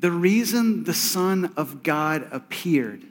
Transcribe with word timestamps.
The 0.00 0.10
reason 0.10 0.84
the 0.84 0.94
Son 0.94 1.52
of 1.58 1.82
God 1.82 2.26
appeared 2.32 3.04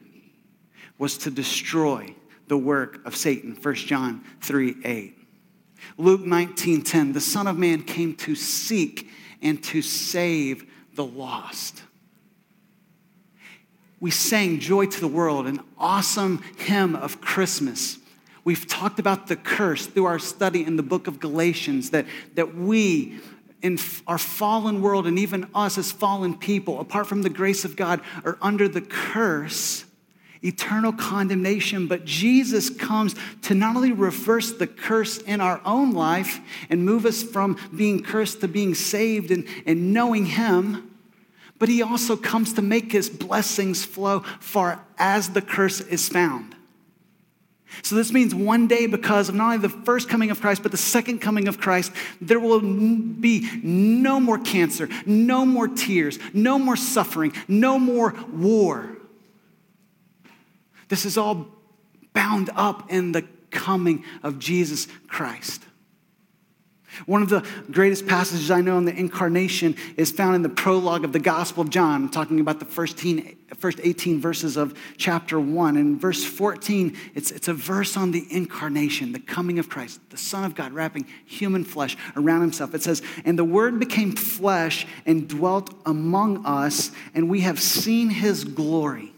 was 0.97 1.19
to 1.19 1.29
destroy 1.29 2.15
the 2.47 2.57
work 2.57 3.05
of 3.05 3.15
Satan. 3.15 3.55
1 3.55 3.75
John 3.75 4.23
3 4.41 4.77
8. 4.83 5.17
Luke 5.99 6.21
19 6.21 6.81
10. 6.81 7.13
The 7.13 7.21
Son 7.21 7.45
of 7.45 7.59
Man 7.59 7.83
came 7.83 8.15
to 8.15 8.33
seek 8.33 9.07
and 9.39 9.63
to 9.65 9.83
save 9.83 10.65
the 10.95 11.05
lost. 11.05 11.83
We 13.99 14.09
sang 14.09 14.59
Joy 14.59 14.87
to 14.87 14.99
the 14.99 15.07
World, 15.07 15.45
an 15.45 15.59
awesome 15.77 16.41
hymn 16.57 16.95
of 16.95 17.21
Christmas. 17.21 17.99
We've 18.43 18.65
talked 18.65 18.97
about 18.97 19.27
the 19.27 19.35
curse 19.35 19.85
through 19.85 20.05
our 20.05 20.17
study 20.17 20.65
in 20.65 20.75
the 20.75 20.83
book 20.83 21.05
of 21.05 21.19
Galatians 21.19 21.91
that, 21.91 22.07
that 22.33 22.55
we, 22.55 23.19
in 23.61 23.77
our 24.07 24.17
fallen 24.17 24.81
world, 24.81 25.05
and 25.05 25.19
even 25.19 25.49
us 25.53 25.77
as 25.77 25.91
fallen 25.91 26.37
people, 26.37 26.79
apart 26.79 27.07
from 27.07 27.21
the 27.23 27.29
grace 27.29 27.65
of 27.65 27.75
God, 27.75 28.01
are 28.23 28.37
under 28.41 28.67
the 28.67 28.81
curse, 28.81 29.85
eternal 30.41 30.93
condemnation. 30.93 31.87
But 31.87 32.05
Jesus 32.05 32.69
comes 32.69 33.15
to 33.43 33.53
not 33.53 33.75
only 33.75 33.91
reverse 33.91 34.53
the 34.53 34.67
curse 34.67 35.17
in 35.17 35.41
our 35.41 35.61
own 35.65 35.91
life 35.91 36.39
and 36.69 36.85
move 36.85 37.05
us 37.05 37.21
from 37.21 37.57
being 37.75 38.01
cursed 38.01 38.41
to 38.41 38.47
being 38.47 38.75
saved 38.75 39.31
and, 39.31 39.45
and 39.65 39.93
knowing 39.93 40.25
Him 40.25 40.89
but 41.59 41.67
he 41.67 41.81
also 41.81 42.15
comes 42.15 42.53
to 42.53 42.61
make 42.61 42.93
his 42.93 43.09
blessings 43.09 43.83
flow 43.85 44.21
far 44.39 44.83
as 44.97 45.29
the 45.29 45.41
curse 45.41 45.81
is 45.81 46.07
found. 46.07 46.55
So, 47.83 47.95
this 47.95 48.11
means 48.11 48.33
one 48.35 48.67
day, 48.67 48.87
because 48.87 49.29
of 49.29 49.35
not 49.35 49.45
only 49.45 49.57
the 49.57 49.69
first 49.69 50.09
coming 50.09 50.31
of 50.31 50.41
Christ, 50.41 50.63
but 50.63 50.71
the 50.71 50.77
second 50.77 51.19
coming 51.19 51.47
of 51.47 51.59
Christ, 51.59 51.91
there 52.19 52.39
will 52.39 52.59
be 52.59 53.49
no 53.63 54.19
more 54.19 54.39
cancer, 54.39 54.89
no 55.05 55.45
more 55.45 55.67
tears, 55.67 56.19
no 56.33 56.59
more 56.59 56.75
suffering, 56.75 57.33
no 57.47 57.79
more 57.79 58.15
war. 58.33 58.97
This 60.89 61.05
is 61.05 61.17
all 61.17 61.47
bound 62.13 62.49
up 62.55 62.91
in 62.91 63.11
the 63.11 63.23
coming 63.51 64.03
of 64.23 64.39
Jesus 64.39 64.87
Christ. 65.07 65.63
One 67.05 67.21
of 67.21 67.29
the 67.29 67.45
greatest 67.71 68.07
passages 68.07 68.51
I 68.51 68.61
know 68.61 68.77
on 68.77 68.85
the 68.85 68.95
incarnation 68.95 69.75
is 69.97 70.11
found 70.11 70.35
in 70.35 70.41
the 70.41 70.49
prologue 70.49 71.03
of 71.03 71.13
the 71.13 71.19
Gospel 71.19 71.61
of 71.61 71.69
John, 71.69 72.09
talking 72.09 72.39
about 72.39 72.59
the 72.59 72.65
first, 72.65 72.97
teen, 72.97 73.37
first 73.57 73.79
18 73.83 74.19
verses 74.19 74.57
of 74.57 74.77
chapter 74.97 75.39
1. 75.39 75.77
And 75.77 75.99
verse 75.99 76.23
14, 76.23 76.95
it's, 77.15 77.31
it's 77.31 77.47
a 77.47 77.53
verse 77.53 77.95
on 77.97 78.11
the 78.11 78.25
incarnation, 78.29 79.11
the 79.11 79.19
coming 79.19 79.59
of 79.59 79.69
Christ, 79.69 79.99
the 80.09 80.17
Son 80.17 80.43
of 80.43 80.55
God 80.55 80.73
wrapping 80.73 81.05
human 81.25 81.63
flesh 81.63 81.97
around 82.15 82.41
himself. 82.41 82.73
It 82.73 82.83
says, 82.83 83.01
And 83.25 83.37
the 83.37 83.45
Word 83.45 83.79
became 83.79 84.11
flesh 84.13 84.85
and 85.05 85.27
dwelt 85.27 85.73
among 85.85 86.45
us, 86.45 86.91
and 87.13 87.29
we 87.29 87.41
have 87.41 87.59
seen 87.59 88.09
his 88.09 88.43
glory 88.43 89.13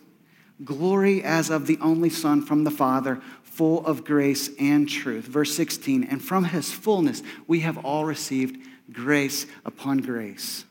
glory 0.63 1.23
as 1.23 1.49
of 1.49 1.67
the 1.67 1.77
only 1.81 2.09
Son 2.09 2.41
from 2.41 2.63
the 2.63 2.71
Father, 2.71 3.21
full 3.43 3.85
of 3.85 4.03
grace 4.03 4.49
and 4.59 4.87
truth. 4.87 5.25
Verse 5.25 5.55
16, 5.55 6.03
and 6.05 6.23
from 6.23 6.45
his 6.45 6.71
fullness 6.71 7.21
we 7.47 7.61
have 7.61 7.77
all 7.85 8.05
received 8.05 8.57
grace 8.91 9.45
upon 9.65 9.99
grace. 9.99 10.65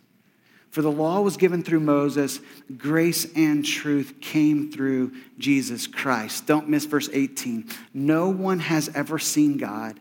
For 0.70 0.82
the 0.82 0.90
law 0.90 1.20
was 1.20 1.36
given 1.36 1.64
through 1.64 1.80
Moses, 1.80 2.40
grace 2.76 3.26
and 3.34 3.64
truth 3.64 4.14
came 4.20 4.70
through 4.70 5.12
Jesus 5.36 5.88
Christ. 5.88 6.46
Don't 6.46 6.68
miss 6.68 6.84
verse 6.84 7.08
18. 7.12 7.68
No 7.92 8.28
one 8.28 8.60
has 8.60 8.88
ever 8.94 9.18
seen 9.18 9.56
God, 9.56 9.98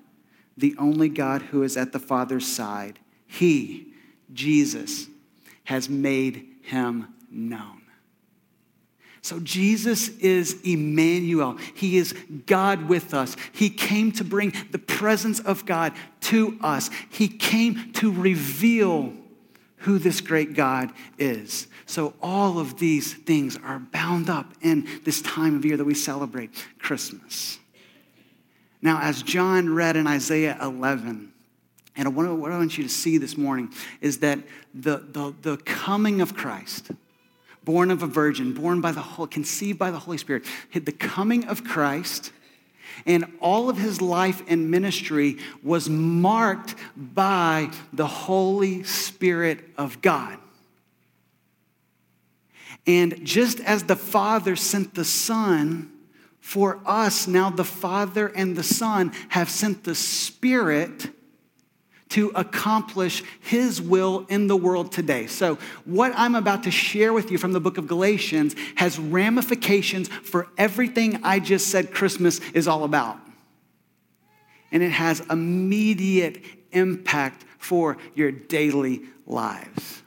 the 0.56 0.76
only 0.78 1.10
God 1.10 1.42
who 1.42 1.64
is 1.64 1.76
at 1.76 1.92
the 1.92 2.00
Father's 2.00 2.46
side. 2.46 3.00
He, 3.26 3.94
Jesus, 4.32 5.08
has 5.64 5.90
made 5.90 6.48
him 6.62 7.08
known. 7.32 7.79
So 9.22 9.40
Jesus 9.40 10.10
is 10.20 10.62
Emmanuel. 10.64 11.58
He 11.76 11.98
is 11.98 12.14
God 12.46 12.88
with 12.88 13.14
us. 13.14 13.36
He 13.52 13.70
came 13.70 14.12
to 14.14 14.24
bring 14.24 14.54
the 14.72 14.80
presence 14.80 15.40
of 15.40 15.66
God 15.66 15.94
to 16.22 16.58
us. 16.62 16.90
He 17.10 17.28
came 17.28 17.92
to 17.94 18.12
reveal 18.12 19.14
who 19.80 20.00
this 20.00 20.22
great 20.22 20.54
God 20.54 20.92
is. 21.18 21.68
So 21.86 22.14
all 22.22 22.60
of 22.60 22.80
these 22.80 23.14
things 23.14 23.58
are 23.64 23.80
bound 23.80 24.30
up 24.30 24.54
in 24.62 24.88
this 25.04 25.22
time 25.22 25.56
of 25.56 25.66
year 25.66 25.78
that 25.78 25.86
we 25.86 25.94
celebrate 25.94 26.52
Christmas. 26.80 27.60
Now, 28.82 29.00
as 29.02 29.24
John 29.24 29.74
read 29.74 29.96
in 29.96 30.08
Isaiah 30.08 30.58
11, 30.62 31.34
and 31.96 32.16
what 32.16 32.26
I 32.26 32.32
want 32.32 32.78
you 32.78 32.84
to 32.84 32.90
see 32.90 33.18
this 33.18 33.38
morning 33.38 33.74
is 34.00 34.20
that 34.20 34.40
the, 34.74 34.98
the, 34.98 35.34
the 35.42 35.58
coming 35.58 36.22
of 36.22 36.34
Christ, 36.34 36.92
born 37.70 37.92
of 37.92 38.02
a 38.02 38.08
virgin, 38.08 38.52
born 38.52 38.82
by 38.82 38.92
the 38.92 39.00
whole, 39.00 39.28
conceived 39.28 39.78
by 39.78 39.92
the 39.92 40.00
Holy 40.00 40.18
Spirit, 40.18 40.44
the 40.74 40.92
coming 40.92 41.46
of 41.46 41.64
Christ 41.64 42.32
and 43.06 43.32
all 43.40 43.70
of 43.70 43.78
his 43.78 44.02
life 44.02 44.42
and 44.48 44.72
ministry 44.72 45.38
was 45.62 45.88
marked 45.88 46.74
by 46.98 47.70
the 47.94 48.08
Holy 48.08 48.82
Spirit 48.86 49.60
of 49.78 50.02
God. 50.02 50.40
And 52.88 53.24
just 53.24 53.60
as 53.60 53.84
the 53.84 53.96
Father 53.96 54.56
sent 54.56 54.96
the 54.96 55.06
Son 55.06 55.92
for 56.40 56.80
us, 56.88 57.28
now 57.28 57.52
the 57.52 57.64
Father 57.64 58.30
and 58.30 58.56
the 58.56 58.64
Son 58.64 59.12
have 59.30 59.48
sent 59.48 59.84
the 59.84 59.94
Spirit 59.94 61.12
to 62.10 62.32
accomplish 62.36 63.24
his 63.40 63.82
will 63.82 64.26
in 64.30 64.48
the 64.48 64.58
world 64.58 64.92
today. 64.92 65.28
So, 65.28 65.58
what 65.86 66.12
I'm 66.16 66.36
about 66.36 66.64
to 66.64 66.72
share 66.72 67.14
with 67.14 67.32
you 67.32 67.38
from 67.38 67.54
the 67.54 67.60
book 67.60 67.78
of 67.78 67.88
Galatians 67.88 68.56
has 68.76 69.00
ramifications 69.00 70.08
for 70.08 70.48
everything 70.58 71.20
I 71.24 71.40
just 71.40 71.68
said 71.68 71.92
Christmas 71.94 72.40
is 72.54 72.68
all 72.68 72.84
about. 72.84 73.20
And 74.72 74.84
it 74.84 74.92
has 74.92 75.22
immediate 75.30 76.44
impact 76.72 77.46
for 77.58 77.98
your 78.16 78.32
daily 78.32 79.02
lives. 79.26 80.04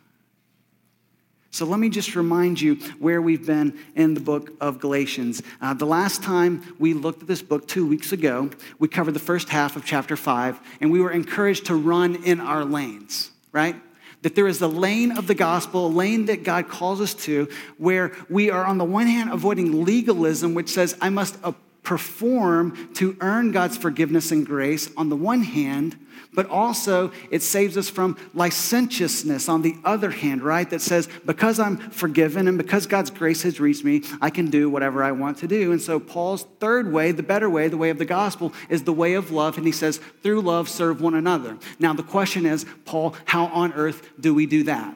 So 1.53 1.67
let 1.67 1.79
me 1.79 1.91
just 1.91 2.17
remind 2.17 2.59
you 2.63 2.77
where 2.99 3.21
we've 3.21 3.47
been 3.47 3.79
in 3.95 4.15
the 4.15 4.21
book 4.21 4.53
of 4.59 4.81
Galatians. 4.81 5.43
Uh, 5.61 5.75
the 5.75 5.85
last 5.85 6.23
time 6.23 6.75
we 6.79 6.95
looked 6.95 7.21
at 7.21 7.29
this 7.29 7.43
book 7.43 7.69
two 7.69 7.87
weeks 7.87 8.11
ago, 8.11 8.49
we 8.79 8.89
covered 8.89 9.13
the 9.13 9.21
first 9.21 9.51
half 9.51 9.77
of 9.77 9.85
chapter 9.85 10.17
five, 10.17 10.59
and 10.81 10.91
we 10.91 10.99
were 10.99 11.11
encouraged 11.11 11.67
to 11.67 11.75
run 11.75 12.25
in 12.25 12.41
our 12.41 12.65
lanes, 12.65 13.33
right? 13.53 13.77
That 14.23 14.35
there 14.35 14.47
is 14.47 14.61
the 14.61 14.69
lane 14.69 15.19
of 15.19 15.27
the 15.27 15.35
gospel, 15.35 15.89
a 15.89 15.93
lane 15.93 16.25
that 16.25 16.43
God 16.43 16.71
calls 16.71 17.03
us 17.03 17.13
to, 17.27 17.51
where 17.77 18.13
we 18.31 18.51
are 18.51 18.65
on 18.65 18.79
the 18.79 18.85
one 18.87 19.07
hand 19.07 19.31
avoiding 19.31 19.85
legalism, 19.85 20.55
which 20.55 20.71
says, 20.71 20.97
I 21.03 21.11
must 21.11 21.37
perform 21.83 22.95
to 22.95 23.15
earn 23.21 23.53
God's 23.53 23.77
forgiveness 23.77 24.33
and 24.33 24.47
grace 24.47 24.91
on 24.97 25.11
the 25.11 25.17
one 25.17 25.43
hand, 25.43 25.99
but 26.35 26.49
also 26.49 27.13
it 27.31 27.43
saves 27.43 27.77
us 27.77 27.89
from 27.89 28.17
licentiousness 28.35 29.49
on 29.49 29.63
the 29.63 29.77
other 29.85 30.11
hand, 30.11 30.43
right? 30.43 30.69
That 30.69 30.81
says, 30.81 31.09
because 31.27 31.59
I'm 31.59 31.77
forgiven 31.77 32.49
and 32.49 32.57
because 32.57 32.87
God's 32.87 33.11
grace 33.11 33.43
has 33.43 33.61
reached 33.61 33.85
me, 33.85 34.03
I 34.21 34.31
can 34.31 34.51
do 34.51 34.71
whatever 34.71 35.03
I 35.03 35.13
want 35.13 35.39
to 35.39 35.49
do. 35.49 35.73
And 35.73 35.81
so 35.81 36.01
Paul's 36.01 36.45
third 36.61 36.93
way, 36.93 37.13
the 37.13 37.23
better 37.23 37.51
way, 37.51 37.69
the 37.69 37.77
way 37.77 37.91
of 37.91 37.99
the 37.99 38.05
gospel, 38.05 38.53
is 38.69 38.85
the 38.85 38.93
way 38.93 39.15
of 39.15 39.31
love. 39.31 39.57
And 39.57 39.67
he 39.67 39.73
says, 39.73 40.01
through 40.23 40.41
love, 40.41 40.69
serve 40.69 41.01
one 41.01 41.15
another. 41.15 41.59
Now, 41.79 41.93
the 41.93 42.03
question 42.03 42.47
is, 42.47 42.67
Paul, 42.85 43.15
how 43.25 43.47
on 43.47 43.73
earth 43.73 44.09
do 44.19 44.35
we 44.35 44.47
do 44.47 44.65
that? 44.65 44.95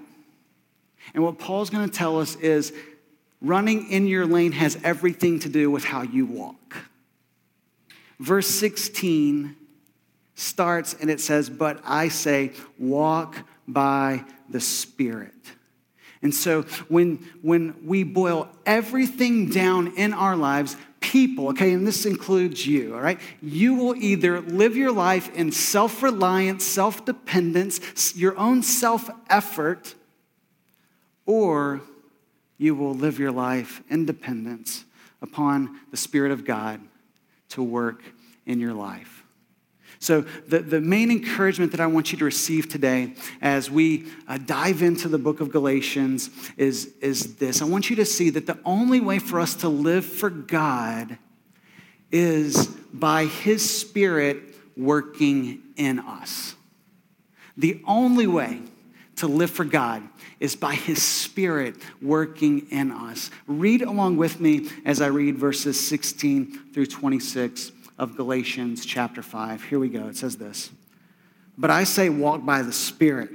And 1.15 1.22
what 1.22 1.38
Paul's 1.38 1.71
going 1.71 1.88
to 1.88 1.94
tell 1.94 2.21
us 2.21 2.37
is 2.37 2.72
running 3.41 3.91
in 3.91 4.06
your 4.06 4.27
lane 4.27 4.53
has 4.53 4.78
everything 4.83 5.38
to 5.41 5.48
do 5.48 5.71
with 5.71 5.84
how 5.84 6.03
you 6.03 6.27
walk. 6.27 6.77
Verse 8.19 8.47
16 8.47 9.56
starts 10.36 10.94
and 10.94 11.10
it 11.10 11.20
says, 11.20 11.50
But 11.50 11.80
I 11.84 12.08
say, 12.08 12.52
walk 12.78 13.36
by 13.66 14.24
the 14.48 14.60
Spirit. 14.60 15.32
And 16.22 16.34
so 16.34 16.62
when, 16.88 17.16
when 17.42 17.74
we 17.84 18.04
boil 18.04 18.48
everything 18.65 19.48
down 19.48 19.97
in 19.97 20.12
our 20.12 20.36
lives, 20.36 20.77
people, 21.00 21.48
okay, 21.48 21.72
and 21.72 21.86
this 21.86 22.06
includes 22.06 22.66
you, 22.66 22.94
all 22.94 23.00
right, 23.00 23.21
you 23.42 23.74
will 23.74 23.94
either 23.97 24.41
live 24.41 24.77
your 24.77 24.92
life 24.92 25.34
in 25.34 25.53
self 25.53 26.03
reliance, 26.03 26.65
self 26.65 27.04
dependence, 27.04 28.16
your 28.16 28.36
own 28.38 28.62
self 28.62 29.10
effort, 29.28 29.94
or 31.27 31.80
you 32.59 32.74
will 32.74 32.94
live 32.94 33.18
your 33.18 33.33
life 33.33 33.83
in 33.91 34.06
dependence 34.06 34.84
upon 35.21 35.80
the 35.91 35.97
Spirit 35.97 36.33
of 36.33 36.44
God 36.44 36.80
to 37.50 37.62
work 37.62 38.03
in 38.47 38.59
your 38.59 38.74
life. 38.74 39.25
So, 39.98 40.22
the, 40.47 40.60
the 40.60 40.81
main 40.81 41.10
encouragement 41.10 41.72
that 41.72 41.81
I 41.81 41.87
want 41.87 42.13
you 42.13 42.19
to 42.19 42.25
receive 42.25 42.69
today 42.69 43.15
as 43.41 43.71
we 43.71 44.07
uh, 44.28 44.39
dive 44.39 44.83
into 44.83 45.09
the 45.09 45.19
book 45.19 45.41
of 45.41 45.51
Galatians 45.51 46.31
is, 46.57 46.93
is 47.01 47.37
this. 47.37 47.63
I 47.63 47.65
want 47.65 47.91
you 47.91 47.97
to 47.97 48.04
see 48.04 48.31
that 48.31 48.47
the 48.47 48.59
only 48.65 49.01
way 49.01 49.19
for 49.19 49.41
us 49.41 49.54
to 49.57 49.69
live 49.69 50.04
for 50.04 50.31
God 50.31 51.19
is 52.10 52.66
by 52.93 53.25
His 53.25 53.69
Spirit 53.69 54.39
working 54.77 55.63
in 55.77 55.98
us. 55.98 56.54
The 57.57 57.83
only 57.87 58.27
way 58.27 58.60
to 59.16 59.27
live 59.27 59.51
for 59.51 59.65
God 59.65 60.03
is 60.41 60.54
by 60.54 60.75
his 60.75 61.03
spirit 61.03 61.77
working 62.03 62.66
in 62.71 62.93
us. 62.93 63.31
Read 63.47 63.83
along 63.83 64.19
with 64.19 64.41
me 64.41 64.69
as 64.84 65.01
I 65.01 65.07
read 65.07 65.39
verses 65.39 65.81
16 65.89 66.72
through 66.72 66.87
26 66.87 67.72
of 67.98 68.16
Galatians 68.16 68.84
chapter 68.84 69.22
5. 69.22 69.65
Here 69.65 69.78
we 69.78 69.89
go. 69.89 70.09
It 70.09 70.16
says 70.16 70.37
this 70.37 70.71
But 71.57 71.71
I 71.71 71.84
say, 71.84 72.09
walk 72.09 72.45
by 72.45 72.63
the 72.63 72.72
spirit, 72.72 73.31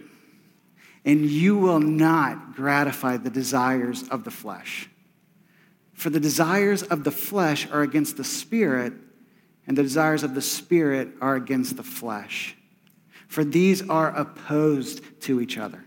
and 1.05 1.25
you 1.25 1.57
will 1.57 1.79
not 1.79 2.55
gratify 2.55 3.17
the 3.17 3.29
desires 3.29 4.07
of 4.09 4.23
the 4.23 4.31
flesh. 4.31 4.89
For 5.93 6.09
the 6.09 6.19
desires 6.19 6.83
of 6.83 7.03
the 7.03 7.11
flesh 7.11 7.67
are 7.71 7.81
against 7.81 8.17
the 8.17 8.23
spirit, 8.23 8.93
and 9.67 9.77
the 9.77 9.83
desires 9.83 10.23
of 10.23 10.33
the 10.35 10.41
spirit 10.41 11.09
are 11.21 11.35
against 11.35 11.77
the 11.77 11.83
flesh. 11.83 12.55
For 13.27 13.43
these 13.43 13.87
are 13.87 14.15
opposed 14.15 15.21
to 15.21 15.39
each 15.39 15.57
other 15.57 15.85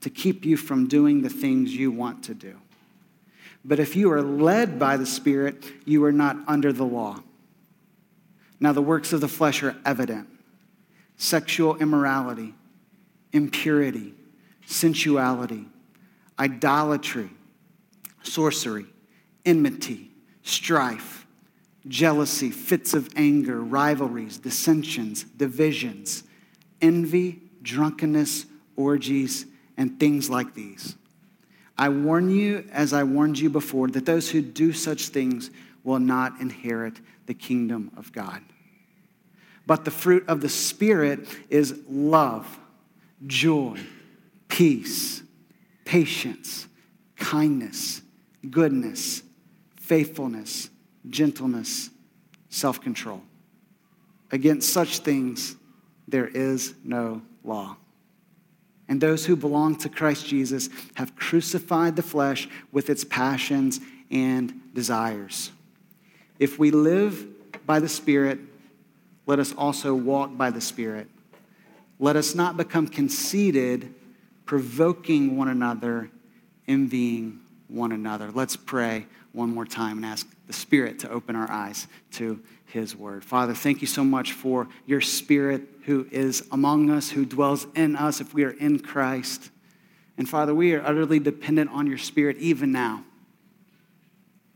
to 0.00 0.10
keep 0.10 0.44
you 0.44 0.56
from 0.56 0.88
doing 0.88 1.22
the 1.22 1.28
things 1.28 1.74
you 1.74 1.90
want 1.90 2.24
to 2.24 2.34
do. 2.34 2.56
But 3.64 3.78
if 3.78 3.94
you 3.94 4.10
are 4.12 4.22
led 4.22 4.78
by 4.78 4.96
the 4.96 5.06
Spirit, 5.06 5.64
you 5.84 6.04
are 6.04 6.12
not 6.12 6.36
under 6.46 6.72
the 6.72 6.84
law. 6.84 7.22
Now, 8.60 8.72
the 8.72 8.82
works 8.82 9.12
of 9.12 9.20
the 9.20 9.28
flesh 9.28 9.62
are 9.62 9.76
evident 9.84 10.28
sexual 11.16 11.76
immorality, 11.76 12.54
impurity, 13.32 14.14
sensuality, 14.66 15.66
idolatry, 16.38 17.30
sorcery, 18.22 18.86
enmity, 19.44 20.10
strife, 20.42 21.26
jealousy, 21.88 22.50
fits 22.50 22.94
of 22.94 23.08
anger, 23.16 23.60
rivalries, 23.60 24.38
dissensions, 24.38 25.24
divisions, 25.24 26.24
envy, 26.80 27.40
drunkenness, 27.62 28.46
orgies 28.76 29.46
and 29.76 29.98
things 30.00 30.28
like 30.28 30.54
these. 30.54 30.96
I 31.76 31.88
warn 31.88 32.30
you, 32.30 32.66
as 32.72 32.92
I 32.92 33.04
warned 33.04 33.38
you 33.38 33.48
before, 33.48 33.88
that 33.88 34.06
those 34.06 34.30
who 34.30 34.42
do 34.42 34.72
such 34.72 35.08
things 35.08 35.50
will 35.82 35.98
not 35.98 36.40
inherit 36.40 37.00
the 37.30 37.34
kingdom 37.34 37.92
of 37.96 38.10
God. 38.10 38.42
But 39.64 39.84
the 39.84 39.92
fruit 39.92 40.24
of 40.26 40.40
the 40.40 40.48
Spirit 40.48 41.28
is 41.48 41.80
love, 41.88 42.58
joy, 43.24 43.78
peace, 44.48 45.22
patience, 45.84 46.66
kindness, 47.14 48.02
goodness, 48.50 49.22
faithfulness, 49.76 50.70
gentleness, 51.08 51.90
self 52.48 52.80
control. 52.80 53.22
Against 54.32 54.72
such 54.72 54.98
things, 54.98 55.54
there 56.08 56.26
is 56.26 56.74
no 56.82 57.22
law. 57.44 57.76
And 58.88 59.00
those 59.00 59.24
who 59.24 59.36
belong 59.36 59.76
to 59.76 59.88
Christ 59.88 60.26
Jesus 60.26 60.68
have 60.94 61.14
crucified 61.14 61.94
the 61.94 62.02
flesh 62.02 62.48
with 62.72 62.90
its 62.90 63.04
passions 63.04 63.78
and 64.10 64.52
desires. 64.74 65.52
If 66.40 66.58
we 66.58 66.70
live 66.70 67.26
by 67.66 67.78
the 67.80 67.88
Spirit, 67.88 68.40
let 69.26 69.38
us 69.38 69.54
also 69.56 69.94
walk 69.94 70.36
by 70.36 70.50
the 70.50 70.60
Spirit. 70.60 71.06
Let 71.98 72.16
us 72.16 72.34
not 72.34 72.56
become 72.56 72.88
conceited, 72.88 73.94
provoking 74.46 75.36
one 75.36 75.48
another, 75.48 76.10
envying 76.66 77.40
one 77.68 77.92
another. 77.92 78.30
Let's 78.32 78.56
pray 78.56 79.06
one 79.32 79.54
more 79.54 79.66
time 79.66 79.98
and 79.98 80.06
ask 80.06 80.26
the 80.46 80.54
Spirit 80.54 80.98
to 81.00 81.10
open 81.10 81.36
our 81.36 81.48
eyes 81.48 81.86
to 82.12 82.40
His 82.64 82.96
Word. 82.96 83.22
Father, 83.22 83.52
thank 83.52 83.82
you 83.82 83.86
so 83.86 84.02
much 84.02 84.32
for 84.32 84.66
your 84.86 85.02
Spirit 85.02 85.68
who 85.84 86.08
is 86.10 86.48
among 86.50 86.90
us, 86.90 87.10
who 87.10 87.26
dwells 87.26 87.66
in 87.76 87.96
us 87.96 88.22
if 88.22 88.32
we 88.32 88.44
are 88.44 88.50
in 88.50 88.78
Christ. 88.78 89.50
And 90.16 90.26
Father, 90.26 90.54
we 90.54 90.74
are 90.74 90.82
utterly 90.84 91.18
dependent 91.18 91.70
on 91.70 91.86
your 91.86 91.98
Spirit 91.98 92.38
even 92.38 92.72
now. 92.72 93.04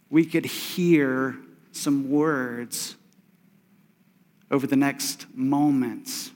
We 0.09 0.25
could 0.25 0.47
hear 0.47 1.37
some 1.77 2.11
words 2.11 2.97
over 4.51 4.67
the 4.67 4.77
next 4.77 5.27
moments 5.35 6.31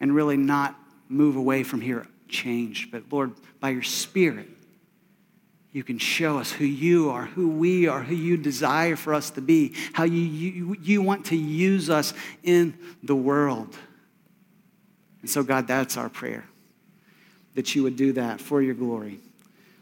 and 0.00 0.14
really 0.14 0.36
not 0.36 0.76
move 1.08 1.36
away 1.36 1.62
from 1.62 1.80
here 1.80 2.06
changed. 2.28 2.90
But 2.90 3.04
Lord, 3.10 3.32
by 3.60 3.70
your 3.70 3.82
Spirit, 3.82 4.48
you 5.72 5.82
can 5.82 5.98
show 5.98 6.38
us 6.38 6.52
who 6.52 6.64
you 6.64 7.10
are, 7.10 7.26
who 7.26 7.48
we 7.48 7.86
are, 7.86 8.02
who 8.02 8.14
you 8.14 8.36
desire 8.36 8.96
for 8.96 9.14
us 9.14 9.30
to 9.30 9.40
be, 9.40 9.74
how 9.94 10.04
you, 10.04 10.20
you, 10.20 10.76
you 10.82 11.02
want 11.02 11.26
to 11.26 11.36
use 11.36 11.88
us 11.88 12.12
in 12.42 12.76
the 13.02 13.16
world. 13.16 13.76
And 15.22 15.30
so, 15.30 15.42
God, 15.42 15.66
that's 15.66 15.96
our 15.96 16.08
prayer, 16.08 16.44
that 17.54 17.74
you 17.74 17.82
would 17.84 17.96
do 17.96 18.12
that 18.14 18.40
for 18.40 18.60
your 18.60 18.74
glory. 18.74 19.20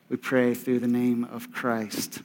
We 0.08 0.16
pray 0.16 0.54
through 0.54 0.80
the 0.80 0.88
name 0.88 1.24
of 1.24 1.52
Christ. 1.52 2.20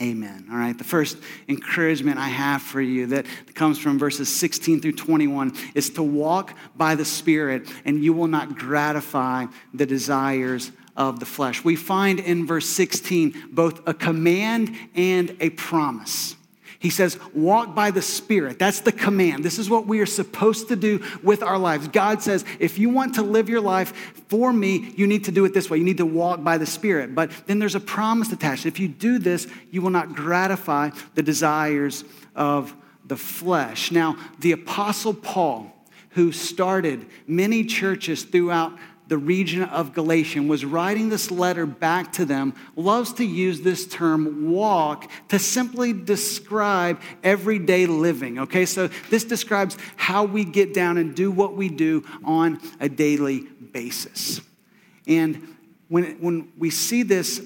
Amen. 0.00 0.46
All 0.50 0.56
right. 0.56 0.78
The 0.78 0.84
first 0.84 1.18
encouragement 1.48 2.18
I 2.18 2.28
have 2.28 2.62
for 2.62 2.80
you 2.80 3.06
that 3.08 3.26
comes 3.54 3.78
from 3.78 3.98
verses 3.98 4.28
16 4.28 4.80
through 4.80 4.92
21 4.92 5.54
is 5.74 5.90
to 5.90 6.04
walk 6.04 6.54
by 6.76 6.94
the 6.94 7.04
Spirit, 7.04 7.68
and 7.84 8.02
you 8.02 8.12
will 8.12 8.28
not 8.28 8.56
gratify 8.56 9.46
the 9.74 9.86
desires 9.86 10.70
of 10.96 11.18
the 11.18 11.26
flesh. 11.26 11.64
We 11.64 11.74
find 11.74 12.20
in 12.20 12.46
verse 12.46 12.68
16 12.68 13.48
both 13.50 13.86
a 13.88 13.94
command 13.94 14.76
and 14.94 15.36
a 15.40 15.50
promise. 15.50 16.36
He 16.80 16.90
says, 16.90 17.18
walk 17.34 17.74
by 17.74 17.90
the 17.90 18.02
Spirit. 18.02 18.58
That's 18.60 18.80
the 18.80 18.92
command. 18.92 19.44
This 19.44 19.58
is 19.58 19.68
what 19.68 19.86
we 19.86 19.98
are 19.98 20.06
supposed 20.06 20.68
to 20.68 20.76
do 20.76 21.04
with 21.24 21.42
our 21.42 21.58
lives. 21.58 21.88
God 21.88 22.22
says, 22.22 22.44
if 22.60 22.78
you 22.78 22.88
want 22.88 23.16
to 23.16 23.22
live 23.22 23.48
your 23.48 23.60
life 23.60 23.92
for 24.28 24.52
me, 24.52 24.92
you 24.96 25.08
need 25.08 25.24
to 25.24 25.32
do 25.32 25.44
it 25.44 25.52
this 25.52 25.68
way. 25.68 25.78
You 25.78 25.84
need 25.84 25.96
to 25.96 26.06
walk 26.06 26.44
by 26.44 26.56
the 26.56 26.66
Spirit. 26.66 27.16
But 27.16 27.32
then 27.46 27.58
there's 27.58 27.74
a 27.74 27.80
promise 27.80 28.30
attached. 28.30 28.64
If 28.64 28.78
you 28.78 28.86
do 28.86 29.18
this, 29.18 29.48
you 29.72 29.82
will 29.82 29.90
not 29.90 30.14
gratify 30.14 30.90
the 31.16 31.22
desires 31.22 32.04
of 32.36 32.72
the 33.04 33.16
flesh. 33.16 33.90
Now, 33.90 34.16
the 34.38 34.52
Apostle 34.52 35.14
Paul, 35.14 35.74
who 36.10 36.30
started 36.30 37.06
many 37.26 37.64
churches 37.64 38.22
throughout 38.22 38.78
the 39.08 39.18
region 39.18 39.62
of 39.62 39.94
Galatian, 39.94 40.48
was 40.48 40.64
writing 40.64 41.08
this 41.08 41.30
letter 41.30 41.66
back 41.66 42.12
to 42.12 42.24
them, 42.24 42.54
loves 42.76 43.14
to 43.14 43.24
use 43.24 43.62
this 43.62 43.86
term 43.86 44.50
walk 44.50 45.10
to 45.28 45.38
simply 45.38 45.92
describe 45.92 47.00
everyday 47.24 47.86
living. 47.86 48.38
Okay, 48.38 48.66
so 48.66 48.88
this 49.10 49.24
describes 49.24 49.76
how 49.96 50.24
we 50.24 50.44
get 50.44 50.74
down 50.74 50.98
and 50.98 51.16
do 51.16 51.30
what 51.30 51.54
we 51.54 51.68
do 51.68 52.04
on 52.22 52.60
a 52.80 52.88
daily 52.88 53.40
basis. 53.72 54.40
And 55.06 55.56
when, 55.88 56.20
when 56.20 56.52
we 56.58 56.70
see 56.70 57.02
this 57.02 57.42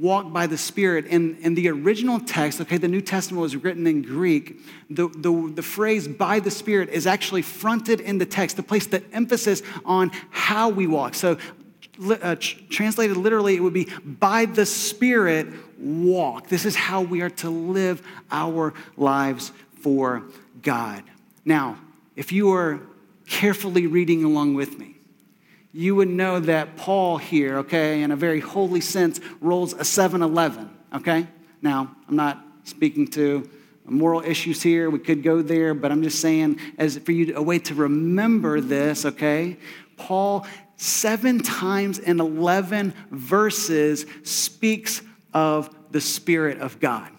walk 0.00 0.32
by 0.32 0.46
the 0.46 0.56
Spirit. 0.56 1.06
And 1.10 1.38
in 1.40 1.54
the 1.54 1.68
original 1.68 2.18
text, 2.18 2.60
okay, 2.62 2.78
the 2.78 2.88
New 2.88 3.02
Testament 3.02 3.42
was 3.42 3.54
written 3.54 3.86
in 3.86 4.00
Greek. 4.00 4.58
The, 4.88 5.08
the, 5.08 5.52
the 5.54 5.62
phrase 5.62 6.08
by 6.08 6.40
the 6.40 6.50
Spirit 6.50 6.88
is 6.88 7.06
actually 7.06 7.42
fronted 7.42 8.00
in 8.00 8.16
the 8.18 8.26
text 8.26 8.56
to 8.56 8.62
place 8.62 8.86
the 8.86 9.02
emphasis 9.12 9.62
on 9.84 10.10
how 10.30 10.70
we 10.70 10.86
walk. 10.86 11.14
So, 11.14 11.36
uh, 12.22 12.34
translated 12.70 13.18
literally, 13.18 13.56
it 13.56 13.60
would 13.60 13.74
be 13.74 13.88
by 14.04 14.46
the 14.46 14.64
Spirit 14.64 15.48
walk. 15.78 16.48
This 16.48 16.64
is 16.64 16.74
how 16.74 17.02
we 17.02 17.20
are 17.20 17.30
to 17.30 17.50
live 17.50 18.00
our 18.30 18.72
lives 18.96 19.52
for 19.80 20.22
God. 20.62 21.02
Now, 21.44 21.78
if 22.16 22.32
you 22.32 22.52
are 22.52 22.80
carefully 23.26 23.86
reading 23.86 24.24
along 24.24 24.54
with 24.54 24.78
me, 24.78 24.89
you 25.72 25.94
would 25.94 26.08
know 26.08 26.40
that 26.40 26.76
Paul 26.76 27.18
here, 27.18 27.58
okay, 27.58 28.02
in 28.02 28.10
a 28.10 28.16
very 28.16 28.40
holy 28.40 28.80
sense, 28.80 29.20
rolls 29.40 29.72
a 29.74 29.84
7 29.84 30.22
Eleven, 30.22 30.70
okay? 30.94 31.26
Now, 31.62 31.94
I'm 32.08 32.16
not 32.16 32.44
speaking 32.64 33.06
to 33.08 33.48
moral 33.84 34.22
issues 34.22 34.62
here. 34.62 34.90
We 34.90 34.98
could 34.98 35.22
go 35.22 35.42
there, 35.42 35.74
but 35.74 35.90
I'm 35.92 36.02
just 36.02 36.20
saying, 36.20 36.58
as 36.78 36.98
for 36.98 37.12
you, 37.12 37.36
a 37.36 37.42
way 37.42 37.58
to 37.60 37.74
remember 37.74 38.60
this, 38.60 39.04
okay? 39.04 39.58
Paul, 39.96 40.46
seven 40.76 41.40
times 41.40 41.98
in 41.98 42.20
11 42.20 42.94
verses, 43.10 44.06
speaks 44.22 45.02
of 45.34 45.70
the 45.90 46.00
Spirit 46.00 46.58
of 46.58 46.80
God. 46.80 47.10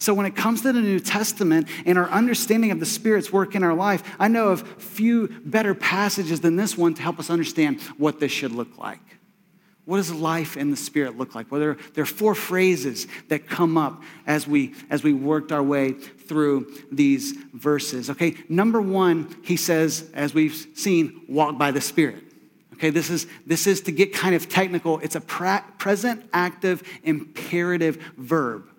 So 0.00 0.14
when 0.14 0.24
it 0.24 0.34
comes 0.34 0.62
to 0.62 0.72
the 0.72 0.80
New 0.80 0.98
Testament 0.98 1.68
and 1.84 1.98
our 1.98 2.08
understanding 2.08 2.70
of 2.70 2.80
the 2.80 2.86
Spirit's 2.86 3.30
work 3.30 3.54
in 3.54 3.62
our 3.62 3.74
life, 3.74 4.02
I 4.18 4.28
know 4.28 4.48
of 4.48 4.66
few 4.78 5.28
better 5.44 5.74
passages 5.74 6.40
than 6.40 6.56
this 6.56 6.76
one 6.76 6.94
to 6.94 7.02
help 7.02 7.18
us 7.18 7.28
understand 7.28 7.82
what 7.98 8.18
this 8.18 8.32
should 8.32 8.52
look 8.52 8.78
like. 8.78 9.00
What 9.84 9.98
does 9.98 10.10
life 10.10 10.56
in 10.56 10.70
the 10.70 10.76
Spirit 10.76 11.18
look 11.18 11.34
like? 11.34 11.50
Well, 11.50 11.60
there, 11.60 11.76
there 11.92 12.02
are 12.02 12.06
four 12.06 12.34
phrases 12.34 13.08
that 13.28 13.46
come 13.46 13.76
up 13.76 14.02
as 14.26 14.46
we, 14.46 14.72
as 14.88 15.02
we 15.02 15.12
worked 15.12 15.52
our 15.52 15.62
way 15.62 15.92
through 15.92 16.72
these 16.90 17.32
verses. 17.52 18.08
Okay, 18.08 18.36
number 18.48 18.80
one, 18.80 19.36
he 19.42 19.56
says, 19.58 20.08
as 20.14 20.32
we've 20.32 20.66
seen, 20.74 21.22
walk 21.28 21.58
by 21.58 21.72
the 21.72 21.80
Spirit. 21.82 22.24
Okay, 22.74 22.88
this 22.88 23.10
is, 23.10 23.26
this 23.44 23.66
is 23.66 23.82
to 23.82 23.92
get 23.92 24.14
kind 24.14 24.34
of 24.34 24.48
technical, 24.48 24.98
it's 25.00 25.16
a 25.16 25.20
pra- 25.20 25.64
present 25.76 26.24
active 26.32 26.82
imperative 27.02 27.96
verb. 28.16 28.69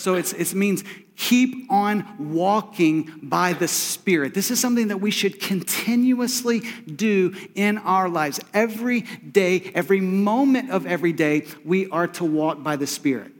So 0.00 0.14
it 0.14 0.54
means 0.54 0.82
keep 1.16 1.70
on 1.70 2.32
walking 2.32 3.10
by 3.22 3.52
the 3.52 3.68
Spirit. 3.68 4.32
This 4.32 4.50
is 4.50 4.58
something 4.58 4.88
that 4.88 4.96
we 4.96 5.10
should 5.10 5.40
continuously 5.40 6.62
do 6.86 7.34
in 7.54 7.78
our 7.78 8.08
lives. 8.08 8.40
Every 8.54 9.02
day, 9.02 9.70
every 9.74 10.00
moment 10.00 10.70
of 10.70 10.86
every 10.86 11.12
day, 11.12 11.46
we 11.64 11.88
are 11.90 12.06
to 12.08 12.24
walk 12.24 12.62
by 12.62 12.76
the 12.76 12.86
Spirit. 12.86 13.32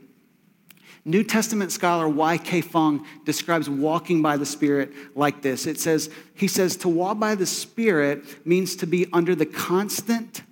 New 1.03 1.23
Testament 1.23 1.71
scholar 1.71 2.07
Y.K. 2.07 2.61
Fung 2.61 3.07
describes 3.25 3.67
walking 3.67 4.21
by 4.21 4.37
the 4.37 4.45
Spirit 4.45 4.93
like 5.15 5.41
this. 5.41 5.65
It 5.65 5.79
says, 5.79 6.11
he 6.35 6.47
says, 6.47 6.75
to 6.77 6.89
walk 6.89 7.17
by 7.17 7.33
the 7.33 7.47
Spirit 7.47 8.45
means 8.45 8.75
to 8.77 8.85
be 8.85 9.07
under 9.11 9.33
the 9.33 9.47
constant, 9.47 10.43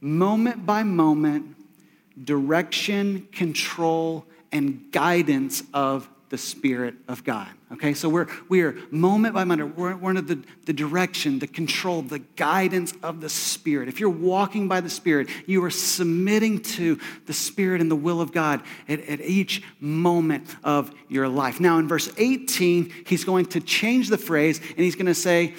moment 0.00 0.64
by 0.64 0.82
moment 0.82 1.56
direction, 2.24 3.28
control, 3.32 4.24
and 4.52 4.90
guidance 4.92 5.62
of 5.74 6.08
the 6.30 6.38
Spirit 6.38 6.94
of 7.06 7.24
God. 7.24 7.48
Okay, 7.72 7.94
so 7.94 8.08
we're, 8.08 8.26
we 8.48 8.62
are 8.62 8.76
moment 8.90 9.34
by 9.34 9.44
moment, 9.44 9.76
we're, 9.76 9.96
we're 9.96 10.10
under 10.10 10.20
the, 10.20 10.42
the 10.66 10.72
direction, 10.72 11.38
the 11.38 11.46
control, 11.46 12.02
the 12.02 12.18
guidance 12.18 12.92
of 13.02 13.20
the 13.20 13.28
Spirit. 13.28 13.88
If 13.88 14.00
you're 14.00 14.10
walking 14.10 14.68
by 14.68 14.80
the 14.80 14.90
Spirit, 14.90 15.28
you 15.46 15.64
are 15.64 15.70
submitting 15.70 16.60
to 16.62 16.98
the 17.26 17.32
Spirit 17.32 17.80
and 17.80 17.90
the 17.90 17.96
will 17.96 18.20
of 18.20 18.32
God 18.32 18.62
at, 18.88 19.00
at 19.08 19.20
each 19.20 19.62
moment 19.80 20.54
of 20.64 20.94
your 21.08 21.28
life. 21.28 21.60
Now, 21.60 21.78
in 21.78 21.88
verse 21.88 22.12
18, 22.16 23.04
he's 23.06 23.24
going 23.24 23.46
to 23.46 23.60
change 23.60 24.08
the 24.08 24.18
phrase 24.18 24.58
and 24.58 24.78
he's 24.78 24.96
going 24.96 25.06
to 25.06 25.14
say, 25.14 25.54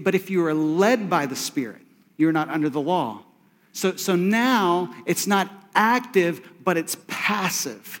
But 0.00 0.14
if 0.14 0.30
you 0.30 0.44
are 0.46 0.54
led 0.54 1.08
by 1.08 1.26
the 1.26 1.36
Spirit, 1.36 1.82
you're 2.16 2.32
not 2.32 2.48
under 2.48 2.68
the 2.68 2.80
law. 2.80 3.22
So, 3.72 3.96
so 3.96 4.16
now 4.16 4.94
it's 5.04 5.26
not 5.26 5.50
active, 5.74 6.40
but 6.62 6.76
it's 6.76 6.96
passive. 7.08 8.00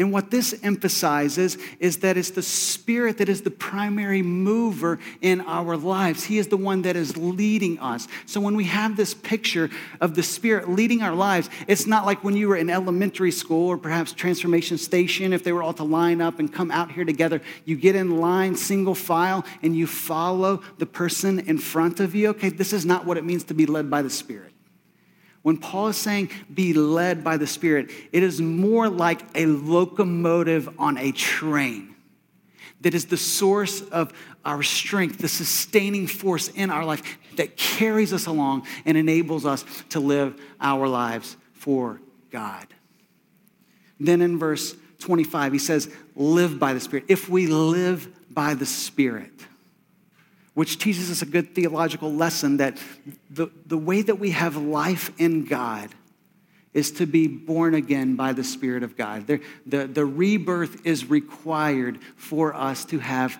And 0.00 0.12
what 0.12 0.30
this 0.30 0.58
emphasizes 0.62 1.58
is 1.78 1.98
that 1.98 2.16
it's 2.16 2.30
the 2.30 2.42
Spirit 2.42 3.18
that 3.18 3.28
is 3.28 3.42
the 3.42 3.50
primary 3.50 4.22
mover 4.22 4.98
in 5.20 5.42
our 5.42 5.76
lives. 5.76 6.24
He 6.24 6.38
is 6.38 6.48
the 6.48 6.56
one 6.56 6.80
that 6.82 6.96
is 6.96 7.18
leading 7.18 7.78
us. 7.80 8.08
So 8.24 8.40
when 8.40 8.56
we 8.56 8.64
have 8.64 8.96
this 8.96 9.12
picture 9.12 9.68
of 10.00 10.14
the 10.14 10.22
Spirit 10.22 10.70
leading 10.70 11.02
our 11.02 11.14
lives, 11.14 11.50
it's 11.68 11.86
not 11.86 12.06
like 12.06 12.24
when 12.24 12.34
you 12.34 12.48
were 12.48 12.56
in 12.56 12.70
elementary 12.70 13.30
school 13.30 13.68
or 13.68 13.76
perhaps 13.76 14.14
Transformation 14.14 14.78
Station, 14.78 15.34
if 15.34 15.44
they 15.44 15.52
were 15.52 15.62
all 15.62 15.74
to 15.74 15.84
line 15.84 16.22
up 16.22 16.38
and 16.38 16.50
come 16.50 16.70
out 16.70 16.90
here 16.90 17.04
together, 17.04 17.42
you 17.66 17.76
get 17.76 17.94
in 17.94 18.22
line, 18.22 18.56
single 18.56 18.94
file, 18.94 19.44
and 19.62 19.76
you 19.76 19.86
follow 19.86 20.62
the 20.78 20.86
person 20.86 21.40
in 21.40 21.58
front 21.58 22.00
of 22.00 22.14
you. 22.14 22.28
Okay, 22.30 22.48
this 22.48 22.72
is 22.72 22.86
not 22.86 23.04
what 23.04 23.18
it 23.18 23.24
means 23.26 23.44
to 23.44 23.54
be 23.54 23.66
led 23.66 23.90
by 23.90 24.00
the 24.00 24.08
Spirit. 24.08 24.54
When 25.42 25.56
Paul 25.56 25.88
is 25.88 25.96
saying 25.96 26.30
be 26.52 26.74
led 26.74 27.24
by 27.24 27.36
the 27.36 27.46
Spirit, 27.46 27.90
it 28.12 28.22
is 28.22 28.40
more 28.40 28.88
like 28.88 29.22
a 29.34 29.46
locomotive 29.46 30.68
on 30.78 30.98
a 30.98 31.12
train 31.12 31.94
that 32.82 32.94
is 32.94 33.06
the 33.06 33.16
source 33.16 33.82
of 33.82 34.12
our 34.44 34.62
strength, 34.62 35.18
the 35.18 35.28
sustaining 35.28 36.06
force 36.06 36.48
in 36.48 36.70
our 36.70 36.84
life 36.84 37.18
that 37.36 37.56
carries 37.56 38.12
us 38.12 38.26
along 38.26 38.66
and 38.84 38.96
enables 38.96 39.44
us 39.46 39.64
to 39.90 40.00
live 40.00 40.40
our 40.60 40.88
lives 40.88 41.36
for 41.52 42.00
God. 42.30 42.66
Then 43.98 44.22
in 44.22 44.38
verse 44.38 44.74
25, 45.00 45.52
he 45.52 45.58
says, 45.58 45.90
Live 46.14 46.58
by 46.58 46.72
the 46.72 46.80
Spirit. 46.80 47.04
If 47.08 47.28
we 47.28 47.46
live 47.46 48.08
by 48.32 48.54
the 48.54 48.66
Spirit, 48.66 49.32
which 50.54 50.78
teaches 50.78 51.10
us 51.10 51.22
a 51.22 51.26
good 51.26 51.54
theological 51.54 52.12
lesson 52.12 52.56
that 52.58 52.78
the, 53.30 53.48
the 53.66 53.78
way 53.78 54.02
that 54.02 54.16
we 54.16 54.30
have 54.30 54.56
life 54.56 55.10
in 55.18 55.44
God 55.44 55.90
is 56.72 56.92
to 56.92 57.06
be 57.06 57.26
born 57.26 57.74
again 57.74 58.16
by 58.16 58.32
the 58.32 58.44
Spirit 58.44 58.82
of 58.82 58.96
God. 58.96 59.26
The, 59.26 59.40
the, 59.66 59.86
the 59.86 60.04
rebirth 60.04 60.86
is 60.86 61.10
required 61.10 61.98
for 62.16 62.54
us 62.54 62.84
to 62.86 62.98
have 62.98 63.38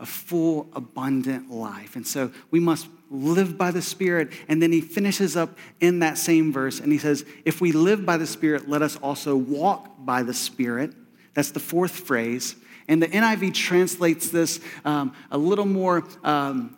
a 0.00 0.06
full, 0.06 0.68
abundant 0.74 1.50
life. 1.50 1.96
And 1.96 2.06
so 2.06 2.32
we 2.50 2.60
must 2.60 2.88
live 3.10 3.56
by 3.56 3.70
the 3.70 3.82
Spirit. 3.82 4.32
And 4.48 4.62
then 4.62 4.72
he 4.72 4.80
finishes 4.80 5.36
up 5.36 5.56
in 5.80 6.00
that 6.00 6.18
same 6.18 6.52
verse 6.52 6.80
and 6.80 6.90
he 6.90 6.98
says, 6.98 7.24
If 7.44 7.60
we 7.60 7.72
live 7.72 8.04
by 8.04 8.16
the 8.16 8.26
Spirit, 8.26 8.68
let 8.68 8.82
us 8.82 8.96
also 8.96 9.36
walk 9.36 9.90
by 9.98 10.22
the 10.22 10.34
Spirit. 10.34 10.92
That's 11.34 11.50
the 11.50 11.60
fourth 11.60 11.92
phrase. 11.92 12.56
And 12.88 13.02
the 13.02 13.08
NIV 13.08 13.54
translates 13.54 14.28
this 14.28 14.60
um, 14.84 15.14
a 15.30 15.38
little 15.38 15.64
more 15.64 16.04
um, 16.22 16.76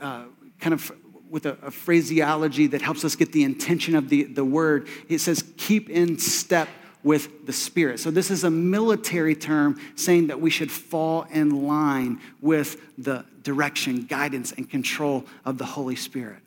uh, 0.00 0.24
kind 0.60 0.74
of 0.74 0.90
with 1.30 1.46
a, 1.46 1.58
a, 1.62 1.70
phraseology 1.70 2.68
that 2.68 2.80
helps 2.80 3.04
us 3.04 3.16
get 3.16 3.32
the 3.32 3.42
intention 3.42 3.96
of 3.96 4.08
the, 4.08 4.22
the 4.22 4.44
word. 4.44 4.86
It 5.08 5.18
says, 5.18 5.44
keep 5.56 5.90
in 5.90 6.18
step 6.18 6.68
with 7.02 7.46
the 7.46 7.52
Spirit. 7.52 8.00
So, 8.00 8.10
this 8.10 8.30
is 8.30 8.44
a 8.44 8.50
military 8.50 9.34
term 9.34 9.78
saying 9.94 10.28
that 10.28 10.40
we 10.40 10.50
should 10.50 10.70
fall 10.70 11.26
in 11.30 11.66
line 11.66 12.20
with 12.40 12.80
the 12.96 13.24
direction, 13.42 14.06
guidance, 14.06 14.52
and 14.52 14.68
control 14.68 15.26
of 15.44 15.58
the 15.58 15.66
Holy 15.66 15.96
Spirit. 15.96 16.43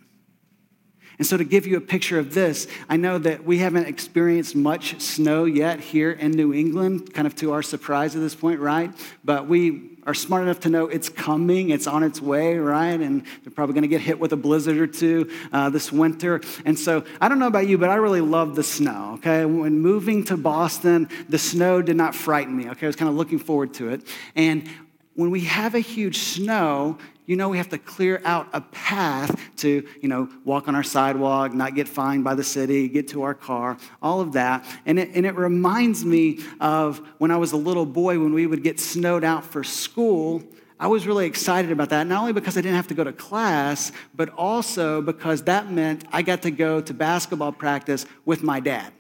And 1.17 1.25
so, 1.25 1.35
to 1.35 1.43
give 1.43 1.65
you 1.65 1.77
a 1.77 1.81
picture 1.81 2.19
of 2.19 2.35
this, 2.35 2.67
I 2.87 2.97
know 2.97 3.17
that 3.17 3.43
we 3.43 3.57
haven't 3.57 3.87
experienced 3.87 4.55
much 4.55 5.01
snow 5.01 5.45
yet 5.45 5.79
here 5.79 6.11
in 6.11 6.31
New 6.31 6.53
England, 6.53 7.11
kind 7.11 7.25
of 7.25 7.35
to 7.37 7.53
our 7.53 7.63
surprise 7.63 8.15
at 8.15 8.21
this 8.21 8.35
point, 8.35 8.59
right? 8.59 8.91
But 9.25 9.47
we 9.47 9.97
are 10.05 10.13
smart 10.13 10.43
enough 10.43 10.59
to 10.61 10.69
know 10.69 10.87
it's 10.87 11.09
coming, 11.09 11.71
it's 11.71 11.87
on 11.87 12.03
its 12.03 12.21
way, 12.21 12.57
right? 12.57 12.99
And 12.99 13.23
they're 13.43 13.51
probably 13.51 13.81
to 13.81 13.87
get 13.87 13.99
hit 13.99 14.19
with 14.19 14.31
a 14.31 14.37
blizzard 14.37 14.77
or 14.77 14.85
two 14.85 15.31
uh, 15.51 15.71
this 15.71 15.91
winter. 15.91 16.39
And 16.65 16.77
so, 16.77 17.03
I 17.19 17.29
don't 17.29 17.39
know 17.39 17.47
about 17.47 17.67
you, 17.67 17.79
but 17.79 17.89
I 17.89 17.95
really 17.95 18.21
love 18.21 18.55
the 18.55 18.63
snow, 18.63 19.13
okay? 19.15 19.43
When 19.43 19.79
moving 19.79 20.23
to 20.25 20.37
Boston, 20.37 21.09
the 21.27 21.39
snow 21.39 21.81
did 21.81 21.95
not 21.95 22.13
frighten 22.13 22.55
me, 22.55 22.69
okay? 22.69 22.85
I 22.85 22.89
was 22.89 22.95
kind 22.95 23.09
of 23.09 23.15
looking 23.15 23.39
forward 23.39 23.73
to 23.75 23.89
it. 23.89 24.07
And 24.35 24.69
when 25.15 25.31
we 25.31 25.41
have 25.41 25.73
a 25.73 25.79
huge 25.79 26.19
snow, 26.19 26.99
you 27.27 27.35
know 27.35 27.49
we 27.49 27.57
have 27.57 27.69
to 27.69 27.77
clear 27.77 28.21
out 28.23 28.47
a 28.53 28.61
path 28.61 29.39
to, 29.57 29.85
you 30.01 30.07
know, 30.07 30.29
walk 30.45 30.67
on 30.67 30.75
our 30.75 30.83
sidewalk, 30.83 31.53
not 31.53 31.75
get 31.75 31.87
fined 31.87 32.23
by 32.23 32.33
the 32.33 32.43
city, 32.43 32.87
get 32.87 33.09
to 33.09 33.23
our 33.23 33.33
car, 33.33 33.77
all 34.01 34.21
of 34.21 34.31
that. 34.33 34.65
And 34.85 34.97
it, 34.97 35.09
and 35.13 35.25
it 35.25 35.35
reminds 35.35 36.05
me 36.05 36.39
of 36.61 36.99
when 37.17 37.29
I 37.29 37.37
was 37.37 37.51
a 37.51 37.57
little 37.57 37.85
boy 37.85 38.17
when 38.17 38.33
we 38.33 38.47
would 38.47 38.63
get 38.63 38.79
snowed 38.79 39.25
out 39.25 39.43
for 39.43 39.63
school. 39.63 40.41
I 40.79 40.87
was 40.87 41.05
really 41.05 41.25
excited 41.25 41.71
about 41.71 41.89
that, 41.89 42.07
not 42.07 42.21
only 42.21 42.33
because 42.33 42.57
I 42.57 42.61
didn't 42.61 42.75
have 42.77 42.87
to 42.87 42.93
go 42.93 43.03
to 43.03 43.11
class, 43.11 43.91
but 44.15 44.29
also 44.29 45.01
because 45.01 45.43
that 45.43 45.69
meant 45.69 46.05
I 46.11 46.21
got 46.21 46.43
to 46.43 46.51
go 46.51 46.79
to 46.79 46.93
basketball 46.93 47.51
practice 47.51 48.05
with 48.25 48.41
my 48.41 48.59
dad. 48.59 48.93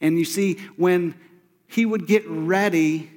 And 0.00 0.18
you 0.18 0.24
see, 0.24 0.58
when 0.76 1.16
he 1.66 1.84
would 1.84 2.06
get 2.06 2.24
ready 2.28 3.10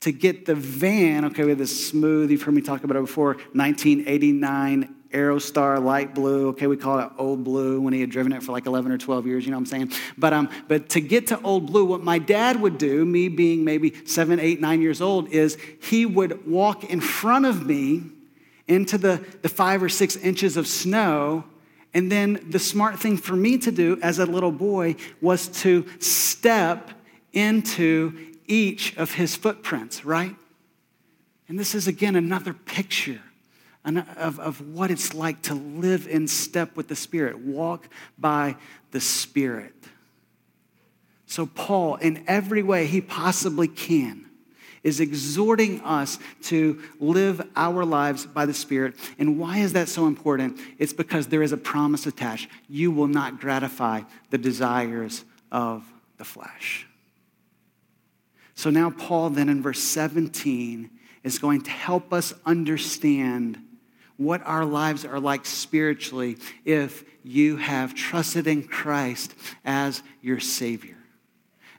to 0.00 0.12
get 0.12 0.46
the 0.46 0.54
van, 0.54 1.24
okay, 1.26 1.42
we 1.42 1.50
have 1.50 1.58
this 1.58 1.88
smooth, 1.88 2.30
you've 2.30 2.42
heard 2.42 2.54
me 2.54 2.62
talk 2.62 2.84
about 2.84 2.96
it 2.96 3.00
before, 3.00 3.34
1989 3.52 4.94
Aerostar 5.12 5.82
light 5.82 6.14
blue. 6.14 6.48
Okay, 6.48 6.66
we 6.66 6.76
call 6.76 6.98
it 6.98 7.10
old 7.16 7.42
blue 7.42 7.80
when 7.80 7.94
he 7.94 8.00
had 8.00 8.10
driven 8.10 8.32
it 8.32 8.42
for 8.42 8.52
like 8.52 8.66
11 8.66 8.92
or 8.92 8.98
12 8.98 9.26
years, 9.26 9.44
you 9.44 9.50
know 9.50 9.56
what 9.56 9.72
I'm 9.72 9.88
saying? 9.88 9.92
But, 10.18 10.32
um, 10.32 10.50
but 10.68 10.90
to 10.90 11.00
get 11.00 11.28
to 11.28 11.40
old 11.40 11.66
blue, 11.66 11.84
what 11.84 12.02
my 12.02 12.18
dad 12.18 12.60
would 12.60 12.78
do, 12.78 13.04
me 13.04 13.28
being 13.28 13.64
maybe 13.64 13.94
seven, 14.04 14.38
eight, 14.38 14.60
nine 14.60 14.82
years 14.82 15.00
old, 15.00 15.30
is 15.30 15.56
he 15.82 16.04
would 16.04 16.46
walk 16.46 16.84
in 16.84 17.00
front 17.00 17.46
of 17.46 17.66
me 17.66 18.02
into 18.66 18.98
the, 18.98 19.24
the 19.40 19.48
five 19.48 19.82
or 19.82 19.88
six 19.88 20.16
inches 20.16 20.56
of 20.56 20.66
snow. 20.66 21.44
And 21.94 22.12
then 22.12 22.44
the 22.50 22.58
smart 22.58 22.98
thing 22.98 23.16
for 23.16 23.34
me 23.34 23.56
to 23.58 23.72
do 23.72 23.98
as 24.02 24.18
a 24.18 24.26
little 24.26 24.52
boy 24.52 24.96
was 25.22 25.48
to 25.62 25.86
step 26.00 26.90
into 27.32 28.27
each 28.48 28.96
of 28.96 29.12
his 29.12 29.36
footprints, 29.36 30.04
right? 30.04 30.34
And 31.48 31.58
this 31.58 31.74
is 31.74 31.86
again 31.86 32.16
another 32.16 32.52
picture 32.52 33.20
of, 33.84 34.38
of 34.40 34.60
what 34.74 34.90
it's 34.90 35.14
like 35.14 35.42
to 35.42 35.54
live 35.54 36.08
in 36.08 36.26
step 36.28 36.76
with 36.76 36.88
the 36.88 36.96
Spirit, 36.96 37.38
walk 37.38 37.88
by 38.18 38.56
the 38.90 39.00
Spirit. 39.00 39.74
So, 41.26 41.46
Paul, 41.46 41.96
in 41.96 42.24
every 42.26 42.62
way 42.62 42.86
he 42.86 43.00
possibly 43.00 43.68
can, 43.68 44.26
is 44.82 45.00
exhorting 45.00 45.80
us 45.82 46.18
to 46.42 46.80
live 47.00 47.46
our 47.56 47.84
lives 47.84 48.26
by 48.26 48.46
the 48.46 48.54
Spirit. 48.54 48.94
And 49.18 49.38
why 49.38 49.58
is 49.58 49.72
that 49.74 49.88
so 49.88 50.06
important? 50.06 50.58
It's 50.78 50.92
because 50.92 51.26
there 51.26 51.42
is 51.42 51.52
a 51.52 51.56
promise 51.56 52.06
attached. 52.06 52.48
You 52.68 52.90
will 52.90 53.08
not 53.08 53.40
gratify 53.40 54.02
the 54.30 54.38
desires 54.38 55.24
of 55.52 55.84
the 56.16 56.24
flesh. 56.24 56.87
So 58.58 58.70
now, 58.70 58.90
Paul, 58.90 59.30
then 59.30 59.48
in 59.48 59.62
verse 59.62 59.78
17, 59.78 60.90
is 61.22 61.38
going 61.38 61.60
to 61.60 61.70
help 61.70 62.12
us 62.12 62.34
understand 62.44 63.56
what 64.16 64.44
our 64.44 64.64
lives 64.64 65.04
are 65.04 65.20
like 65.20 65.46
spiritually 65.46 66.38
if 66.64 67.04
you 67.22 67.58
have 67.58 67.94
trusted 67.94 68.48
in 68.48 68.64
Christ 68.64 69.32
as 69.64 70.02
your 70.22 70.40
Savior. 70.40 70.96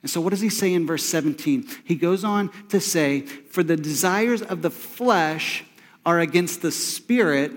And 0.00 0.10
so, 0.10 0.22
what 0.22 0.30
does 0.30 0.40
he 0.40 0.48
say 0.48 0.72
in 0.72 0.86
verse 0.86 1.04
17? 1.04 1.68
He 1.84 1.96
goes 1.96 2.24
on 2.24 2.50
to 2.70 2.80
say, 2.80 3.20
For 3.20 3.62
the 3.62 3.76
desires 3.76 4.40
of 4.40 4.62
the 4.62 4.70
flesh 4.70 5.66
are 6.06 6.18
against 6.18 6.62
the 6.62 6.72
Spirit, 6.72 7.52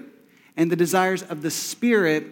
and 0.58 0.70
the 0.70 0.75
desires 0.75 1.24
of 1.24 1.44
the 1.44 1.51
Spirit 1.51 2.25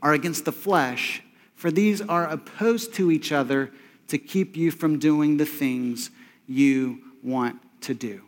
are 0.00 0.12
against 0.12 0.44
the 0.44 0.52
flesh, 0.52 1.20
for 1.56 1.72
these 1.72 2.00
are 2.00 2.28
opposed 2.28 2.94
to 2.94 3.10
each 3.10 3.32
other 3.32 3.72
to 4.08 4.18
keep 4.18 4.56
you 4.56 4.70
from 4.70 4.98
doing 4.98 5.36
the 5.36 5.46
things 5.46 6.10
you 6.46 6.98
want 7.22 7.58
to 7.82 7.94
do. 7.94 8.22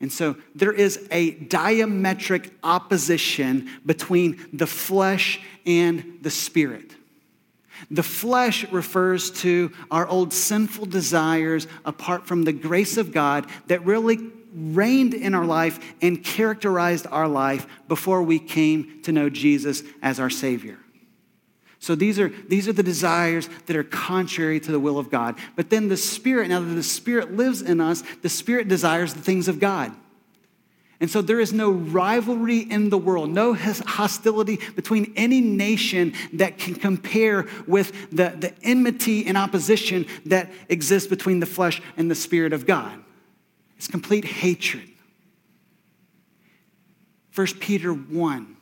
And 0.00 0.12
so 0.12 0.36
there 0.54 0.72
is 0.72 1.06
a 1.10 1.34
diametric 1.34 2.50
opposition 2.62 3.70
between 3.86 4.46
the 4.52 4.66
flesh 4.66 5.40
and 5.64 6.18
the 6.20 6.30
spirit. 6.30 6.94
The 7.90 8.02
flesh 8.02 8.70
refers 8.70 9.30
to 9.42 9.72
our 9.90 10.06
old 10.06 10.32
sinful 10.32 10.86
desires 10.86 11.66
apart 11.84 12.26
from 12.26 12.44
the 12.44 12.52
grace 12.52 12.96
of 12.96 13.12
God 13.12 13.46
that 13.66 13.84
really 13.84 14.18
reigned 14.54 15.14
in 15.14 15.34
our 15.34 15.44
life 15.44 15.80
and 16.00 16.22
characterized 16.22 17.06
our 17.10 17.26
life 17.26 17.66
before 17.88 18.22
we 18.22 18.38
came 18.38 19.02
to 19.02 19.12
know 19.12 19.28
Jesus 19.28 19.82
as 20.00 20.20
our 20.20 20.30
Savior. 20.30 20.78
So 21.84 21.94
these 21.94 22.18
are, 22.18 22.30
these 22.48 22.66
are 22.66 22.72
the 22.72 22.82
desires 22.82 23.46
that 23.66 23.76
are 23.76 23.84
contrary 23.84 24.58
to 24.58 24.72
the 24.72 24.80
will 24.80 24.98
of 24.98 25.10
God. 25.10 25.36
But 25.54 25.68
then 25.68 25.88
the 25.88 25.98
Spirit, 25.98 26.48
now 26.48 26.60
that 26.60 26.74
the 26.74 26.82
Spirit 26.82 27.36
lives 27.36 27.60
in 27.60 27.78
us, 27.78 28.02
the 28.22 28.30
Spirit 28.30 28.68
desires 28.68 29.12
the 29.12 29.20
things 29.20 29.48
of 29.48 29.60
God. 29.60 29.92
And 30.98 31.10
so 31.10 31.20
there 31.20 31.40
is 31.40 31.52
no 31.52 31.70
rivalry 31.70 32.60
in 32.60 32.88
the 32.88 32.96
world, 32.96 33.28
no 33.28 33.52
hostility 33.52 34.60
between 34.74 35.12
any 35.14 35.42
nation 35.42 36.14
that 36.32 36.56
can 36.56 36.74
compare 36.74 37.46
with 37.66 38.08
the, 38.08 38.30
the 38.30 38.54
enmity 38.62 39.26
and 39.26 39.36
opposition 39.36 40.06
that 40.24 40.50
exists 40.70 41.06
between 41.06 41.40
the 41.40 41.46
flesh 41.46 41.82
and 41.98 42.10
the 42.10 42.14
Spirit 42.14 42.54
of 42.54 42.64
God. 42.64 42.98
It's 43.76 43.88
complete 43.88 44.24
hatred. 44.24 44.88
1 47.34 47.46
Peter 47.60 47.92
1, 47.92 48.53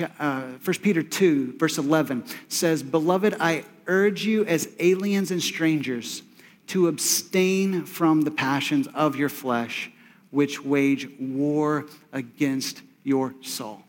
uh, 0.00 0.42
1 0.64 0.74
Peter 0.82 1.02
2, 1.02 1.58
verse 1.58 1.78
11 1.78 2.24
says, 2.48 2.82
Beloved, 2.82 3.36
I 3.40 3.64
urge 3.86 4.24
you 4.24 4.44
as 4.44 4.68
aliens 4.78 5.30
and 5.30 5.42
strangers 5.42 6.22
to 6.68 6.88
abstain 6.88 7.84
from 7.84 8.22
the 8.22 8.30
passions 8.30 8.88
of 8.94 9.16
your 9.16 9.28
flesh 9.28 9.90
which 10.30 10.62
wage 10.64 11.08
war 11.18 11.86
against 12.12 12.82
your 13.04 13.34
soul. 13.40 13.82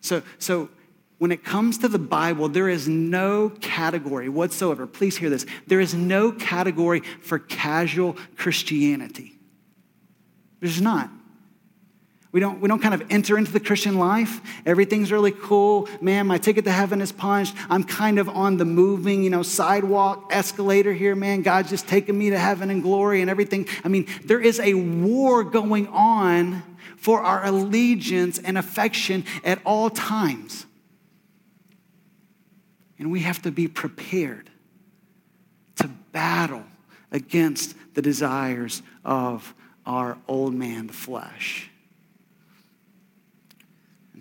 So, 0.00 0.22
so 0.38 0.70
when 1.18 1.30
it 1.30 1.44
comes 1.44 1.78
to 1.78 1.88
the 1.88 1.98
Bible, 1.98 2.48
there 2.48 2.68
is 2.68 2.88
no 2.88 3.50
category 3.60 4.28
whatsoever. 4.28 4.86
Please 4.86 5.16
hear 5.16 5.30
this. 5.30 5.46
There 5.66 5.80
is 5.80 5.94
no 5.94 6.32
category 6.32 7.00
for 7.20 7.38
casual 7.38 8.16
Christianity. 8.36 9.38
There's 10.60 10.80
not. 10.80 11.10
We 12.32 12.40
don't, 12.40 12.62
we 12.62 12.68
don't 12.68 12.80
kind 12.80 12.94
of 12.94 13.04
enter 13.10 13.36
into 13.36 13.52
the 13.52 13.60
Christian 13.60 13.98
life. 13.98 14.40
Everything's 14.64 15.12
really 15.12 15.32
cool. 15.32 15.86
Man, 16.00 16.26
my 16.26 16.38
ticket 16.38 16.64
to 16.64 16.72
heaven 16.72 17.02
is 17.02 17.12
punched. 17.12 17.54
I'm 17.68 17.84
kind 17.84 18.18
of 18.18 18.26
on 18.30 18.56
the 18.56 18.64
moving, 18.64 19.22
you 19.22 19.28
know, 19.28 19.42
sidewalk 19.42 20.30
escalator 20.30 20.94
here, 20.94 21.14
man. 21.14 21.42
God's 21.42 21.68
just 21.68 21.86
taking 21.86 22.18
me 22.18 22.30
to 22.30 22.38
heaven 22.38 22.70
and 22.70 22.82
glory 22.82 23.20
and 23.20 23.28
everything. 23.28 23.68
I 23.84 23.88
mean, 23.88 24.06
there 24.24 24.40
is 24.40 24.58
a 24.60 24.72
war 24.72 25.44
going 25.44 25.88
on 25.88 26.62
for 26.96 27.20
our 27.20 27.44
allegiance 27.44 28.38
and 28.38 28.56
affection 28.56 29.24
at 29.44 29.60
all 29.66 29.90
times. 29.90 30.64
And 32.98 33.12
we 33.12 33.20
have 33.20 33.42
to 33.42 33.50
be 33.50 33.68
prepared 33.68 34.48
to 35.76 35.88
battle 36.12 36.64
against 37.10 37.74
the 37.92 38.00
desires 38.00 38.82
of 39.04 39.52
our 39.84 40.16
old 40.28 40.54
man, 40.54 40.86
the 40.86 40.92
flesh. 40.94 41.68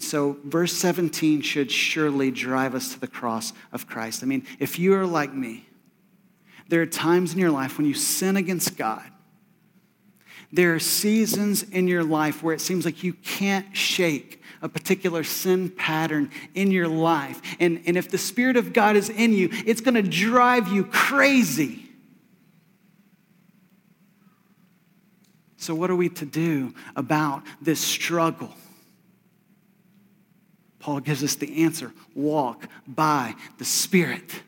So, 0.02 0.38
verse 0.44 0.74
17 0.74 1.42
should 1.42 1.72
surely 1.72 2.32
drive 2.32 2.74
us 2.74 2.94
to 2.94 3.00
the 3.00 3.08
cross 3.08 3.54
of 3.72 3.88
Christ. 3.88 4.24
I 4.24 4.26
mean, 4.26 4.46
if 4.60 4.80
you 4.80 4.96
are 4.96 5.06
like 5.06 5.34
me, 5.34 5.68
there 6.68 6.82
are 6.82 6.88
times 6.88 7.34
in 7.34 7.40
your 7.40 7.52
life 7.52 7.78
when 7.78 7.86
you 7.86 7.94
sin 7.94 8.36
against 8.36 8.78
God. 8.78 9.04
There 10.52 10.74
are 10.74 10.80
seasons 10.80 11.64
in 11.64 11.88
your 11.88 12.04
life 12.04 12.44
where 12.44 12.54
it 12.54 12.62
seems 12.62 12.84
like 12.84 13.04
you 13.04 13.14
can't 13.14 13.76
shake 13.76 14.42
a 14.62 14.68
particular 14.68 15.24
sin 15.24 15.70
pattern 15.70 16.30
in 16.56 16.72
your 16.72 16.88
life. 16.88 17.42
And, 17.60 17.82
and 17.86 17.98
if 17.98 18.10
the 18.10 18.18
Spirit 18.18 18.58
of 18.58 18.74
God 18.74 18.96
is 18.96 19.10
in 19.10 19.34
you, 19.34 19.50
it's 19.52 19.82
going 19.82 19.96
to 19.96 20.02
drive 20.02 20.68
you 20.68 20.86
crazy. 20.86 21.90
So, 25.58 25.76
what 25.76 25.92
are 25.92 25.96
we 25.96 26.10
to 26.10 26.26
do 26.26 26.74
about 26.96 27.44
this 27.62 27.80
struggle? 27.80 28.54
Paul 30.82 31.00
gives 31.00 31.24
us 31.24 31.36
the 31.36 31.64
answer 31.64 31.94
walk 32.16 32.68
by 32.88 33.36
the 33.58 33.66
Spirit. 33.66 34.42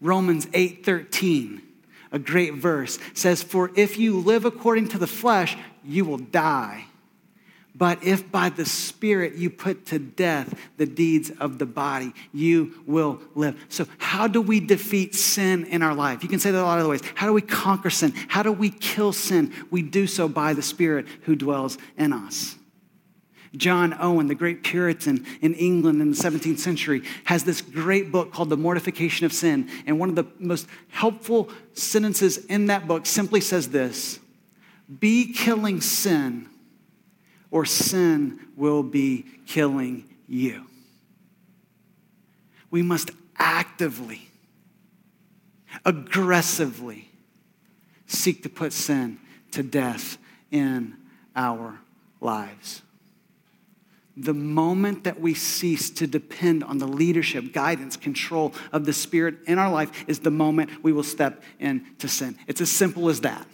Romans 0.00 0.46
8:13, 0.54 1.60
a 2.12 2.18
great 2.18 2.54
verse, 2.54 2.98
says, 3.12 3.42
For 3.42 3.70
if 3.76 3.98
you 3.98 4.18
live 4.18 4.44
according 4.44 4.88
to 4.88 4.98
the 4.98 5.06
flesh, 5.06 5.56
you 5.84 6.04
will 6.04 6.18
die. 6.18 6.86
But 7.74 8.02
if 8.02 8.30
by 8.30 8.50
the 8.50 8.66
Spirit 8.66 9.34
you 9.36 9.48
put 9.48 9.86
to 9.86 9.98
death 9.98 10.54
the 10.76 10.86
deeds 10.86 11.30
of 11.30 11.58
the 11.58 11.66
body, 11.66 12.12
you 12.32 12.74
will 12.86 13.20
live. 13.34 13.58
So, 13.68 13.86
how 13.98 14.26
do 14.26 14.42
we 14.42 14.60
defeat 14.60 15.14
sin 15.14 15.64
in 15.66 15.82
our 15.82 15.94
life? 15.94 16.22
You 16.22 16.28
can 16.28 16.40
say 16.40 16.50
that 16.50 16.60
a 16.60 16.62
lot 16.62 16.80
of 16.80 16.86
ways. 16.88 17.00
How 17.14 17.26
do 17.26 17.32
we 17.32 17.42
conquer 17.42 17.88
sin? 17.88 18.12
How 18.28 18.42
do 18.42 18.52
we 18.52 18.70
kill 18.70 19.12
sin? 19.12 19.52
We 19.70 19.82
do 19.82 20.06
so 20.06 20.28
by 20.28 20.52
the 20.52 20.62
Spirit 20.62 21.06
who 21.22 21.36
dwells 21.36 21.78
in 21.96 22.12
us. 22.12 22.56
John 23.56 23.96
Owen, 23.98 24.28
the 24.28 24.34
great 24.34 24.62
Puritan 24.62 25.26
in 25.40 25.54
England 25.54 26.00
in 26.00 26.10
the 26.10 26.16
17th 26.16 26.58
century, 26.58 27.02
has 27.24 27.42
this 27.42 27.60
great 27.60 28.12
book 28.12 28.32
called 28.32 28.48
The 28.48 28.56
Mortification 28.56 29.26
of 29.26 29.32
Sin. 29.32 29.68
And 29.86 29.98
one 29.98 30.08
of 30.08 30.14
the 30.14 30.26
most 30.38 30.66
helpful 30.90 31.50
sentences 31.74 32.44
in 32.46 32.66
that 32.66 32.86
book 32.86 33.06
simply 33.06 33.40
says 33.40 33.68
this 33.70 34.20
Be 35.00 35.32
killing 35.32 35.80
sin, 35.80 36.48
or 37.50 37.64
sin 37.64 38.38
will 38.56 38.84
be 38.84 39.26
killing 39.46 40.08
you. 40.28 40.66
We 42.70 42.82
must 42.82 43.10
actively, 43.36 44.28
aggressively 45.84 47.10
seek 48.06 48.44
to 48.44 48.48
put 48.48 48.72
sin 48.72 49.18
to 49.50 49.64
death 49.64 50.18
in 50.52 50.96
our 51.34 51.80
lives 52.20 52.82
the 54.20 54.34
moment 54.34 55.04
that 55.04 55.18
we 55.18 55.32
cease 55.32 55.88
to 55.90 56.06
depend 56.06 56.62
on 56.62 56.78
the 56.78 56.86
leadership, 56.86 57.52
guidance, 57.52 57.96
control 57.96 58.52
of 58.70 58.84
the 58.84 58.92
Spirit 58.92 59.36
in 59.46 59.58
our 59.58 59.70
life 59.70 60.04
is 60.06 60.18
the 60.18 60.30
moment 60.30 60.70
we 60.82 60.92
will 60.92 61.02
step 61.02 61.42
into 61.58 62.06
sin. 62.06 62.38
It's 62.46 62.60
as 62.60 62.70
simple 62.70 63.08
as 63.08 63.22
that. 63.22 63.46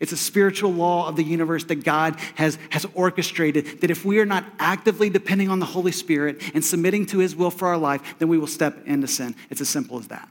It's 0.00 0.12
a 0.12 0.16
spiritual 0.16 0.72
law 0.72 1.08
of 1.08 1.16
the 1.16 1.22
universe 1.22 1.64
that 1.64 1.84
God 1.84 2.16
has, 2.34 2.58
has 2.70 2.86
orchestrated 2.94 3.82
that 3.82 3.90
if 3.90 4.04
we 4.04 4.18
are 4.18 4.26
not 4.26 4.44
actively 4.58 5.10
depending 5.10 5.50
on 5.50 5.60
the 5.60 5.66
Holy 5.66 5.92
Spirit 5.92 6.42
and 6.54 6.64
submitting 6.64 7.06
to 7.06 7.18
His 7.18 7.36
will 7.36 7.50
for 7.50 7.68
our 7.68 7.78
life, 7.78 8.18
then 8.18 8.28
we 8.28 8.38
will 8.38 8.46
step 8.46 8.86
into 8.86 9.06
sin. 9.06 9.36
It's 9.50 9.60
as 9.60 9.68
simple 9.68 9.98
as 9.98 10.08
that. 10.08 10.28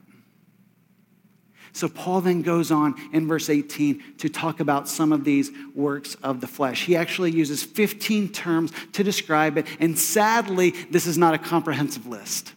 So, 1.74 1.88
Paul 1.88 2.22
then 2.22 2.42
goes 2.42 2.72
on 2.72 2.96
in 3.14 3.28
verse 3.28 3.50
18 3.50 4.18
to 4.18 4.30
talk 4.30 4.60
about 4.60 4.88
some 4.88 5.12
of 5.12 5.24
these 5.24 5.52
works 5.76 6.16
of 6.16 6.42
the 6.42 6.48
flesh. 6.48 6.86
He 6.86 6.96
actually 6.96 7.32
uses 7.32 7.64
15 7.64 8.30
terms 8.30 8.72
to 8.94 9.04
describe 9.04 9.58
it, 9.58 9.68
and 9.80 9.98
sadly, 9.98 10.72
this 10.90 11.06
is 11.06 11.18
not 11.18 11.34
a 11.34 11.38
comprehensive 11.38 12.08
list. 12.08 12.54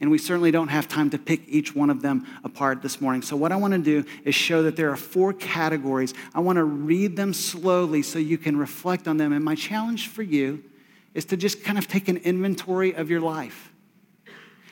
And 0.00 0.10
we 0.10 0.18
certainly 0.18 0.50
don't 0.50 0.68
have 0.68 0.86
time 0.86 1.08
to 1.10 1.18
pick 1.18 1.48
each 1.48 1.74
one 1.74 1.88
of 1.88 2.02
them 2.02 2.26
apart 2.44 2.82
this 2.82 3.00
morning. 3.00 3.22
So, 3.22 3.36
what 3.36 3.52
I 3.52 3.56
want 3.56 3.72
to 3.72 3.78
do 3.78 4.04
is 4.24 4.34
show 4.34 4.62
that 4.64 4.76
there 4.76 4.90
are 4.90 4.96
four 4.96 5.32
categories. 5.32 6.12
I 6.34 6.40
want 6.40 6.56
to 6.56 6.64
read 6.64 7.16
them 7.16 7.32
slowly 7.32 8.02
so 8.02 8.18
you 8.18 8.36
can 8.36 8.56
reflect 8.56 9.08
on 9.08 9.16
them. 9.16 9.32
And 9.32 9.42
my 9.42 9.54
challenge 9.54 10.08
for 10.08 10.22
you 10.22 10.62
is 11.14 11.24
to 11.26 11.36
just 11.36 11.64
kind 11.64 11.78
of 11.78 11.88
take 11.88 12.08
an 12.08 12.18
inventory 12.18 12.94
of 12.94 13.08
your 13.08 13.20
life. 13.20 13.72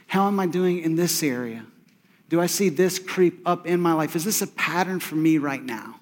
How 0.09 0.27
am 0.27 0.39
I 0.39 0.47
doing 0.47 0.81
in 0.81 0.97
this 0.97 1.23
area? 1.23 1.65
Do 2.33 2.41
I 2.41 2.47
see 2.47 2.71
this 2.71 2.99
creep 2.99 3.47
up 3.47 3.67
in 3.67 3.79
my 3.79 3.93
life? 3.93 4.17
Is 4.17 4.25
this 4.25 4.41
a 4.41 4.47
pattern 4.47 5.01
for 5.01 5.17
me 5.17 5.37
right 5.37 5.63
now? 5.63 5.97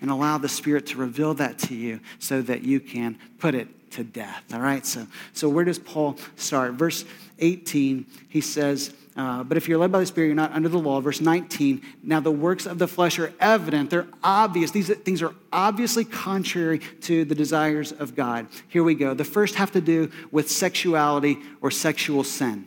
And 0.00 0.10
allow 0.10 0.38
the 0.38 0.48
Spirit 0.48 0.86
to 0.86 0.98
reveal 0.98 1.34
that 1.34 1.56
to 1.60 1.74
you 1.76 2.00
so 2.18 2.42
that 2.42 2.64
you 2.64 2.80
can 2.80 3.20
put 3.38 3.54
it 3.54 3.92
to 3.92 4.02
death. 4.02 4.42
All 4.52 4.58
right? 4.58 4.84
So, 4.84 5.06
so 5.32 5.48
where 5.48 5.64
does 5.64 5.78
Paul 5.78 6.18
start? 6.34 6.72
Verse 6.72 7.04
18, 7.38 8.06
he 8.28 8.40
says, 8.40 8.92
uh, 9.16 9.44
but 9.44 9.56
if 9.56 9.68
you're 9.68 9.78
led 9.78 9.92
by 9.92 10.00
the 10.00 10.06
Spirit, 10.06 10.26
you're 10.26 10.34
not 10.34 10.50
under 10.50 10.68
the 10.68 10.80
law. 10.80 11.00
Verse 11.00 11.20
19, 11.20 11.80
now 12.02 12.18
the 12.18 12.32
works 12.32 12.66
of 12.66 12.80
the 12.80 12.88
flesh 12.88 13.16
are 13.20 13.32
evident. 13.38 13.90
They're 13.90 14.08
obvious. 14.24 14.72
These 14.72 14.88
things 14.88 15.22
are 15.22 15.32
obviously 15.52 16.04
contrary 16.04 16.80
to 17.02 17.24
the 17.24 17.36
desires 17.36 17.92
of 17.92 18.16
God. 18.16 18.48
Here 18.66 18.82
we 18.82 18.96
go. 18.96 19.14
The 19.14 19.22
first 19.22 19.54
have 19.54 19.70
to 19.72 19.80
do 19.80 20.10
with 20.32 20.50
sexuality 20.50 21.38
or 21.60 21.70
sexual 21.70 22.24
sin. 22.24 22.66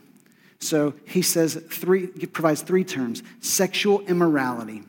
So 0.60 0.94
he 1.04 1.22
says 1.22 1.54
three, 1.70 2.08
he 2.18 2.26
provides 2.26 2.62
three 2.62 2.84
terms 2.84 3.22
sexual 3.40 4.00
immorality, 4.02 4.82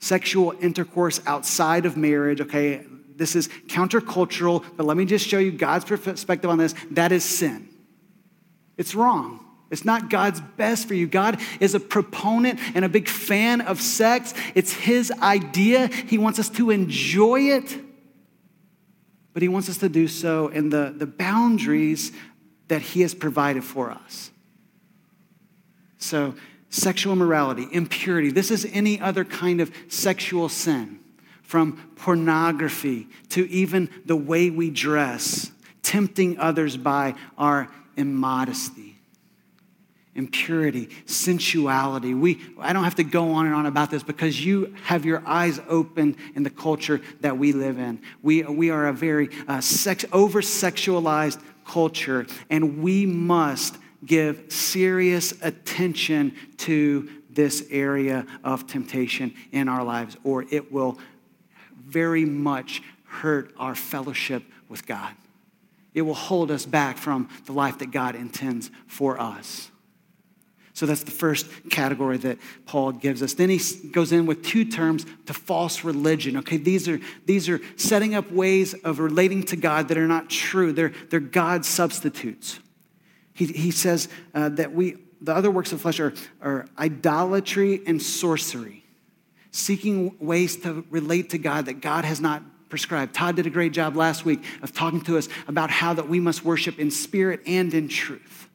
sexual 0.00 0.54
intercourse 0.60 1.20
outside 1.26 1.86
of 1.86 1.96
marriage. 1.96 2.40
Okay, 2.40 2.84
this 3.16 3.36
is 3.36 3.48
countercultural, 3.66 4.64
but 4.76 4.86
let 4.86 4.96
me 4.96 5.04
just 5.04 5.26
show 5.26 5.38
you 5.38 5.52
God's 5.52 5.84
perspective 5.84 6.50
on 6.50 6.58
this. 6.58 6.74
That 6.92 7.12
is 7.12 7.24
sin. 7.24 7.68
It's 8.76 8.94
wrong. 8.94 9.38
It's 9.70 9.84
not 9.84 10.10
God's 10.10 10.40
best 10.58 10.86
for 10.86 10.94
you. 10.94 11.06
God 11.06 11.40
is 11.58 11.74
a 11.74 11.80
proponent 11.80 12.60
and 12.74 12.84
a 12.84 12.90
big 12.90 13.08
fan 13.08 13.62
of 13.62 13.80
sex. 13.80 14.34
It's 14.54 14.72
His 14.72 15.10
idea. 15.10 15.86
He 15.86 16.18
wants 16.18 16.38
us 16.38 16.50
to 16.50 16.70
enjoy 16.70 17.40
it, 17.40 17.78
but 19.32 19.42
He 19.42 19.48
wants 19.48 19.70
us 19.70 19.78
to 19.78 19.88
do 19.88 20.08
so 20.08 20.48
in 20.48 20.68
the, 20.68 20.92
the 20.94 21.06
boundaries 21.06 22.12
that 22.68 22.82
He 22.82 23.00
has 23.00 23.14
provided 23.14 23.64
for 23.64 23.90
us. 23.90 24.31
So, 26.02 26.34
sexual 26.68 27.14
morality, 27.14 27.68
impurity, 27.70 28.32
this 28.32 28.50
is 28.50 28.66
any 28.72 29.00
other 29.00 29.24
kind 29.24 29.60
of 29.60 29.70
sexual 29.88 30.48
sin, 30.48 30.98
from 31.42 31.92
pornography 31.96 33.08
to 33.28 33.48
even 33.48 33.88
the 34.04 34.16
way 34.16 34.50
we 34.50 34.70
dress, 34.70 35.52
tempting 35.82 36.38
others 36.38 36.76
by 36.76 37.14
our 37.38 37.68
immodesty 37.96 38.92
impurity, 40.14 40.90
sensuality. 41.06 42.12
We, 42.12 42.38
I 42.58 42.74
don't 42.74 42.84
have 42.84 42.96
to 42.96 43.04
go 43.04 43.30
on 43.30 43.46
and 43.46 43.54
on 43.54 43.64
about 43.64 43.90
this 43.90 44.02
because 44.02 44.44
you 44.44 44.74
have 44.84 45.06
your 45.06 45.22
eyes 45.24 45.58
open 45.68 46.16
in 46.34 46.42
the 46.42 46.50
culture 46.50 47.00
that 47.22 47.38
we 47.38 47.52
live 47.52 47.78
in. 47.78 47.98
We, 48.22 48.42
we 48.42 48.68
are 48.68 48.88
a 48.88 48.92
very 48.92 49.30
uh, 49.48 49.62
sex, 49.62 50.04
over 50.12 50.42
sexualized 50.42 51.40
culture, 51.64 52.26
and 52.50 52.82
we 52.82 53.06
must 53.06 53.78
give 54.04 54.52
serious 54.52 55.32
attention 55.42 56.34
to 56.58 57.08
this 57.30 57.66
area 57.70 58.26
of 58.44 58.66
temptation 58.66 59.34
in 59.52 59.68
our 59.68 59.84
lives, 59.84 60.16
or 60.24 60.44
it 60.50 60.72
will 60.72 60.98
very 61.74 62.24
much 62.24 62.82
hurt 63.06 63.52
our 63.58 63.74
fellowship 63.74 64.42
with 64.68 64.86
God. 64.86 65.14
It 65.94 66.02
will 66.02 66.14
hold 66.14 66.50
us 66.50 66.64
back 66.64 66.96
from 66.96 67.28
the 67.46 67.52
life 67.52 67.78
that 67.78 67.90
God 67.90 68.14
intends 68.14 68.70
for 68.86 69.20
us. 69.20 69.70
So 70.74 70.86
that's 70.86 71.02
the 71.02 71.10
first 71.10 71.46
category 71.70 72.16
that 72.18 72.38
Paul 72.64 72.92
gives 72.92 73.22
us. 73.22 73.34
Then 73.34 73.50
he 73.50 73.60
goes 73.90 74.10
in 74.10 74.24
with 74.24 74.42
two 74.42 74.64
terms 74.64 75.04
to 75.26 75.34
false 75.34 75.84
religion. 75.84 76.38
Okay, 76.38 76.56
these 76.56 76.88
are, 76.88 76.98
these 77.26 77.48
are 77.50 77.60
setting 77.76 78.14
up 78.14 78.32
ways 78.32 78.72
of 78.72 78.98
relating 78.98 79.42
to 79.44 79.56
God 79.56 79.88
that 79.88 79.98
are 79.98 80.08
not 80.08 80.30
true, 80.30 80.72
they're, 80.72 80.92
they're 81.10 81.20
God 81.20 81.66
substitutes. 81.66 82.58
He, 83.34 83.46
he 83.46 83.70
says 83.70 84.08
uh, 84.34 84.50
that 84.50 84.72
we, 84.72 84.96
the 85.20 85.34
other 85.34 85.50
works 85.50 85.72
of 85.72 85.80
flesh 85.80 86.00
are, 86.00 86.12
are 86.40 86.66
idolatry 86.78 87.80
and 87.86 88.00
sorcery, 88.02 88.84
seeking 89.50 90.16
ways 90.18 90.56
to 90.58 90.84
relate 90.90 91.30
to 91.30 91.38
God 91.38 91.66
that 91.66 91.80
God 91.80 92.04
has 92.04 92.20
not 92.20 92.42
prescribed. 92.68 93.14
Todd 93.14 93.36
did 93.36 93.46
a 93.46 93.50
great 93.50 93.72
job 93.72 93.96
last 93.96 94.24
week 94.24 94.42
of 94.62 94.72
talking 94.72 95.02
to 95.02 95.18
us 95.18 95.28
about 95.46 95.70
how 95.70 95.92
that 95.94 96.08
we 96.08 96.20
must 96.20 96.44
worship 96.44 96.78
in 96.78 96.90
spirit 96.90 97.40
and 97.46 97.72
in 97.74 97.88
truth. 97.88 98.48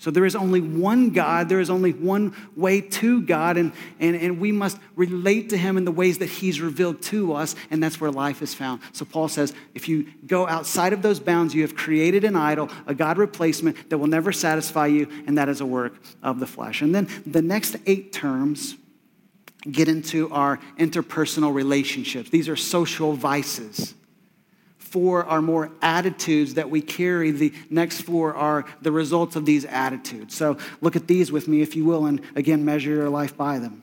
So 0.00 0.12
there 0.12 0.24
is 0.24 0.36
only 0.36 0.60
one 0.60 1.10
God, 1.10 1.48
there 1.48 1.58
is 1.58 1.70
only 1.70 1.92
one 1.92 2.34
way 2.54 2.80
to 2.80 3.20
God, 3.20 3.56
and, 3.56 3.72
and, 3.98 4.14
and 4.14 4.40
we 4.40 4.52
must 4.52 4.78
relate 4.94 5.50
to 5.50 5.56
Him 5.56 5.76
in 5.76 5.84
the 5.84 5.90
ways 5.90 6.18
that 6.18 6.28
He's 6.28 6.60
revealed 6.60 7.02
to 7.02 7.34
us, 7.34 7.56
and 7.68 7.82
that's 7.82 8.00
where 8.00 8.10
life 8.10 8.40
is 8.40 8.54
found. 8.54 8.80
So 8.92 9.04
Paul 9.04 9.26
says 9.26 9.52
if 9.74 9.88
you 9.88 10.06
go 10.24 10.46
outside 10.46 10.92
of 10.92 11.02
those 11.02 11.18
bounds, 11.18 11.52
you 11.52 11.62
have 11.62 11.74
created 11.74 12.22
an 12.22 12.36
idol, 12.36 12.70
a 12.86 12.94
God 12.94 13.18
replacement 13.18 13.90
that 13.90 13.98
will 13.98 14.06
never 14.06 14.30
satisfy 14.30 14.86
you, 14.86 15.08
and 15.26 15.36
that 15.36 15.48
is 15.48 15.60
a 15.60 15.66
work 15.66 15.94
of 16.22 16.38
the 16.38 16.46
flesh. 16.46 16.80
And 16.80 16.94
then 16.94 17.08
the 17.26 17.42
next 17.42 17.76
eight 17.86 18.12
terms 18.12 18.76
get 19.68 19.88
into 19.88 20.30
our 20.30 20.60
interpersonal 20.78 21.52
relationships, 21.52 22.30
these 22.30 22.48
are 22.48 22.54
social 22.54 23.14
vices 23.14 23.94
four 24.90 25.24
are 25.24 25.42
more 25.42 25.70
attitudes 25.82 26.54
that 26.54 26.70
we 26.70 26.80
carry. 26.80 27.30
The 27.30 27.52
next 27.70 28.02
four 28.02 28.34
are 28.34 28.64
the 28.82 28.92
results 28.92 29.36
of 29.36 29.44
these 29.44 29.64
attitudes. 29.64 30.34
So 30.34 30.56
look 30.80 30.96
at 30.96 31.06
these 31.06 31.30
with 31.30 31.48
me, 31.48 31.60
if 31.60 31.76
you 31.76 31.84
will, 31.84 32.06
and 32.06 32.20
again, 32.34 32.64
measure 32.64 32.90
your 32.90 33.08
life 33.08 33.36
by 33.36 33.58
them 33.58 33.82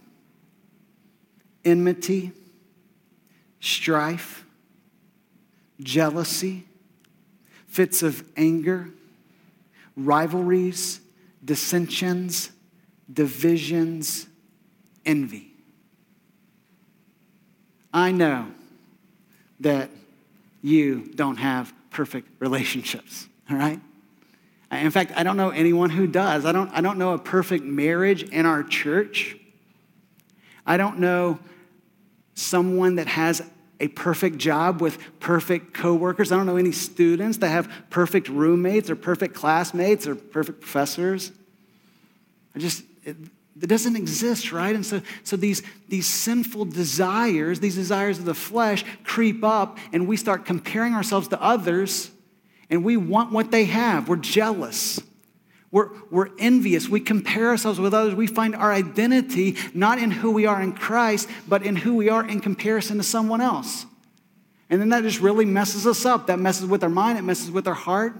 enmity, 1.63 2.31
strife, 3.59 4.45
jealousy, 5.81 6.65
fits 7.65 8.03
of 8.03 8.23
anger, 8.37 8.89
rivalries, 9.97 11.01
dissensions, 11.43 12.51
divisions, 13.11 14.27
envy. 15.05 15.51
I 17.91 18.11
know 18.11 18.51
that 19.59 19.89
you 20.65 21.11
don't 21.13 21.37
have 21.37 21.71
perfect 21.91 22.27
relationships, 22.39 23.27
all 23.51 23.55
right? 23.55 23.79
In 24.71 24.89
fact, 24.89 25.13
I 25.15 25.21
don't 25.21 25.37
know 25.37 25.51
anyone 25.51 25.91
who 25.91 26.07
does. 26.07 26.43
I 26.43 26.51
don't, 26.51 26.71
I 26.73 26.81
don't 26.81 26.97
know 26.97 27.13
a 27.13 27.19
perfect 27.19 27.63
marriage 27.63 28.23
in 28.23 28.47
our 28.47 28.63
church. 28.63 29.37
I 30.65 30.77
don't 30.77 30.97
know 30.97 31.37
someone 32.33 32.95
that 32.95 33.05
has 33.05 33.43
a 33.79 33.89
perfect 33.89 34.39
job 34.39 34.81
with 34.81 34.97
perfect 35.19 35.75
coworkers. 35.75 36.31
I 36.31 36.35
don't 36.35 36.47
know 36.47 36.57
any 36.57 36.71
students 36.71 37.37
that 37.37 37.49
have 37.49 37.71
perfect 37.91 38.27
roommates 38.27 38.89
or 38.89 38.95
perfect 38.95 39.35
classmates 39.35 40.07
or 40.07 40.15
perfect 40.15 40.61
professors. 40.61 41.31
I 42.55 42.59
just, 42.59 42.83
it, 43.03 43.17
that 43.57 43.67
doesn't 43.67 43.95
exist, 43.95 44.51
right? 44.51 44.75
And 44.75 44.85
so, 44.85 45.01
so 45.23 45.37
these, 45.37 45.63
these 45.87 46.07
sinful 46.07 46.65
desires, 46.65 47.59
these 47.59 47.75
desires 47.75 48.19
of 48.19 48.25
the 48.25 48.33
flesh, 48.33 48.83
creep 49.03 49.43
up, 49.43 49.77
and 49.93 50.07
we 50.07 50.17
start 50.17 50.45
comparing 50.45 50.93
ourselves 50.93 51.29
to 51.29 51.41
others, 51.41 52.11
and 52.69 52.83
we 52.83 52.97
want 52.97 53.31
what 53.31 53.51
they 53.51 53.65
have. 53.65 54.09
We're 54.09 54.17
jealous. 54.17 54.99
We're, 55.71 55.89
we're 56.09 56.29
envious. 56.37 56.89
We 56.89 56.99
compare 56.99 57.49
ourselves 57.49 57.79
with 57.79 57.93
others. 57.93 58.13
We 58.15 58.27
find 58.27 58.55
our 58.55 58.73
identity 58.73 59.57
not 59.73 59.99
in 59.99 60.11
who 60.11 60.31
we 60.31 60.45
are 60.45 60.61
in 60.61 60.73
Christ, 60.73 61.29
but 61.47 61.65
in 61.65 61.75
who 61.75 61.95
we 61.95 62.09
are 62.09 62.27
in 62.27 62.41
comparison 62.41 62.97
to 62.97 63.03
someone 63.03 63.41
else. 63.41 63.85
And 64.69 64.81
then 64.81 64.89
that 64.89 65.03
just 65.03 65.21
really 65.21 65.45
messes 65.45 65.85
us 65.85 66.05
up. 66.05 66.27
That 66.27 66.39
messes 66.39 66.65
with 66.65 66.83
our 66.83 66.89
mind, 66.89 67.19
it 67.19 67.23
messes 67.23 67.51
with 67.51 67.67
our 67.67 67.73
heart. 67.73 68.15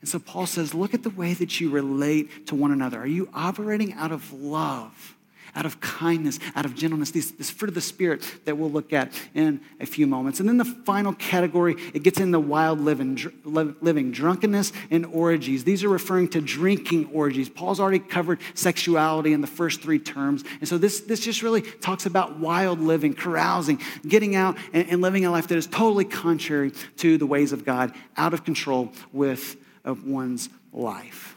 And 0.00 0.08
so 0.08 0.18
Paul 0.18 0.46
says, 0.46 0.74
look 0.74 0.94
at 0.94 1.02
the 1.02 1.10
way 1.10 1.34
that 1.34 1.60
you 1.60 1.70
relate 1.70 2.46
to 2.48 2.54
one 2.54 2.70
another. 2.70 3.00
Are 3.00 3.06
you 3.06 3.28
operating 3.34 3.94
out 3.94 4.12
of 4.12 4.32
love, 4.32 5.16
out 5.54 5.66
of 5.66 5.80
kindness, 5.80 6.38
out 6.54 6.64
of 6.64 6.74
gentleness, 6.74 7.10
this, 7.10 7.50
fruit 7.50 7.68
of 7.68 7.74
the 7.74 7.80
Spirit 7.80 8.24
that 8.44 8.56
we'll 8.56 8.70
look 8.70 8.92
at 8.92 9.12
in 9.34 9.60
a 9.80 9.86
few 9.86 10.06
moments. 10.06 10.38
And 10.38 10.48
then 10.48 10.56
the 10.56 10.64
final 10.64 11.12
category, 11.14 11.74
it 11.94 12.04
gets 12.04 12.20
in 12.20 12.30
the 12.30 12.38
wild 12.38 12.80
living, 12.80 13.16
dr- 13.16 13.34
living 13.44 14.12
drunkenness 14.12 14.72
and 14.90 15.06
orgies. 15.06 15.64
These 15.64 15.82
are 15.82 15.88
referring 15.88 16.28
to 16.28 16.40
drinking 16.40 17.10
orgies. 17.12 17.48
Paul's 17.48 17.80
already 17.80 17.98
covered 17.98 18.38
sexuality 18.54 19.32
in 19.32 19.40
the 19.40 19.48
first 19.48 19.82
three 19.82 19.98
terms. 19.98 20.44
And 20.60 20.68
so 20.68 20.78
this, 20.78 21.00
this 21.00 21.20
just 21.20 21.42
really 21.42 21.62
talks 21.62 22.06
about 22.06 22.38
wild 22.38 22.80
living, 22.80 23.14
carousing, 23.14 23.80
getting 24.06 24.36
out 24.36 24.56
and, 24.72 24.88
and 24.88 25.00
living 25.00 25.24
a 25.24 25.30
life 25.30 25.48
that 25.48 25.58
is 25.58 25.66
totally 25.66 26.04
contrary 26.04 26.72
to 26.98 27.18
the 27.18 27.26
ways 27.26 27.52
of 27.52 27.64
God, 27.64 27.92
out 28.16 28.32
of 28.32 28.44
control 28.44 28.92
with 29.12 29.56
of 29.88 30.06
one's 30.06 30.50
life. 30.72 31.34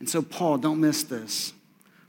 And 0.00 0.10
so, 0.10 0.20
Paul, 0.20 0.58
don't 0.58 0.80
miss 0.80 1.04
this. 1.04 1.54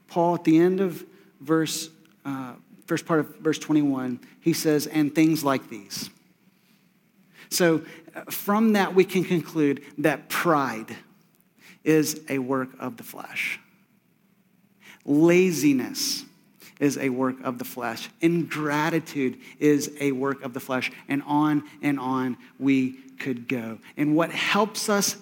Paul, 0.07 0.35
at 0.35 0.43
the 0.43 0.57
end 0.57 0.81
of 0.81 1.05
verse, 1.39 1.89
uh, 2.25 2.53
first 2.87 3.05
part 3.05 3.19
of 3.21 3.35
verse 3.37 3.59
21, 3.59 4.19
he 4.41 4.53
says, 4.53 4.87
and 4.87 5.13
things 5.13 5.43
like 5.43 5.69
these. 5.69 6.09
So, 7.49 7.83
from 8.29 8.73
that, 8.73 8.95
we 8.95 9.05
can 9.05 9.23
conclude 9.23 9.83
that 9.99 10.29
pride 10.29 10.97
is 11.83 12.21
a 12.27 12.39
work 12.39 12.69
of 12.79 12.97
the 12.97 13.03
flesh. 13.03 13.59
Laziness 15.05 16.24
is 16.79 16.97
a 16.97 17.09
work 17.09 17.37
of 17.43 17.57
the 17.57 17.65
flesh. 17.65 18.09
Ingratitude 18.21 19.39
is 19.59 19.91
a 19.99 20.11
work 20.11 20.43
of 20.43 20.53
the 20.53 20.59
flesh. 20.59 20.91
And 21.07 21.23
on 21.25 21.63
and 21.81 21.99
on 21.99 22.37
we 22.59 22.93
could 23.19 23.47
go. 23.47 23.79
And 23.97 24.15
what 24.15 24.31
helps 24.31 24.89
us 24.89 25.17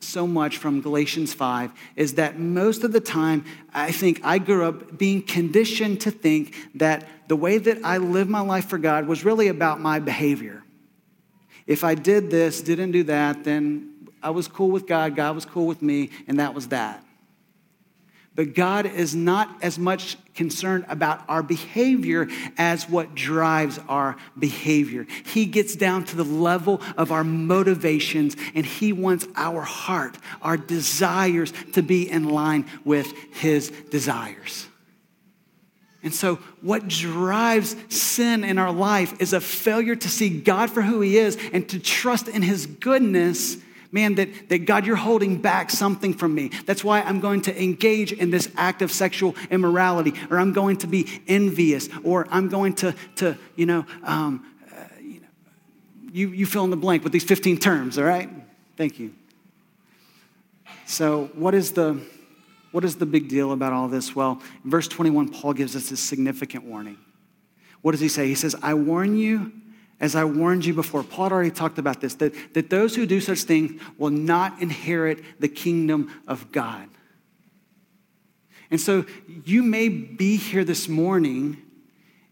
so 0.00 0.26
much 0.26 0.58
from 0.58 0.80
Galatians 0.80 1.32
5 1.34 1.72
is 1.96 2.14
that 2.14 2.38
most 2.38 2.84
of 2.84 2.92
the 2.92 3.00
time, 3.00 3.44
I 3.72 3.90
think 3.90 4.20
I 4.22 4.38
grew 4.38 4.66
up 4.66 4.98
being 4.98 5.22
conditioned 5.22 6.02
to 6.02 6.10
think 6.10 6.54
that 6.74 7.08
the 7.28 7.36
way 7.36 7.58
that 7.58 7.78
I 7.84 7.98
live 7.98 8.28
my 8.28 8.40
life 8.40 8.66
for 8.66 8.78
God 8.78 9.06
was 9.06 9.24
really 9.24 9.48
about 9.48 9.80
my 9.80 9.98
behavior. 9.98 10.62
If 11.66 11.82
I 11.82 11.94
did 11.94 12.30
this, 12.30 12.60
didn't 12.60 12.92
do 12.92 13.04
that, 13.04 13.44
then 13.44 14.08
I 14.22 14.30
was 14.30 14.48
cool 14.48 14.70
with 14.70 14.86
God, 14.86 15.16
God 15.16 15.34
was 15.34 15.44
cool 15.44 15.66
with 15.66 15.82
me, 15.82 16.10
and 16.28 16.38
that 16.38 16.54
was 16.54 16.68
that. 16.68 17.03
But 18.36 18.54
God 18.54 18.86
is 18.86 19.14
not 19.14 19.62
as 19.62 19.78
much 19.78 20.16
concerned 20.34 20.86
about 20.88 21.22
our 21.28 21.42
behavior 21.42 22.26
as 22.58 22.88
what 22.88 23.14
drives 23.14 23.78
our 23.88 24.16
behavior. 24.36 25.06
He 25.24 25.46
gets 25.46 25.76
down 25.76 26.04
to 26.06 26.16
the 26.16 26.24
level 26.24 26.80
of 26.96 27.12
our 27.12 27.22
motivations 27.22 28.36
and 28.54 28.66
He 28.66 28.92
wants 28.92 29.28
our 29.36 29.62
heart, 29.62 30.18
our 30.42 30.56
desires 30.56 31.52
to 31.74 31.82
be 31.82 32.10
in 32.10 32.28
line 32.28 32.66
with 32.84 33.12
His 33.34 33.70
desires. 33.90 34.66
And 36.02 36.12
so, 36.12 36.36
what 36.60 36.88
drives 36.88 37.76
sin 37.88 38.44
in 38.44 38.58
our 38.58 38.72
life 38.72 39.20
is 39.20 39.32
a 39.32 39.40
failure 39.40 39.96
to 39.96 40.08
see 40.08 40.40
God 40.40 40.70
for 40.70 40.82
who 40.82 41.00
He 41.00 41.16
is 41.16 41.38
and 41.52 41.66
to 41.68 41.78
trust 41.78 42.26
in 42.26 42.42
His 42.42 42.66
goodness 42.66 43.56
Man, 43.94 44.16
that, 44.16 44.48
that 44.48 44.66
God, 44.66 44.86
you're 44.86 44.96
holding 44.96 45.36
back 45.36 45.70
something 45.70 46.14
from 46.14 46.34
me. 46.34 46.48
That's 46.66 46.82
why 46.82 47.02
I'm 47.02 47.20
going 47.20 47.42
to 47.42 47.62
engage 47.62 48.12
in 48.12 48.32
this 48.32 48.50
act 48.56 48.82
of 48.82 48.90
sexual 48.90 49.36
immorality, 49.52 50.14
or 50.32 50.40
I'm 50.40 50.52
going 50.52 50.78
to 50.78 50.88
be 50.88 51.22
envious, 51.28 51.88
or 52.02 52.26
I'm 52.28 52.48
going 52.48 52.72
to, 52.74 52.96
to 53.16 53.38
you 53.54 53.66
know, 53.66 53.86
um, 54.02 54.52
uh, 54.68 54.82
you, 55.00 55.20
know 55.20 55.28
you, 56.10 56.28
you 56.30 56.44
fill 56.44 56.64
in 56.64 56.70
the 56.70 56.76
blank 56.76 57.04
with 57.04 57.12
these 57.12 57.22
15 57.22 57.56
terms, 57.58 57.96
all 57.96 58.04
right? 58.04 58.28
Thank 58.76 58.98
you. 58.98 59.14
So, 60.86 61.30
what 61.34 61.54
is 61.54 61.70
the 61.70 62.00
what 62.72 62.84
is 62.84 62.96
the 62.96 63.06
big 63.06 63.28
deal 63.28 63.52
about 63.52 63.72
all 63.72 63.86
this? 63.86 64.16
Well, 64.16 64.42
in 64.64 64.70
verse 64.72 64.88
21, 64.88 65.28
Paul 65.28 65.52
gives 65.52 65.76
us 65.76 65.92
a 65.92 65.96
significant 65.96 66.64
warning. 66.64 66.98
What 67.80 67.92
does 67.92 68.00
he 68.00 68.08
say? 68.08 68.26
He 68.26 68.34
says, 68.34 68.56
I 68.60 68.74
warn 68.74 69.16
you, 69.16 69.52
as 70.00 70.14
I 70.14 70.24
warned 70.24 70.64
you 70.64 70.74
before. 70.74 71.02
Paul 71.02 71.30
already 71.32 71.50
talked 71.50 71.78
about 71.78 72.00
this, 72.00 72.14
that, 72.14 72.34
that 72.54 72.70
those 72.70 72.96
who 72.96 73.06
do 73.06 73.20
such 73.20 73.42
things 73.42 73.80
will 73.98 74.10
not 74.10 74.60
inherit 74.60 75.40
the 75.40 75.48
kingdom 75.48 76.10
of 76.26 76.52
God. 76.52 76.88
And 78.70 78.80
so 78.80 79.04
you 79.44 79.62
may 79.62 79.88
be 79.88 80.36
here 80.36 80.64
this 80.64 80.88
morning 80.88 81.58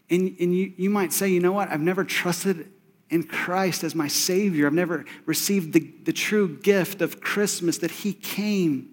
and, 0.09 0.35
and 0.39 0.55
you, 0.55 0.73
you 0.77 0.89
might 0.89 1.13
say, 1.13 1.29
you 1.29 1.39
know 1.39 1.53
what? 1.53 1.69
I've 1.69 1.81
never 1.81 2.03
trusted 2.03 2.69
in 3.09 3.23
Christ 3.23 3.83
as 3.83 3.95
my 3.95 4.07
Savior. 4.07 4.67
I've 4.67 4.73
never 4.73 5.05
received 5.25 5.73
the, 5.73 5.79
the 6.03 6.13
true 6.13 6.57
gift 6.57 7.01
of 7.01 7.21
Christmas 7.21 7.77
that 7.79 7.91
He 7.91 8.13
came 8.13 8.92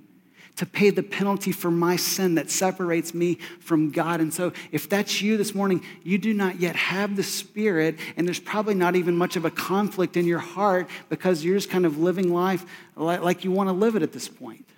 to 0.61 0.67
pay 0.67 0.91
the 0.91 1.03
penalty 1.03 1.53
for 1.53 1.71
my 1.71 1.97
sin 1.97 2.35
that 2.35 2.51
separates 2.51 3.15
me 3.15 3.37
from 3.61 3.91
God. 3.91 4.21
And 4.21 4.33
so, 4.33 4.53
if 4.73 4.91
that's 4.91 5.23
you 5.23 5.39
this 5.39 5.55
morning, 5.55 5.83
you 6.03 6.19
do 6.19 6.35
not 6.35 6.61
yet 6.61 6.77
have 6.77 7.17
the 7.17 7.23
Spirit, 7.23 7.99
and 8.15 8.27
there's 8.27 8.39
probably 8.39 8.75
not 8.75 8.95
even 8.95 9.17
much 9.17 9.37
of 9.37 9.47
a 9.47 9.51
conflict 9.51 10.19
in 10.19 10.27
your 10.27 10.39
heart 10.39 10.91
because 11.09 11.43
you're 11.43 11.57
just 11.57 11.71
kind 11.71 11.87
of 11.87 11.97
living 11.97 12.31
life 12.31 12.67
like 12.95 13.43
you 13.43 13.51
want 13.51 13.71
to 13.71 13.73
live 13.73 13.97
it 13.97 14.03
at 14.03 14.13
this 14.13 14.29
point. 14.29 14.69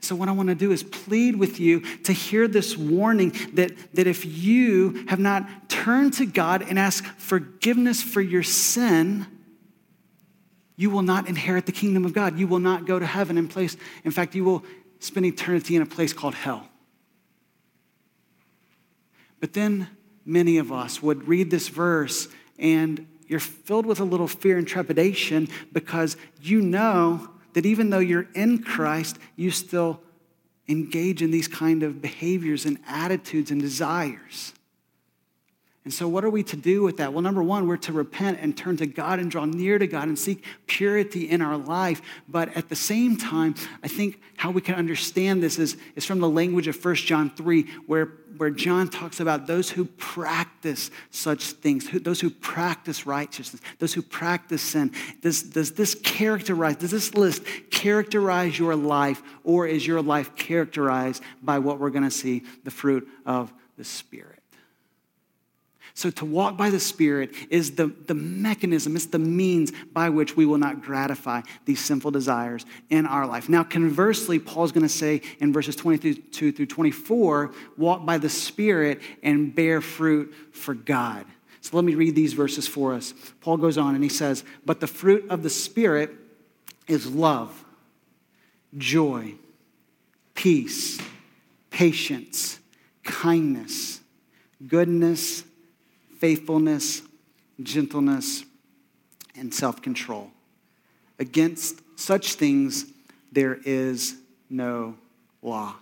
So, 0.00 0.16
what 0.16 0.28
I 0.28 0.32
want 0.32 0.48
to 0.48 0.56
do 0.56 0.72
is 0.72 0.82
plead 0.82 1.36
with 1.36 1.60
you 1.60 1.78
to 1.98 2.12
hear 2.12 2.48
this 2.48 2.76
warning 2.76 3.36
that, 3.52 3.70
that 3.94 4.08
if 4.08 4.26
you 4.26 5.04
have 5.06 5.20
not 5.20 5.70
turned 5.70 6.14
to 6.14 6.26
God 6.26 6.62
and 6.62 6.76
asked 6.76 7.06
forgiveness 7.06 8.02
for 8.02 8.20
your 8.20 8.42
sin, 8.42 9.28
you 10.82 10.90
will 10.90 11.02
not 11.02 11.28
inherit 11.28 11.64
the 11.64 11.72
kingdom 11.72 12.04
of 12.04 12.12
God. 12.12 12.36
You 12.36 12.48
will 12.48 12.58
not 12.58 12.86
go 12.86 12.98
to 12.98 13.06
heaven 13.06 13.38
in 13.38 13.46
place. 13.46 13.76
In 14.02 14.10
fact, 14.10 14.34
you 14.34 14.42
will 14.42 14.64
spend 14.98 15.24
eternity 15.24 15.76
in 15.76 15.82
a 15.82 15.86
place 15.86 16.12
called 16.12 16.34
hell. 16.34 16.68
But 19.38 19.52
then 19.52 19.88
many 20.24 20.58
of 20.58 20.72
us 20.72 21.00
would 21.00 21.28
read 21.28 21.52
this 21.52 21.68
verse 21.68 22.26
and 22.58 23.06
you're 23.28 23.40
filled 23.40 23.86
with 23.86 24.00
a 24.00 24.04
little 24.04 24.26
fear 24.26 24.58
and 24.58 24.66
trepidation 24.66 25.48
because 25.72 26.16
you 26.40 26.60
know 26.60 27.28
that 27.54 27.64
even 27.64 27.90
though 27.90 28.00
you're 28.00 28.28
in 28.34 28.62
Christ, 28.62 29.18
you 29.36 29.52
still 29.52 30.00
engage 30.68 31.22
in 31.22 31.30
these 31.30 31.48
kind 31.48 31.84
of 31.84 32.02
behaviors 32.02 32.66
and 32.66 32.78
attitudes 32.88 33.52
and 33.52 33.60
desires. 33.60 34.52
And 35.84 35.92
so, 35.92 36.06
what 36.06 36.24
are 36.24 36.30
we 36.30 36.44
to 36.44 36.56
do 36.56 36.84
with 36.84 36.98
that? 36.98 37.12
Well, 37.12 37.22
number 37.22 37.42
one, 37.42 37.66
we're 37.66 37.76
to 37.78 37.92
repent 37.92 38.38
and 38.40 38.56
turn 38.56 38.76
to 38.76 38.86
God 38.86 39.18
and 39.18 39.28
draw 39.28 39.46
near 39.46 39.78
to 39.78 39.88
God 39.88 40.06
and 40.06 40.16
seek 40.16 40.44
purity 40.68 41.28
in 41.28 41.42
our 41.42 41.56
life. 41.56 42.00
But 42.28 42.56
at 42.56 42.68
the 42.68 42.76
same 42.76 43.16
time, 43.16 43.56
I 43.82 43.88
think 43.88 44.20
how 44.36 44.52
we 44.52 44.60
can 44.60 44.76
understand 44.76 45.42
this 45.42 45.58
is, 45.58 45.76
is 45.96 46.04
from 46.04 46.20
the 46.20 46.28
language 46.28 46.68
of 46.68 46.82
1 46.82 46.94
John 46.94 47.30
3, 47.30 47.62
where, 47.88 48.12
where 48.36 48.50
John 48.50 48.90
talks 48.90 49.18
about 49.18 49.48
those 49.48 49.70
who 49.70 49.86
practice 49.86 50.92
such 51.10 51.46
things, 51.46 51.88
who, 51.88 51.98
those 51.98 52.20
who 52.20 52.30
practice 52.30 53.04
righteousness, 53.04 53.60
those 53.80 53.92
who 53.92 54.02
practice 54.02 54.62
sin. 54.62 54.92
Does, 55.20 55.42
does 55.42 55.72
this 55.72 55.96
characterize, 55.96 56.76
does 56.76 56.92
this 56.92 57.12
list 57.16 57.42
characterize 57.70 58.56
your 58.56 58.76
life, 58.76 59.20
or 59.42 59.66
is 59.66 59.84
your 59.84 60.00
life 60.00 60.36
characterized 60.36 61.24
by 61.42 61.58
what 61.58 61.80
we're 61.80 61.90
going 61.90 62.04
to 62.04 62.10
see, 62.10 62.44
the 62.62 62.70
fruit 62.70 63.08
of 63.26 63.52
the 63.76 63.84
Spirit? 63.84 64.31
So, 65.94 66.10
to 66.10 66.24
walk 66.24 66.56
by 66.56 66.70
the 66.70 66.80
Spirit 66.80 67.34
is 67.50 67.72
the, 67.72 67.88
the 68.06 68.14
mechanism, 68.14 68.96
it's 68.96 69.06
the 69.06 69.18
means 69.18 69.72
by 69.92 70.08
which 70.08 70.36
we 70.36 70.46
will 70.46 70.58
not 70.58 70.82
gratify 70.82 71.42
these 71.66 71.84
sinful 71.84 72.12
desires 72.12 72.64
in 72.88 73.06
our 73.06 73.26
life. 73.26 73.48
Now, 73.48 73.62
conversely, 73.62 74.38
Paul's 74.38 74.72
going 74.72 74.86
to 74.86 74.88
say 74.88 75.20
in 75.38 75.52
verses 75.52 75.76
22 75.76 76.52
through 76.52 76.66
24 76.66 77.52
walk 77.76 78.06
by 78.06 78.16
the 78.16 78.30
Spirit 78.30 79.02
and 79.22 79.54
bear 79.54 79.82
fruit 79.82 80.34
for 80.52 80.72
God. 80.72 81.26
So, 81.60 81.76
let 81.76 81.84
me 81.84 81.94
read 81.94 82.14
these 82.14 82.32
verses 82.32 82.66
for 82.66 82.94
us. 82.94 83.12
Paul 83.42 83.58
goes 83.58 83.76
on 83.76 83.94
and 83.94 84.02
he 84.02 84.10
says, 84.10 84.44
But 84.64 84.80
the 84.80 84.86
fruit 84.86 85.26
of 85.28 85.42
the 85.42 85.50
Spirit 85.50 86.10
is 86.88 87.06
love, 87.06 87.64
joy, 88.78 89.34
peace, 90.34 90.98
patience, 91.68 92.60
kindness, 93.04 94.00
goodness, 94.66 95.44
faithfulness, 96.22 97.02
gentleness, 97.64 98.44
and 99.34 99.52
self 99.52 99.82
control. 99.82 100.30
Against 101.18 101.80
such 101.98 102.34
things, 102.34 102.86
there 103.32 103.58
is 103.64 104.14
no 104.48 104.94
law. 105.42 105.74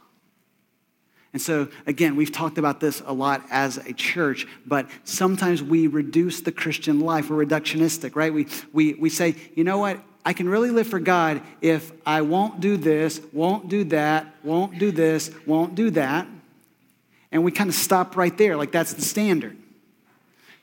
And 1.34 1.42
so, 1.42 1.68
again, 1.86 2.16
we've 2.16 2.32
talked 2.32 2.56
about 2.56 2.80
this 2.80 3.02
a 3.04 3.12
lot 3.12 3.44
as 3.50 3.76
a 3.76 3.92
church, 3.92 4.46
but 4.64 4.88
sometimes 5.04 5.62
we 5.62 5.88
reduce 5.88 6.40
the 6.40 6.52
Christian 6.52 7.00
life. 7.00 7.28
We're 7.28 7.44
reductionistic, 7.44 8.16
right? 8.16 8.32
We, 8.32 8.46
we, 8.72 8.94
we 8.94 9.10
say, 9.10 9.36
you 9.54 9.62
know 9.62 9.76
what? 9.76 10.00
I 10.24 10.32
can 10.32 10.48
really 10.48 10.70
live 10.70 10.86
for 10.86 11.00
God 11.00 11.42
if 11.60 11.92
I 12.06 12.22
won't 12.22 12.60
do 12.60 12.78
this, 12.78 13.20
won't 13.34 13.68
do 13.68 13.84
that, 13.84 14.34
won't 14.42 14.78
do 14.78 14.90
this, 14.90 15.30
won't 15.46 15.74
do 15.74 15.90
that. 15.90 16.26
And 17.30 17.44
we 17.44 17.52
kind 17.52 17.68
of 17.68 17.76
stop 17.76 18.16
right 18.16 18.36
there, 18.38 18.56
like 18.56 18.72
that's 18.72 18.94
the 18.94 19.02
standard. 19.02 19.58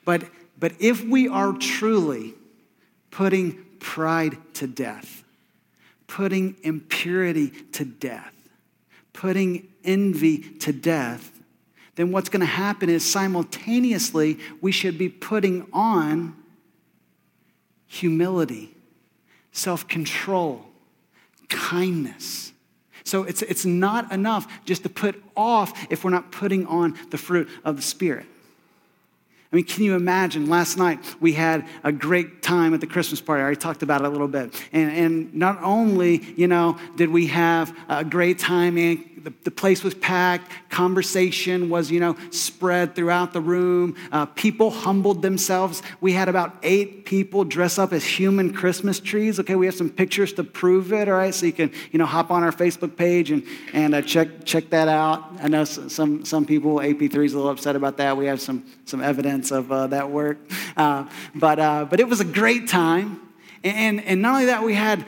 But, 0.08 0.24
but 0.58 0.72
if 0.80 1.04
we 1.04 1.28
are 1.28 1.52
truly 1.52 2.34
putting 3.12 3.66
pride 3.80 4.38
to 4.54 4.66
death, 4.66 5.26
putting 6.08 6.56
impurity 6.64 7.50
to 7.74 7.84
death, 7.84 8.34
putting 9.12 9.68
envy 9.84 10.38
to 10.60 10.72
death, 10.72 11.38
then 11.96 12.14
what's 12.14 12.30
going 12.30 12.40
to 12.40 12.46
happen 12.46 12.90
is 12.90 13.04
simultaneously 13.04 14.40
we 14.62 14.72
should 14.72 14.98
be 14.98 15.10
putting 15.10 15.68
on 15.74 16.42
humility, 17.86 18.74
self 19.52 19.90
control, 19.90 20.68
kindness. 21.50 22.54
So 23.04 23.24
it's, 23.24 23.42
it's 23.42 23.66
not 23.66 24.14
enough 24.14 24.48
just 24.64 24.84
to 24.84 24.90
put 24.90 25.22
off 25.36 25.92
if 25.92 26.06
we're 26.06 26.12
not 26.12 26.32
putting 26.32 26.66
on 26.66 26.98
the 27.10 27.18
fruit 27.18 27.50
of 27.66 27.76
the 27.76 27.82
Spirit. 27.82 28.26
I 29.52 29.56
mean, 29.56 29.66
can 29.66 29.84
you 29.84 29.96
imagine? 29.96 30.50
Last 30.50 30.78
night 30.78 31.00
we 31.22 31.34
had 31.34 31.66
a 31.84 31.92
great 31.92 32.42
time 32.42 32.74
at 32.74 32.82
the 32.82 32.88
Christmas 32.88 33.22
party. 33.22 33.40
I 33.40 33.44
already 33.44 33.60
talked 33.60 33.82
about 33.82 34.02
it 34.02 34.06
a 34.06 34.10
little 34.10 34.28
bit. 34.28 34.54
And, 34.74 34.92
and 34.92 35.34
not 35.34 35.62
only, 35.64 36.22
you 36.36 36.48
know, 36.48 36.78
did 36.98 37.10
we 37.10 37.28
have 37.28 37.76
a 37.88 38.04
great 38.04 38.40
time 38.40 38.78
and 38.78 39.17
the, 39.28 39.34
the 39.44 39.52
place 39.52 39.84
was 39.84 39.94
packed, 39.94 40.50
conversation 40.70 41.70
was, 41.70 41.92
you 41.92 42.00
know, 42.00 42.16
spread 42.32 42.96
throughout 42.96 43.34
the 43.34 43.42
room. 43.42 43.94
Uh, 44.10 44.26
people 44.26 44.72
humbled 44.72 45.22
themselves. 45.22 45.84
We 46.00 46.14
had 46.14 46.30
about 46.30 46.56
eight 46.64 47.04
people 47.04 47.44
dress 47.44 47.78
up 47.78 47.92
as 47.92 48.06
human 48.06 48.54
Christmas 48.54 49.02
trees. 49.02 49.38
Okay, 49.38 49.56
we 49.56 49.66
have 49.66 49.76
some 49.76 49.90
pictures 49.90 50.32
to 50.34 50.46
prove 50.46 50.94
it, 50.94 51.10
all 51.10 51.16
right? 51.16 51.36
So 51.36 51.46
you 51.46 51.52
can, 51.52 51.74
you 51.92 52.00
know, 52.00 52.06
hop 52.06 52.32
on 52.32 52.42
our 52.42 52.54
Facebook 52.54 52.96
page 52.96 53.30
and, 53.32 53.44
and 53.74 53.96
uh, 53.96 54.02
check, 54.02 54.46
check 54.46 54.70
that 54.70 54.88
out. 54.88 55.30
I 55.42 55.50
know 55.50 55.66
some, 55.66 56.24
some 56.24 56.46
people, 56.46 56.76
AP3 56.76 57.26
is 57.26 57.34
a 57.34 57.38
little 57.38 57.52
upset 57.52 57.76
about 57.76 57.98
that. 57.98 58.16
We 58.16 58.28
have 58.28 58.40
some, 58.40 58.66
some 58.86 59.04
evidence 59.04 59.52
of 59.52 59.70
uh, 59.70 59.88
that 59.88 60.10
work. 60.10 60.38
Uh, 60.78 61.06
but, 61.36 61.60
uh, 61.60 61.84
but 61.90 62.00
it 62.00 62.08
was 62.08 62.22
a 62.22 62.26
great 62.26 62.70
time. 62.70 63.20
And, 63.66 64.02
and 64.06 64.22
not 64.22 64.36
only 64.36 64.46
that, 64.46 64.64
we 64.64 64.74
had 64.74 65.06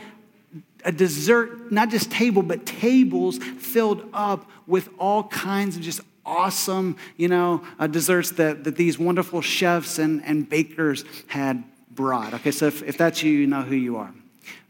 a 0.86 0.92
dessert, 0.92 1.72
not 1.72 1.90
just 1.90 2.12
table, 2.12 2.42
but 2.42 2.66
tables 2.66 3.38
filled 3.38 4.08
up 4.14 4.50
with 4.68 4.90
all 4.98 5.24
kinds 5.24 5.76
of 5.76 5.82
just 5.82 6.02
awesome, 6.26 6.96
you 7.18 7.28
know, 7.28 7.64
uh, 7.80 7.88
desserts 7.88 8.32
that, 8.32 8.64
that 8.64 8.76
these 8.76 9.00
wonderful 9.00 9.42
chefs 9.42 10.00
and, 10.00 10.24
and 10.26 10.48
bakers 10.48 11.04
had 11.28 11.64
brought. 11.92 12.34
Okay, 12.36 12.52
so 12.52 12.68
if, 12.68 12.84
if 12.84 12.98
that's 12.98 13.24
you, 13.24 13.32
you 13.32 13.48
know 13.48 13.62
who 13.62 13.76
you 13.76 13.98
are. 13.98 14.14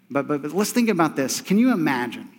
But, 0.09 0.27
but, 0.27 0.41
but 0.41 0.53
let's 0.53 0.71
think 0.71 0.89
about 0.89 1.15
this. 1.15 1.41
Can 1.41 1.57
you 1.57 1.71
imagine 1.71 2.29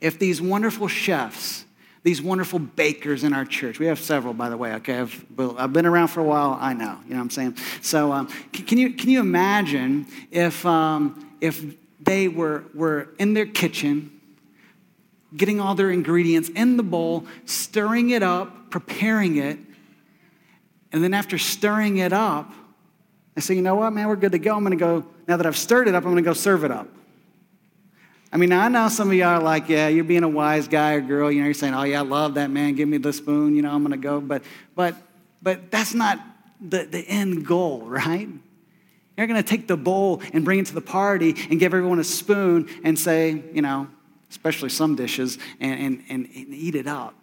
if 0.00 0.18
these 0.18 0.42
wonderful 0.42 0.88
chefs, 0.88 1.64
these 2.02 2.22
wonderful 2.22 2.58
bakers 2.58 3.24
in 3.24 3.32
our 3.32 3.44
church. 3.44 3.78
We 3.78 3.86
have 3.86 3.98
several, 3.98 4.34
by 4.34 4.48
the 4.48 4.56
way. 4.56 4.72
Okay, 4.74 4.98
I've, 4.98 5.24
I've 5.38 5.72
been 5.72 5.86
around 5.86 6.08
for 6.08 6.20
a 6.20 6.24
while. 6.24 6.56
I 6.60 6.72
know, 6.72 6.98
you 7.04 7.10
know 7.10 7.16
what 7.16 7.22
I'm 7.22 7.30
saying. 7.30 7.56
So, 7.82 8.12
um, 8.12 8.28
can 8.52 8.78
you 8.78 8.92
can 8.92 9.10
you 9.10 9.20
imagine 9.20 10.06
if 10.30 10.64
um, 10.64 11.34
if 11.40 11.74
they 12.06 12.28
were, 12.28 12.64
were 12.72 13.08
in 13.18 13.34
their 13.34 13.46
kitchen, 13.46 14.10
getting 15.36 15.60
all 15.60 15.74
their 15.74 15.90
ingredients 15.90 16.48
in 16.48 16.76
the 16.78 16.82
bowl, 16.82 17.26
stirring 17.44 18.10
it 18.10 18.22
up, 18.22 18.70
preparing 18.70 19.36
it. 19.36 19.58
And 20.92 21.04
then 21.04 21.12
after 21.12 21.36
stirring 21.36 21.98
it 21.98 22.12
up, 22.12 22.50
I 23.36 23.40
say, 23.40 23.54
you 23.54 23.60
know 23.60 23.74
what, 23.74 23.92
man, 23.92 24.08
we're 24.08 24.16
good 24.16 24.32
to 24.32 24.38
go. 24.38 24.56
I'm 24.56 24.64
going 24.64 24.78
to 24.78 24.82
go, 24.82 25.04
now 25.28 25.36
that 25.36 25.44
I've 25.44 25.56
stirred 25.58 25.88
it 25.88 25.94
up, 25.94 26.04
I'm 26.04 26.12
going 26.12 26.24
to 26.24 26.28
go 26.28 26.32
serve 26.32 26.64
it 26.64 26.70
up. 26.70 26.88
I 28.32 28.38
mean, 28.38 28.52
I 28.52 28.68
know 28.68 28.88
some 28.88 29.08
of 29.08 29.14
y'all 29.14 29.40
are 29.40 29.42
like, 29.42 29.68
yeah, 29.68 29.88
you're 29.88 30.04
being 30.04 30.22
a 30.22 30.28
wise 30.28 30.68
guy 30.68 30.94
or 30.94 31.00
girl. 31.00 31.30
You 31.30 31.40
know, 31.40 31.44
you're 31.46 31.54
saying, 31.54 31.74
oh, 31.74 31.82
yeah, 31.82 32.00
I 32.00 32.02
love 32.02 32.34
that 32.34 32.50
man. 32.50 32.74
Give 32.74 32.88
me 32.88 32.98
the 32.98 33.12
spoon. 33.12 33.54
You 33.54 33.62
know, 33.62 33.72
I'm 33.72 33.82
going 33.82 33.92
to 33.92 34.02
go. 34.02 34.20
But, 34.20 34.42
but, 34.74 34.94
but 35.42 35.70
that's 35.70 35.92
not 35.92 36.18
the, 36.60 36.84
the 36.84 37.00
end 37.00 37.46
goal, 37.46 37.82
right? 37.82 38.28
You're 39.16 39.26
going 39.26 39.42
to 39.42 39.48
take 39.48 39.66
the 39.66 39.76
bowl 39.76 40.22
and 40.32 40.44
bring 40.44 40.58
it 40.58 40.66
to 40.66 40.74
the 40.74 40.80
party 40.80 41.34
and 41.50 41.58
give 41.58 41.72
everyone 41.72 41.98
a 41.98 42.04
spoon 42.04 42.68
and 42.84 42.98
say, 42.98 43.42
you 43.52 43.62
know, 43.62 43.88
especially 44.30 44.68
some 44.68 44.96
dishes, 44.96 45.38
and, 45.60 46.02
and, 46.08 46.28
and, 46.28 46.54
eat 46.54 46.74
it 46.74 46.86
up. 46.86 47.14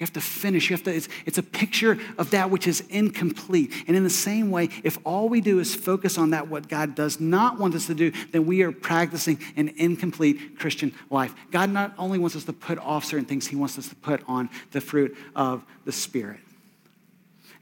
You 0.00 0.04
have 0.04 0.12
to 0.14 0.20
finish. 0.20 0.70
You 0.70 0.76
have 0.76 0.84
to, 0.84 0.94
it's, 0.94 1.08
it's 1.26 1.36
a 1.36 1.42
picture 1.42 1.98
of 2.16 2.30
that 2.30 2.50
which 2.50 2.66
is 2.66 2.82
incomplete. 2.88 3.70
And 3.86 3.94
in 3.94 4.02
the 4.02 4.08
same 4.08 4.50
way, 4.50 4.70
if 4.82 4.98
all 5.04 5.28
we 5.28 5.42
do 5.42 5.58
is 5.58 5.74
focus 5.74 6.16
on 6.16 6.30
that, 6.30 6.48
what 6.48 6.68
God 6.68 6.94
does 6.94 7.20
not 7.20 7.58
want 7.58 7.74
us 7.74 7.86
to 7.88 7.94
do, 7.94 8.12
then 8.30 8.46
we 8.46 8.62
are 8.62 8.72
practicing 8.72 9.38
an 9.56 9.74
incomplete 9.76 10.58
Christian 10.58 10.94
life. 11.10 11.34
God 11.50 11.68
not 11.68 11.92
only 11.98 12.18
wants 12.18 12.34
us 12.34 12.44
to 12.44 12.54
put 12.54 12.78
off 12.78 13.04
certain 13.04 13.26
things, 13.26 13.46
He 13.46 13.56
wants 13.56 13.76
us 13.76 13.88
to 13.88 13.94
put 13.94 14.22
on 14.26 14.48
the 14.70 14.80
fruit 14.80 15.14
of 15.36 15.64
the 15.84 15.92
Spirit. 15.92 16.40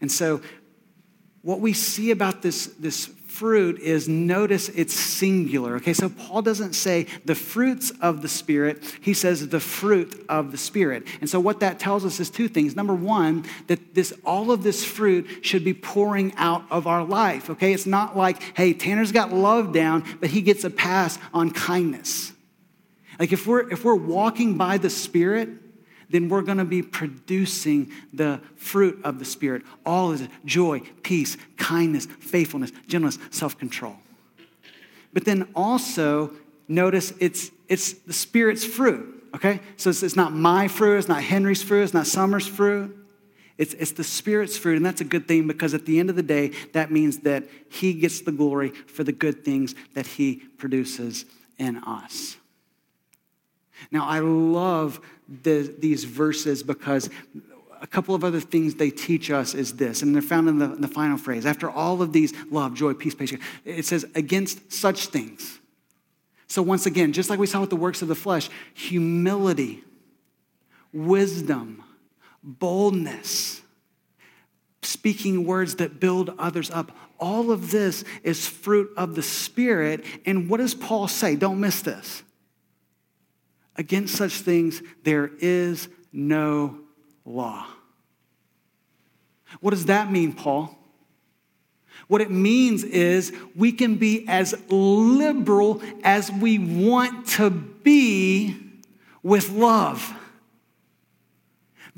And 0.00 0.12
so, 0.12 0.40
what 1.48 1.60
we 1.60 1.72
see 1.72 2.10
about 2.10 2.42
this, 2.42 2.66
this 2.78 3.06
fruit 3.06 3.80
is 3.80 4.06
notice 4.06 4.68
it's 4.68 4.92
singular. 4.92 5.76
Okay, 5.76 5.94
so 5.94 6.10
Paul 6.10 6.42
doesn't 6.42 6.74
say 6.74 7.06
the 7.24 7.34
fruits 7.34 7.90
of 8.02 8.20
the 8.20 8.28
Spirit, 8.28 8.84
he 9.00 9.14
says 9.14 9.48
the 9.48 9.58
fruit 9.58 10.26
of 10.28 10.50
the 10.50 10.58
Spirit. 10.58 11.06
And 11.22 11.30
so 11.30 11.40
what 11.40 11.60
that 11.60 11.78
tells 11.78 12.04
us 12.04 12.20
is 12.20 12.28
two 12.28 12.48
things. 12.48 12.76
Number 12.76 12.94
one, 12.94 13.46
that 13.66 13.94
this 13.94 14.12
all 14.26 14.50
of 14.50 14.62
this 14.62 14.84
fruit 14.84 15.26
should 15.40 15.64
be 15.64 15.72
pouring 15.72 16.34
out 16.36 16.64
of 16.70 16.86
our 16.86 17.02
life. 17.02 17.48
Okay, 17.48 17.72
it's 17.72 17.86
not 17.86 18.14
like, 18.14 18.42
hey, 18.54 18.74
Tanner's 18.74 19.10
got 19.10 19.32
love 19.32 19.72
down, 19.72 20.04
but 20.20 20.28
he 20.28 20.42
gets 20.42 20.64
a 20.64 20.70
pass 20.70 21.18
on 21.32 21.50
kindness. 21.50 22.34
Like 23.18 23.32
if 23.32 23.46
we're 23.46 23.70
if 23.70 23.86
we're 23.86 23.94
walking 23.94 24.58
by 24.58 24.76
the 24.76 24.90
Spirit, 24.90 25.48
then 26.10 26.28
we're 26.28 26.42
going 26.42 26.58
to 26.58 26.64
be 26.64 26.82
producing 26.82 27.90
the 28.12 28.40
fruit 28.56 29.00
of 29.04 29.18
the 29.18 29.24
Spirit. 29.24 29.62
All 29.84 30.12
is 30.12 30.26
joy, 30.44 30.80
peace, 31.02 31.36
kindness, 31.56 32.06
faithfulness, 32.06 32.72
gentleness, 32.86 33.18
self 33.30 33.58
control. 33.58 33.96
But 35.12 35.24
then 35.24 35.48
also, 35.54 36.32
notice 36.68 37.12
it's, 37.18 37.50
it's 37.68 37.92
the 37.92 38.12
Spirit's 38.12 38.64
fruit, 38.64 39.28
okay? 39.34 39.60
So 39.76 39.90
it's, 39.90 40.02
it's 40.02 40.16
not 40.16 40.32
my 40.32 40.68
fruit, 40.68 40.98
it's 40.98 41.08
not 41.08 41.22
Henry's 41.22 41.62
fruit, 41.62 41.82
it's 41.82 41.94
not 41.94 42.06
Summer's 42.06 42.46
fruit. 42.46 42.94
It's, 43.56 43.74
it's 43.74 43.90
the 43.90 44.04
Spirit's 44.04 44.56
fruit, 44.56 44.76
and 44.76 44.86
that's 44.86 45.00
a 45.00 45.04
good 45.04 45.26
thing 45.26 45.48
because 45.48 45.74
at 45.74 45.84
the 45.84 45.98
end 45.98 46.10
of 46.10 46.16
the 46.16 46.22
day, 46.22 46.52
that 46.74 46.92
means 46.92 47.18
that 47.20 47.44
He 47.68 47.92
gets 47.92 48.20
the 48.20 48.30
glory 48.30 48.70
for 48.70 49.02
the 49.02 49.12
good 49.12 49.44
things 49.44 49.74
that 49.94 50.06
He 50.06 50.36
produces 50.36 51.24
in 51.58 51.78
us. 51.78 52.36
Now, 53.90 54.06
I 54.06 54.20
love 54.20 55.00
the, 55.42 55.74
these 55.78 56.04
verses 56.04 56.62
because 56.62 57.10
a 57.80 57.86
couple 57.86 58.14
of 58.14 58.24
other 58.24 58.40
things 58.40 58.74
they 58.74 58.90
teach 58.90 59.30
us 59.30 59.54
is 59.54 59.76
this, 59.76 60.02
and 60.02 60.14
they're 60.14 60.22
found 60.22 60.48
in 60.48 60.58
the, 60.58 60.72
in 60.72 60.80
the 60.80 60.88
final 60.88 61.16
phrase. 61.16 61.46
After 61.46 61.70
all 61.70 62.02
of 62.02 62.12
these 62.12 62.32
love, 62.50 62.74
joy, 62.74 62.94
peace, 62.94 63.14
patience, 63.14 63.42
it 63.64 63.84
says, 63.84 64.04
against 64.14 64.72
such 64.72 65.06
things. 65.06 65.58
So, 66.46 66.62
once 66.62 66.86
again, 66.86 67.12
just 67.12 67.30
like 67.30 67.38
we 67.38 67.46
saw 67.46 67.60
with 67.60 67.70
the 67.70 67.76
works 67.76 68.02
of 68.02 68.08
the 68.08 68.14
flesh, 68.14 68.48
humility, 68.74 69.84
wisdom, 70.92 71.84
boldness, 72.42 73.60
speaking 74.82 75.44
words 75.44 75.76
that 75.76 76.00
build 76.00 76.34
others 76.38 76.70
up, 76.70 76.92
all 77.20 77.50
of 77.50 77.70
this 77.70 78.04
is 78.22 78.46
fruit 78.46 78.90
of 78.96 79.14
the 79.14 79.22
Spirit. 79.22 80.04
And 80.24 80.48
what 80.48 80.58
does 80.58 80.74
Paul 80.74 81.08
say? 81.08 81.36
Don't 81.36 81.60
miss 81.60 81.82
this. 81.82 82.22
Against 83.78 84.16
such 84.16 84.32
things, 84.32 84.82
there 85.04 85.30
is 85.38 85.88
no 86.12 86.80
law. 87.24 87.66
What 89.60 89.70
does 89.70 89.86
that 89.86 90.10
mean, 90.10 90.32
Paul? 90.32 90.76
What 92.08 92.20
it 92.20 92.30
means 92.30 92.84
is 92.84 93.32
we 93.54 93.72
can 93.72 93.94
be 93.96 94.26
as 94.28 94.54
liberal 94.68 95.80
as 96.02 96.30
we 96.30 96.58
want 96.58 97.28
to 97.28 97.50
be 97.50 98.56
with 99.22 99.50
love. 99.50 100.12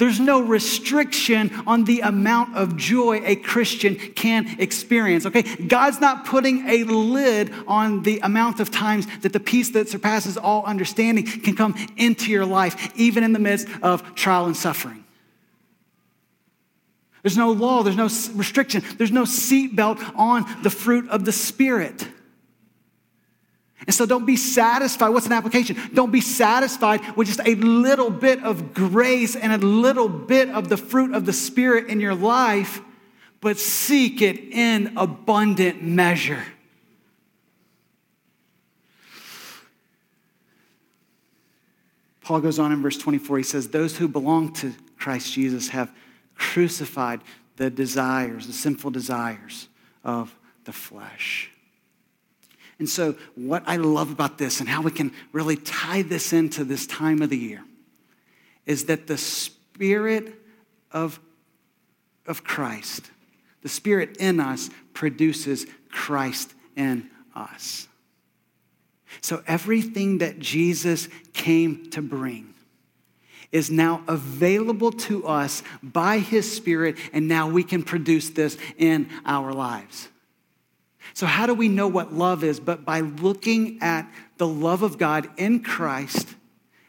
There's 0.00 0.18
no 0.18 0.40
restriction 0.40 1.50
on 1.66 1.84
the 1.84 2.00
amount 2.00 2.56
of 2.56 2.74
joy 2.74 3.20
a 3.22 3.36
Christian 3.36 3.96
can 3.96 4.58
experience, 4.58 5.26
okay? 5.26 5.42
God's 5.42 6.00
not 6.00 6.24
putting 6.24 6.66
a 6.66 6.84
lid 6.84 7.52
on 7.68 8.02
the 8.02 8.18
amount 8.20 8.60
of 8.60 8.70
times 8.70 9.06
that 9.18 9.34
the 9.34 9.38
peace 9.38 9.68
that 9.72 9.90
surpasses 9.90 10.38
all 10.38 10.64
understanding 10.64 11.26
can 11.26 11.54
come 11.54 11.74
into 11.98 12.30
your 12.30 12.46
life, 12.46 12.90
even 12.96 13.22
in 13.22 13.34
the 13.34 13.38
midst 13.38 13.68
of 13.82 14.14
trial 14.14 14.46
and 14.46 14.56
suffering. 14.56 15.04
There's 17.22 17.36
no 17.36 17.52
law, 17.52 17.82
there's 17.82 17.94
no 17.94 18.08
restriction, 18.38 18.82
there's 18.96 19.12
no 19.12 19.24
seatbelt 19.24 20.16
on 20.16 20.46
the 20.62 20.70
fruit 20.70 21.10
of 21.10 21.26
the 21.26 21.32
Spirit. 21.32 22.08
And 23.86 23.94
so 23.94 24.04
don't 24.04 24.26
be 24.26 24.36
satisfied. 24.36 25.08
What's 25.08 25.26
an 25.26 25.32
application? 25.32 25.76
Don't 25.94 26.10
be 26.10 26.20
satisfied 26.20 27.16
with 27.16 27.28
just 27.28 27.40
a 27.46 27.54
little 27.54 28.10
bit 28.10 28.42
of 28.42 28.74
grace 28.74 29.34
and 29.36 29.52
a 29.52 29.66
little 29.66 30.08
bit 30.08 30.50
of 30.50 30.68
the 30.68 30.76
fruit 30.76 31.14
of 31.14 31.24
the 31.24 31.32
Spirit 31.32 31.88
in 31.88 32.00
your 32.00 32.14
life, 32.14 32.80
but 33.40 33.58
seek 33.58 34.20
it 34.20 34.38
in 34.38 34.92
abundant 34.96 35.82
measure. 35.82 36.44
Paul 42.30 42.40
goes 42.40 42.60
on 42.60 42.70
in 42.70 42.80
verse 42.80 42.96
24. 42.96 43.38
He 43.38 43.42
says, 43.42 43.68
Those 43.68 43.96
who 43.96 44.06
belong 44.06 44.52
to 44.54 44.72
Christ 44.98 45.32
Jesus 45.32 45.68
have 45.70 45.92
crucified 46.36 47.22
the 47.56 47.70
desires, 47.70 48.46
the 48.46 48.52
sinful 48.52 48.92
desires 48.92 49.68
of 50.04 50.32
the 50.64 50.72
flesh. 50.72 51.49
And 52.80 52.88
so, 52.88 53.14
what 53.34 53.62
I 53.66 53.76
love 53.76 54.10
about 54.10 54.38
this 54.38 54.58
and 54.58 54.68
how 54.68 54.80
we 54.80 54.90
can 54.90 55.12
really 55.32 55.56
tie 55.56 56.00
this 56.00 56.32
into 56.32 56.64
this 56.64 56.86
time 56.86 57.20
of 57.20 57.28
the 57.28 57.36
year 57.36 57.62
is 58.64 58.86
that 58.86 59.06
the 59.06 59.18
Spirit 59.18 60.34
of, 60.90 61.20
of 62.26 62.42
Christ, 62.42 63.10
the 63.60 63.68
Spirit 63.68 64.16
in 64.16 64.40
us, 64.40 64.70
produces 64.94 65.66
Christ 65.90 66.54
in 66.74 67.10
us. 67.34 67.86
So, 69.20 69.42
everything 69.46 70.18
that 70.18 70.38
Jesus 70.38 71.08
came 71.34 71.90
to 71.90 72.00
bring 72.00 72.54
is 73.52 73.70
now 73.70 74.02
available 74.08 74.92
to 74.92 75.26
us 75.26 75.62
by 75.82 76.18
His 76.18 76.50
Spirit, 76.50 76.96
and 77.12 77.28
now 77.28 77.46
we 77.46 77.62
can 77.62 77.82
produce 77.82 78.30
this 78.30 78.56
in 78.78 79.10
our 79.26 79.52
lives. 79.52 80.08
So, 81.20 81.26
how 81.26 81.44
do 81.44 81.52
we 81.52 81.68
know 81.68 81.87
what 81.87 82.14
love 82.14 82.42
is? 82.42 82.59
But 82.61 82.87
by 82.87 83.00
looking 83.00 83.76
at 83.83 84.11
the 84.38 84.46
love 84.46 84.83
of 84.83 84.96
God 84.96 85.28
in 85.37 85.62
Christ 85.62 86.26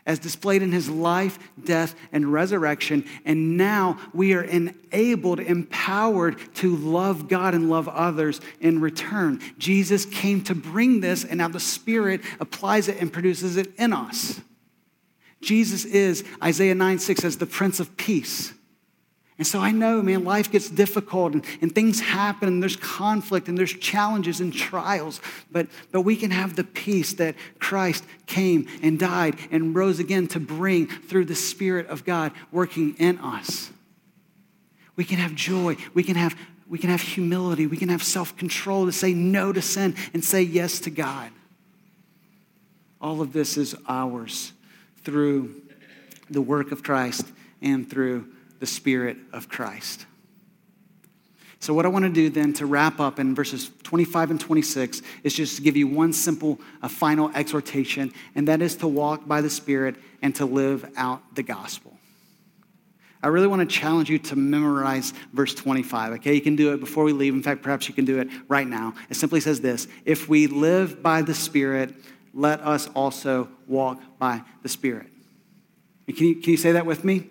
as 0.05 0.19
displayed 0.19 0.61
in 0.61 0.71
his 0.71 0.89
life, 0.89 1.37
death, 1.61 1.95
and 2.13 2.31
resurrection. 2.31 3.03
And 3.25 3.57
now 3.57 3.99
we 4.13 4.33
are 4.33 4.41
enabled, 4.41 5.41
empowered 5.41 6.37
to 6.55 6.77
love 6.77 7.27
God 7.27 7.53
and 7.53 7.69
love 7.69 7.89
others 7.89 8.39
in 8.61 8.79
return. 8.79 9.41
Jesus 9.57 10.05
came 10.05 10.41
to 10.45 10.55
bring 10.55 11.01
this, 11.01 11.25
and 11.25 11.39
now 11.39 11.49
the 11.49 11.59
Spirit 11.59 12.21
applies 12.39 12.87
it 12.87 13.01
and 13.01 13.11
produces 13.11 13.57
it 13.57 13.75
in 13.77 13.91
us. 13.91 14.39
Jesus 15.41 15.83
is, 15.83 16.23
Isaiah 16.41 16.73
9 16.73 16.99
6 16.99 17.19
says, 17.19 17.37
the 17.37 17.45
Prince 17.45 17.81
of 17.81 17.97
Peace. 17.97 18.53
And 19.41 19.47
so 19.47 19.59
I 19.59 19.71
know, 19.71 20.03
man, 20.03 20.23
life 20.23 20.51
gets 20.51 20.69
difficult 20.69 21.33
and, 21.33 21.43
and 21.61 21.73
things 21.73 21.99
happen 21.99 22.47
and 22.47 22.61
there's 22.61 22.75
conflict 22.75 23.47
and 23.47 23.57
there's 23.57 23.73
challenges 23.73 24.39
and 24.39 24.53
trials, 24.53 25.19
but, 25.51 25.65
but 25.91 26.01
we 26.01 26.15
can 26.15 26.29
have 26.29 26.55
the 26.55 26.63
peace 26.63 27.13
that 27.13 27.33
Christ 27.57 28.03
came 28.27 28.67
and 28.83 28.99
died 28.99 29.39
and 29.49 29.73
rose 29.73 29.97
again 29.97 30.27
to 30.27 30.39
bring 30.39 30.85
through 30.85 31.25
the 31.25 31.33
Spirit 31.33 31.87
of 31.87 32.05
God 32.05 32.33
working 32.51 32.95
in 32.99 33.17
us. 33.17 33.71
We 34.95 35.05
can 35.05 35.17
have 35.17 35.33
joy. 35.33 35.75
We 35.95 36.03
can 36.03 36.17
have, 36.17 36.37
we 36.69 36.77
can 36.77 36.91
have 36.91 37.01
humility. 37.01 37.65
We 37.65 37.77
can 37.77 37.89
have 37.89 38.03
self 38.03 38.37
control 38.37 38.85
to 38.85 38.91
say 38.91 39.11
no 39.11 39.51
to 39.51 39.61
sin 39.63 39.95
and 40.13 40.23
say 40.23 40.43
yes 40.43 40.79
to 40.81 40.91
God. 40.91 41.31
All 43.01 43.21
of 43.21 43.33
this 43.33 43.57
is 43.57 43.75
ours 43.89 44.53
through 45.03 45.63
the 46.29 46.43
work 46.43 46.71
of 46.71 46.83
Christ 46.83 47.25
and 47.59 47.89
through 47.89 48.27
the 48.61 48.67
Spirit 48.67 49.17
of 49.33 49.49
Christ. 49.49 50.05
So, 51.59 51.73
what 51.73 51.85
I 51.85 51.89
want 51.89 52.05
to 52.05 52.09
do 52.09 52.29
then 52.29 52.53
to 52.53 52.65
wrap 52.65 52.99
up 52.99 53.19
in 53.19 53.35
verses 53.35 53.69
25 53.83 54.31
and 54.31 54.39
26 54.39 55.01
is 55.23 55.33
just 55.33 55.57
to 55.57 55.61
give 55.61 55.75
you 55.75 55.87
one 55.87 56.13
simple 56.13 56.59
uh, 56.81 56.87
final 56.87 57.29
exhortation, 57.35 58.13
and 58.33 58.47
that 58.47 58.61
is 58.61 58.77
to 58.77 58.87
walk 58.87 59.27
by 59.27 59.41
the 59.41 59.49
Spirit 59.49 59.95
and 60.21 60.33
to 60.35 60.45
live 60.45 60.89
out 60.95 61.35
the 61.35 61.43
gospel. 61.43 61.97
I 63.23 63.27
really 63.27 63.47
want 63.47 63.67
to 63.67 63.75
challenge 63.75 64.09
you 64.09 64.17
to 64.19 64.35
memorize 64.35 65.13
verse 65.33 65.53
25, 65.53 66.13
okay? 66.13 66.33
You 66.33 66.41
can 66.41 66.55
do 66.55 66.73
it 66.73 66.79
before 66.79 67.03
we 67.03 67.13
leave. 67.13 67.33
In 67.33 67.43
fact, 67.43 67.61
perhaps 67.61 67.87
you 67.87 67.93
can 67.93 68.05
do 68.05 68.19
it 68.19 68.27
right 68.47 68.67
now. 68.67 68.95
It 69.09 69.15
simply 69.15 69.39
says 69.39 69.61
this 69.61 69.87
If 70.05 70.29
we 70.29 70.47
live 70.47 71.03
by 71.03 71.23
the 71.23 71.33
Spirit, 71.33 71.93
let 72.33 72.61
us 72.61 72.89
also 72.95 73.49
walk 73.67 74.01
by 74.19 74.41
the 74.63 74.69
Spirit. 74.69 75.07
Can 76.07 76.27
you, 76.27 76.35
can 76.35 76.51
you 76.51 76.57
say 76.57 76.73
that 76.73 76.85
with 76.85 77.03
me? 77.03 77.29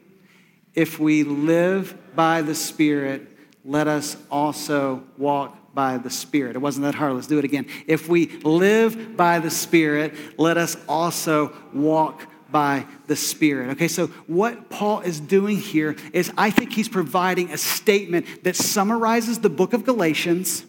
If 0.75 0.99
we 0.99 1.25
live 1.25 1.97
by 2.15 2.43
the 2.43 2.55
Spirit, 2.55 3.27
let 3.65 3.89
us 3.89 4.17
also 4.31 5.05
walk 5.19 5.75
by 5.75 5.99
the 5.99 6.11
Spirit. 6.11 6.57
It 6.57 6.61
wasn't 6.61 6.85
that 6.85 6.95
hard. 6.95 7.15
Let's 7.15 7.27
do 7.27 7.39
it 7.39 7.45
again. 7.45 7.67
If 7.87 8.09
we 8.09 8.27
live 8.39 9.17
by 9.17 9.39
the 9.39 9.51
Spirit, 9.51 10.15
let 10.39 10.57
us 10.57 10.77
also 10.89 11.53
walk 11.73 12.27
by 12.51 12.87
the 13.07 13.17
Spirit. 13.17 13.71
Okay, 13.71 13.89
so 13.89 14.09
what 14.27 14.71
Paul 14.71 15.01
is 15.01 15.21
doing 15.21 15.57
here 15.57 15.97
is 16.13 16.33
I 16.37 16.51
think 16.51 16.73
he's 16.73 16.89
providing 16.89 17.51
a 17.51 17.57
statement 17.57 18.45
that 18.45 18.57
summarizes 18.57 19.41
the 19.41 19.51
book 19.51 19.73
of 19.73 19.85
Galatians 19.85 20.65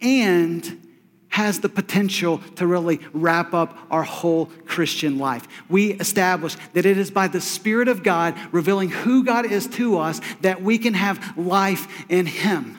and 0.00 0.88
has 1.30 1.60
the 1.60 1.68
potential 1.68 2.38
to 2.56 2.66
really 2.66 3.00
wrap 3.12 3.54
up 3.54 3.76
our 3.90 4.02
whole 4.02 4.46
Christian 4.66 5.18
life. 5.18 5.46
We 5.68 5.92
establish 5.94 6.56
that 6.74 6.86
it 6.86 6.98
is 6.98 7.10
by 7.10 7.28
the 7.28 7.40
Spirit 7.40 7.88
of 7.88 8.02
God 8.02 8.34
revealing 8.52 8.90
who 8.90 9.24
God 9.24 9.50
is 9.50 9.66
to 9.68 9.98
us 9.98 10.20
that 10.42 10.62
we 10.62 10.78
can 10.78 10.94
have 10.94 11.36
life 11.38 12.04
in 12.08 12.26
Him. 12.26 12.78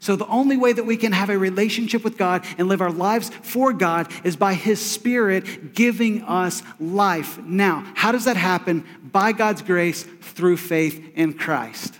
So, 0.00 0.14
the 0.14 0.26
only 0.28 0.56
way 0.56 0.72
that 0.72 0.84
we 0.84 0.96
can 0.96 1.12
have 1.12 1.28
a 1.28 1.36
relationship 1.36 2.04
with 2.04 2.16
God 2.16 2.44
and 2.56 2.68
live 2.68 2.80
our 2.80 2.92
lives 2.92 3.30
for 3.42 3.72
God 3.72 4.10
is 4.22 4.36
by 4.36 4.54
His 4.54 4.80
Spirit 4.80 5.74
giving 5.74 6.22
us 6.22 6.62
life. 6.78 7.38
Now, 7.42 7.84
how 7.94 8.12
does 8.12 8.24
that 8.24 8.36
happen? 8.36 8.86
By 9.02 9.32
God's 9.32 9.60
grace 9.60 10.04
through 10.04 10.58
faith 10.58 11.04
in 11.14 11.34
Christ. 11.34 11.97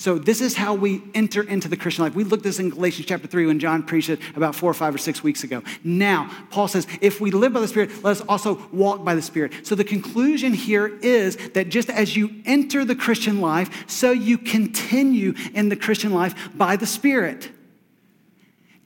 So, 0.00 0.16
this 0.16 0.40
is 0.40 0.56
how 0.56 0.72
we 0.72 1.02
enter 1.12 1.42
into 1.42 1.68
the 1.68 1.76
Christian 1.76 2.04
life. 2.04 2.14
We 2.14 2.24
looked 2.24 2.42
this 2.42 2.58
in 2.58 2.70
Galatians 2.70 3.06
chapter 3.06 3.28
3 3.28 3.48
when 3.48 3.58
John 3.58 3.82
preached 3.82 4.08
it 4.08 4.18
about 4.34 4.54
four 4.54 4.70
or 4.70 4.72
five 4.72 4.94
or 4.94 4.98
six 4.98 5.22
weeks 5.22 5.44
ago. 5.44 5.62
Now, 5.84 6.30
Paul 6.48 6.68
says, 6.68 6.86
if 7.02 7.20
we 7.20 7.30
live 7.30 7.52
by 7.52 7.60
the 7.60 7.68
Spirit, 7.68 8.02
let 8.02 8.12
us 8.12 8.22
also 8.26 8.66
walk 8.72 9.04
by 9.04 9.14
the 9.14 9.20
Spirit. 9.20 9.66
So, 9.66 9.74
the 9.74 9.84
conclusion 9.84 10.54
here 10.54 10.86
is 11.02 11.36
that 11.50 11.68
just 11.68 11.90
as 11.90 12.16
you 12.16 12.30
enter 12.46 12.82
the 12.82 12.94
Christian 12.94 13.42
life, 13.42 13.90
so 13.90 14.10
you 14.10 14.38
continue 14.38 15.34
in 15.52 15.68
the 15.68 15.76
Christian 15.76 16.14
life 16.14 16.48
by 16.56 16.76
the 16.76 16.86
Spirit. 16.86 17.50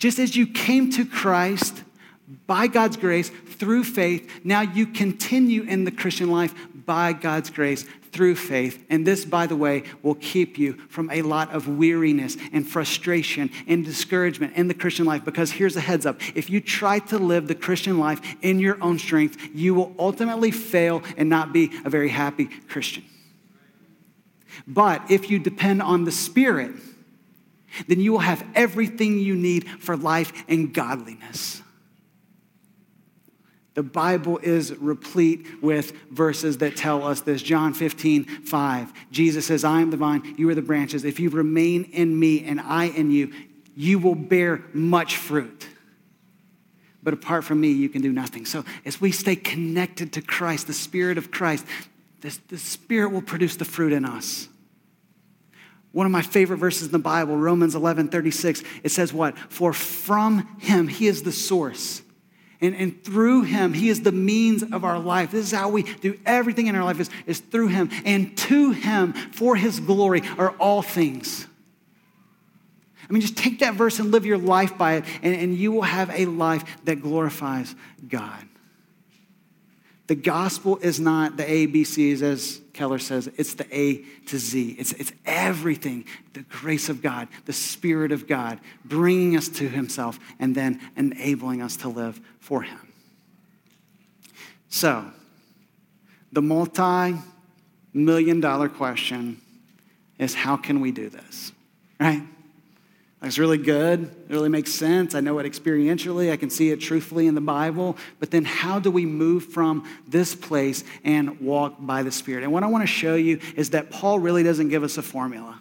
Just 0.00 0.18
as 0.18 0.34
you 0.34 0.48
came 0.48 0.90
to 0.90 1.06
Christ 1.06 1.84
by 2.48 2.66
God's 2.66 2.96
grace 2.96 3.30
through 3.30 3.84
faith, 3.84 4.28
now 4.42 4.62
you 4.62 4.88
continue 4.88 5.62
in 5.62 5.84
the 5.84 5.92
Christian 5.92 6.28
life 6.28 6.52
by 6.74 7.12
God's 7.12 7.50
grace 7.50 7.86
through 8.14 8.36
faith. 8.36 8.86
And 8.88 9.04
this, 9.04 9.24
by 9.24 9.46
the 9.46 9.56
way, 9.56 9.82
will 10.02 10.14
keep 10.14 10.56
you 10.56 10.74
from 10.88 11.10
a 11.10 11.22
lot 11.22 11.50
of 11.50 11.66
weariness 11.66 12.36
and 12.52 12.66
frustration 12.66 13.50
and 13.66 13.84
discouragement 13.84 14.54
in 14.54 14.68
the 14.68 14.74
Christian 14.74 15.04
life. 15.04 15.24
Because 15.24 15.50
here's 15.50 15.74
a 15.74 15.80
heads 15.80 16.06
up 16.06 16.20
if 16.36 16.48
you 16.48 16.60
try 16.60 17.00
to 17.00 17.18
live 17.18 17.48
the 17.48 17.56
Christian 17.56 17.98
life 17.98 18.36
in 18.40 18.60
your 18.60 18.80
own 18.80 19.00
strength, 19.00 19.36
you 19.52 19.74
will 19.74 19.92
ultimately 19.98 20.52
fail 20.52 21.02
and 21.16 21.28
not 21.28 21.52
be 21.52 21.72
a 21.84 21.90
very 21.90 22.08
happy 22.08 22.46
Christian. 22.46 23.04
But 24.64 25.10
if 25.10 25.28
you 25.28 25.40
depend 25.40 25.82
on 25.82 26.04
the 26.04 26.12
Spirit, 26.12 26.72
then 27.88 27.98
you 27.98 28.12
will 28.12 28.20
have 28.20 28.46
everything 28.54 29.18
you 29.18 29.34
need 29.34 29.68
for 29.68 29.96
life 29.96 30.44
and 30.48 30.72
godliness. 30.72 31.63
The 33.74 33.82
Bible 33.82 34.38
is 34.38 34.72
replete 34.76 35.60
with 35.60 35.92
verses 36.10 36.58
that 36.58 36.76
tell 36.76 37.04
us 37.04 37.22
this. 37.22 37.42
John 37.42 37.74
15, 37.74 38.24
5. 38.24 38.92
Jesus 39.10 39.46
says, 39.46 39.64
I 39.64 39.80
am 39.80 39.90
the 39.90 39.96
vine, 39.96 40.34
you 40.38 40.48
are 40.48 40.54
the 40.54 40.62
branches. 40.62 41.04
If 41.04 41.18
you 41.18 41.28
remain 41.28 41.84
in 41.92 42.18
me 42.18 42.44
and 42.44 42.60
I 42.60 42.84
in 42.84 43.10
you, 43.10 43.32
you 43.76 43.98
will 43.98 44.14
bear 44.14 44.62
much 44.72 45.16
fruit. 45.16 45.68
But 47.02 47.14
apart 47.14 47.44
from 47.44 47.60
me, 47.60 47.72
you 47.72 47.88
can 47.88 48.00
do 48.00 48.12
nothing. 48.12 48.46
So 48.46 48.64
as 48.84 49.00
we 49.00 49.10
stay 49.10 49.36
connected 49.36 50.12
to 50.14 50.22
Christ, 50.22 50.68
the 50.68 50.72
Spirit 50.72 51.18
of 51.18 51.32
Christ, 51.32 51.66
this, 52.20 52.38
the 52.48 52.56
Spirit 52.56 53.10
will 53.10 53.22
produce 53.22 53.56
the 53.56 53.64
fruit 53.64 53.92
in 53.92 54.04
us. 54.04 54.48
One 55.90 56.06
of 56.06 56.12
my 56.12 56.22
favorite 56.22 56.58
verses 56.58 56.86
in 56.86 56.92
the 56.92 56.98
Bible, 56.98 57.36
Romans 57.36 57.74
11, 57.74 58.08
36, 58.08 58.62
it 58.84 58.90
says 58.90 59.12
what? 59.12 59.36
For 59.36 59.72
from 59.72 60.58
him, 60.60 60.86
he 60.88 61.08
is 61.08 61.24
the 61.24 61.32
source 61.32 62.02
and, 62.60 62.74
and 62.74 63.04
through 63.04 63.42
him, 63.42 63.72
he 63.72 63.88
is 63.88 64.02
the 64.02 64.12
means 64.12 64.62
of 64.62 64.84
our 64.84 64.98
life. 64.98 65.32
This 65.32 65.46
is 65.46 65.52
how 65.52 65.68
we 65.68 65.82
do 65.82 66.18
everything 66.24 66.66
in 66.66 66.76
our 66.76 66.84
life 66.84 67.00
is, 67.00 67.10
is 67.26 67.40
through 67.40 67.68
him. 67.68 67.90
And 68.04 68.36
to 68.38 68.70
him, 68.72 69.12
for 69.12 69.56
his 69.56 69.80
glory, 69.80 70.22
are 70.38 70.50
all 70.52 70.82
things. 70.82 71.46
I 73.08 73.12
mean, 73.12 73.20
just 73.20 73.36
take 73.36 73.58
that 73.58 73.74
verse 73.74 73.98
and 73.98 74.10
live 74.10 74.24
your 74.24 74.38
life 74.38 74.78
by 74.78 74.94
it, 74.94 75.04
and, 75.22 75.34
and 75.34 75.54
you 75.54 75.72
will 75.72 75.82
have 75.82 76.10
a 76.10 76.26
life 76.26 76.64
that 76.84 77.02
glorifies 77.02 77.74
God. 78.08 78.44
The 80.06 80.14
gospel 80.14 80.76
is 80.78 81.00
not 81.00 81.38
the 81.38 81.44
ABCs, 81.44 82.20
as 82.20 82.60
Keller 82.74 82.98
says, 82.98 83.30
it's 83.38 83.54
the 83.54 83.66
A 83.74 84.02
to 84.26 84.38
Z. 84.38 84.76
It's, 84.78 84.92
it's 84.92 85.12
everything 85.24 86.04
the 86.34 86.42
grace 86.42 86.90
of 86.90 87.00
God, 87.00 87.28
the 87.46 87.54
Spirit 87.54 88.12
of 88.12 88.26
God, 88.26 88.60
bringing 88.84 89.34
us 89.36 89.48
to 89.48 89.68
Himself, 89.68 90.18
and 90.38 90.54
then 90.54 90.80
enabling 90.96 91.62
us 91.62 91.76
to 91.78 91.88
live 91.88 92.20
for 92.38 92.62
Him. 92.62 92.92
So, 94.68 95.06
the 96.32 96.42
multi 96.42 97.16
million 97.94 98.40
dollar 98.40 98.68
question 98.68 99.40
is 100.18 100.34
how 100.34 100.56
can 100.56 100.80
we 100.80 100.90
do 100.90 101.08
this? 101.08 101.52
Right? 101.98 102.22
It's 103.22 103.38
really 103.38 103.58
good. 103.58 104.02
It 104.02 104.32
really 104.32 104.50
makes 104.50 104.70
sense. 104.70 105.14
I 105.14 105.20
know 105.20 105.38
it 105.38 105.50
experientially. 105.50 106.30
I 106.30 106.36
can 106.36 106.50
see 106.50 106.70
it 106.70 106.80
truthfully 106.80 107.26
in 107.26 107.34
the 107.34 107.40
Bible. 107.40 107.96
But 108.20 108.30
then, 108.30 108.44
how 108.44 108.78
do 108.78 108.90
we 108.90 109.06
move 109.06 109.46
from 109.46 109.88
this 110.06 110.34
place 110.34 110.84
and 111.04 111.40
walk 111.40 111.76
by 111.78 112.02
the 112.02 112.12
Spirit? 112.12 112.44
And 112.44 112.52
what 112.52 112.62
I 112.62 112.66
want 112.66 112.82
to 112.82 112.86
show 112.86 113.14
you 113.14 113.40
is 113.56 113.70
that 113.70 113.90
Paul 113.90 114.18
really 114.18 114.42
doesn't 114.42 114.68
give 114.68 114.82
us 114.82 114.98
a 114.98 115.02
formula. 115.02 115.60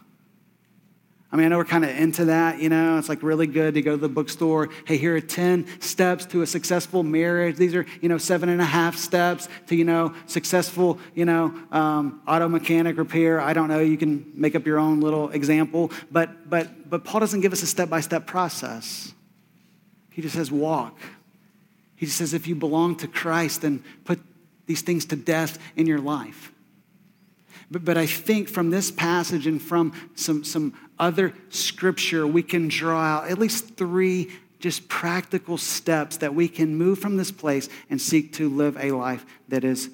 I 1.33 1.35
mean, 1.35 1.47
I 1.47 1.49
know 1.49 1.57
we're 1.57 1.65
kind 1.65 1.83
of 1.83 1.89
into 1.89 2.25
that, 2.25 2.61
you 2.61 2.69
know, 2.69 2.99
it's 2.99 3.09
like 3.09 3.23
really 3.23 3.47
good 3.47 3.73
to 3.73 3.81
go 3.81 3.91
to 3.93 3.97
the 3.97 4.07
bookstore. 4.07 4.69
Hey, 4.85 4.97
here 4.97 5.15
are 5.15 5.19
10 5.19 5.65
steps 5.81 6.27
to 6.27 6.43
a 6.43 6.45
successful 6.45 7.01
marriage. 7.01 7.55
These 7.55 7.73
are, 7.73 7.87
you 8.01 8.07
know, 8.07 8.19
seven 8.19 8.49
and 8.49 8.61
a 8.61 8.65
half 8.65 8.95
steps 8.95 9.49
to, 9.65 9.75
you 9.75 9.83
know, 9.83 10.13
successful, 10.27 10.99
you 11.15 11.25
know, 11.25 11.51
um, 11.71 12.21
auto 12.27 12.47
mechanic 12.47 12.99
repair. 12.99 13.41
I 13.41 13.53
don't 13.53 13.67
know. 13.67 13.79
You 13.79 13.97
can 13.97 14.31
make 14.35 14.53
up 14.53 14.67
your 14.67 14.77
own 14.77 15.01
little 15.01 15.31
example. 15.31 15.91
But, 16.11 16.47
but, 16.51 16.87
but 16.87 17.03
Paul 17.03 17.21
doesn't 17.21 17.41
give 17.41 17.51
us 17.51 17.63
a 17.63 17.67
step 17.67 17.89
by 17.89 18.01
step 18.01 18.27
process. 18.27 19.11
He 20.11 20.21
just 20.21 20.35
says, 20.35 20.51
walk. 20.51 20.95
He 21.95 22.05
just 22.05 22.19
says, 22.19 22.35
if 22.35 22.45
you 22.45 22.53
belong 22.53 22.95
to 22.97 23.07
Christ, 23.07 23.63
then 23.63 23.83
put 24.05 24.19
these 24.67 24.83
things 24.83 25.05
to 25.05 25.15
death 25.15 25.57
in 25.75 25.87
your 25.87 25.99
life. 25.99 26.53
But, 27.73 27.85
but 27.85 27.97
I 27.97 28.05
think 28.05 28.49
from 28.49 28.69
this 28.69 28.91
passage 28.91 29.47
and 29.47 29.59
from 29.59 29.93
some, 30.13 30.43
some 30.43 30.73
other 30.99 31.33
scripture, 31.49 32.25
we 32.25 32.43
can 32.43 32.67
draw 32.67 33.01
out 33.01 33.29
at 33.29 33.39
least 33.39 33.75
three 33.75 34.31
just 34.59 34.87
practical 34.87 35.57
steps 35.57 36.17
that 36.17 36.33
we 36.33 36.47
can 36.47 36.75
move 36.75 36.97
from 36.97 37.17
this 37.17 37.31
place 37.31 37.67
and 37.89 38.01
seek 38.01 38.33
to 38.33 38.47
live 38.47 38.77
a 38.77 38.91
life 38.91 39.25
that 39.49 39.63
is 39.65 39.89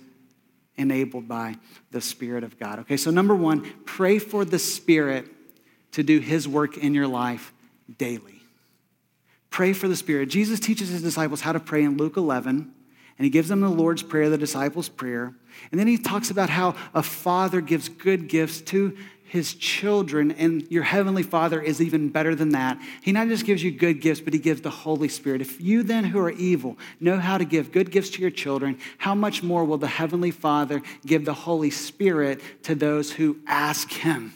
enabled 0.77 1.27
by 1.27 1.55
the 1.91 1.99
Spirit 1.99 2.43
of 2.43 2.59
God. 2.59 2.79
Okay, 2.79 2.95
so 2.95 3.09
number 3.09 3.35
one, 3.35 3.61
pray 3.85 4.19
for 4.19 4.45
the 4.45 4.59
Spirit 4.59 5.25
to 5.93 6.03
do 6.03 6.19
His 6.19 6.47
work 6.47 6.77
in 6.77 6.93
your 6.93 7.07
life 7.07 7.51
daily. 7.97 8.41
Pray 9.49 9.73
for 9.73 9.87
the 9.87 9.95
Spirit. 9.95 10.29
Jesus 10.29 10.59
teaches 10.59 10.89
His 10.89 11.01
disciples 11.01 11.41
how 11.41 11.51
to 11.51 11.59
pray 11.59 11.83
in 11.83 11.97
Luke 11.97 12.15
11 12.15 12.71
and 13.19 13.25
he 13.25 13.29
gives 13.29 13.49
them 13.49 13.59
the 13.59 13.69
Lord's 13.69 14.01
Prayer, 14.01 14.29
the 14.29 14.37
disciples' 14.37 14.87
prayer. 14.89 15.33
And 15.71 15.79
then 15.79 15.87
he 15.87 15.97
talks 15.97 16.31
about 16.31 16.49
how 16.49 16.75
a 16.93 17.03
father 17.03 17.59
gives 17.59 17.89
good 17.89 18.29
gifts 18.29 18.61
to 18.61 18.97
his 19.25 19.53
children, 19.53 20.31
and 20.31 20.65
your 20.71 20.81
heavenly 20.81 21.21
Father 21.21 21.61
is 21.61 21.81
even 21.81 22.09
better 22.09 22.33
than 22.33 22.49
that. 22.49 22.79
He 23.03 23.11
not 23.11 23.27
just 23.27 23.45
gives 23.45 23.61
you 23.61 23.71
good 23.71 24.01
gifts, 24.01 24.21
but 24.21 24.33
he 24.33 24.39
gives 24.39 24.61
the 24.61 24.71
Holy 24.71 25.07
Spirit. 25.07 25.41
If 25.41 25.61
you 25.61 25.83
then, 25.83 26.05
who 26.05 26.19
are 26.19 26.31
evil, 26.31 26.77
know 26.99 27.19
how 27.19 27.37
to 27.37 27.45
give 27.45 27.71
good 27.71 27.91
gifts 27.91 28.09
to 28.11 28.21
your 28.21 28.31
children, 28.31 28.79
how 28.97 29.13
much 29.13 29.43
more 29.43 29.65
will 29.65 29.77
the 29.77 29.87
heavenly 29.87 30.31
Father 30.31 30.81
give 31.05 31.25
the 31.25 31.33
Holy 31.33 31.69
Spirit 31.69 32.41
to 32.63 32.73
those 32.73 33.11
who 33.11 33.37
ask 33.45 33.91
him? 33.91 34.33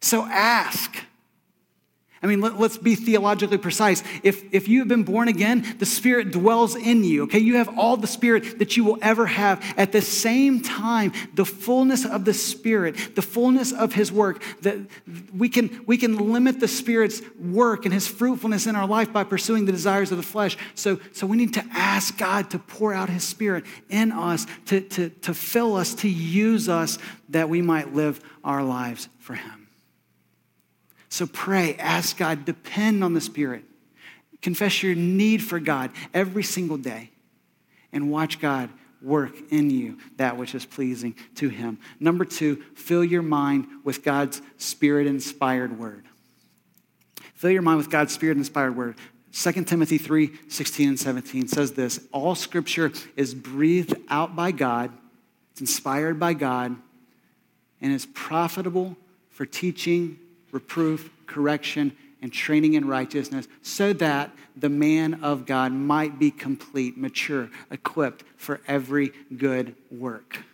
So 0.00 0.24
ask. 0.24 0.96
I 2.22 2.26
mean, 2.26 2.42
let, 2.42 2.52
us 2.52 2.76
be 2.76 2.96
theologically 2.96 3.56
precise. 3.56 4.02
If, 4.22 4.52
if 4.52 4.68
you 4.68 4.80
have 4.80 4.88
been 4.88 5.04
born 5.04 5.28
again, 5.28 5.76
the 5.78 5.86
Spirit 5.86 6.30
dwells 6.32 6.76
in 6.76 7.02
you, 7.02 7.22
okay? 7.22 7.38
You 7.38 7.56
have 7.56 7.78
all 7.78 7.96
the 7.96 8.06
Spirit 8.06 8.58
that 8.58 8.76
you 8.76 8.84
will 8.84 8.98
ever 9.00 9.24
have. 9.24 9.64
At 9.78 9.92
the 9.92 10.02
same 10.02 10.60
time, 10.60 11.12
the 11.32 11.46
fullness 11.46 12.04
of 12.04 12.26
the 12.26 12.34
Spirit, 12.34 13.16
the 13.16 13.22
fullness 13.22 13.72
of 13.72 13.94
His 13.94 14.12
work, 14.12 14.42
that 14.60 14.76
we 15.34 15.48
can, 15.48 15.82
we 15.86 15.96
can 15.96 16.30
limit 16.30 16.60
the 16.60 16.68
Spirit's 16.68 17.22
work 17.38 17.86
and 17.86 17.94
His 17.94 18.06
fruitfulness 18.06 18.66
in 18.66 18.76
our 18.76 18.86
life 18.86 19.10
by 19.14 19.24
pursuing 19.24 19.64
the 19.64 19.72
desires 19.72 20.10
of 20.10 20.18
the 20.18 20.22
flesh. 20.22 20.58
So, 20.74 21.00
so 21.12 21.26
we 21.26 21.38
need 21.38 21.54
to 21.54 21.64
ask 21.72 22.18
God 22.18 22.50
to 22.50 22.58
pour 22.58 22.92
out 22.92 23.08
His 23.08 23.24
Spirit 23.24 23.64
in 23.88 24.12
us, 24.12 24.46
to, 24.66 24.82
to, 24.82 25.08
to 25.08 25.32
fill 25.32 25.74
us, 25.74 25.94
to 25.94 26.08
use 26.08 26.68
us, 26.68 26.98
that 27.30 27.48
we 27.48 27.62
might 27.62 27.94
live 27.94 28.20
our 28.44 28.62
lives 28.62 29.08
for 29.20 29.32
Him. 29.32 29.59
So 31.10 31.26
pray, 31.26 31.74
ask 31.74 32.16
God, 32.16 32.44
depend 32.44 33.04
on 33.04 33.12
the 33.14 33.20
Spirit. 33.20 33.64
Confess 34.40 34.82
your 34.82 34.94
need 34.94 35.42
for 35.42 35.60
God 35.60 35.90
every 36.14 36.42
single 36.42 36.78
day 36.78 37.10
and 37.92 38.10
watch 38.10 38.40
God 38.40 38.70
work 39.02 39.32
in 39.50 39.70
you 39.70 39.98
that 40.16 40.36
which 40.36 40.54
is 40.54 40.64
pleasing 40.64 41.14
to 41.34 41.48
Him. 41.48 41.78
Number 41.98 42.24
two, 42.24 42.62
fill 42.74 43.04
your 43.04 43.22
mind 43.22 43.66
with 43.84 44.02
God's 44.02 44.40
Spirit 44.56 45.06
inspired 45.06 45.78
word. 45.78 46.04
Fill 47.34 47.50
your 47.50 47.62
mind 47.62 47.78
with 47.78 47.90
God's 47.90 48.12
Spirit 48.12 48.36
inspired 48.36 48.76
word. 48.76 48.96
2 49.32 49.64
Timothy 49.64 49.98
3 49.98 50.30
16 50.48 50.88
and 50.88 50.98
17 50.98 51.48
says 51.48 51.72
this 51.72 52.00
All 52.12 52.34
scripture 52.34 52.92
is 53.16 53.34
breathed 53.34 53.94
out 54.08 54.36
by 54.36 54.52
God, 54.52 54.92
it's 55.52 55.60
inspired 55.60 56.20
by 56.20 56.34
God, 56.34 56.76
and 57.80 57.92
is 57.92 58.06
profitable 58.06 58.96
for 59.30 59.46
teaching, 59.46 60.18
reproof, 60.52 61.10
correction, 61.26 61.96
and 62.22 62.32
training 62.32 62.74
in 62.74 62.86
righteousness, 62.86 63.48
so 63.62 63.92
that 63.94 64.30
the 64.56 64.68
man 64.68 65.22
of 65.22 65.46
God 65.46 65.72
might 65.72 66.18
be 66.18 66.30
complete, 66.30 66.98
mature, 66.98 67.48
equipped 67.70 68.24
for 68.36 68.60
every 68.66 69.12
good 69.36 69.74
work. 69.90 70.44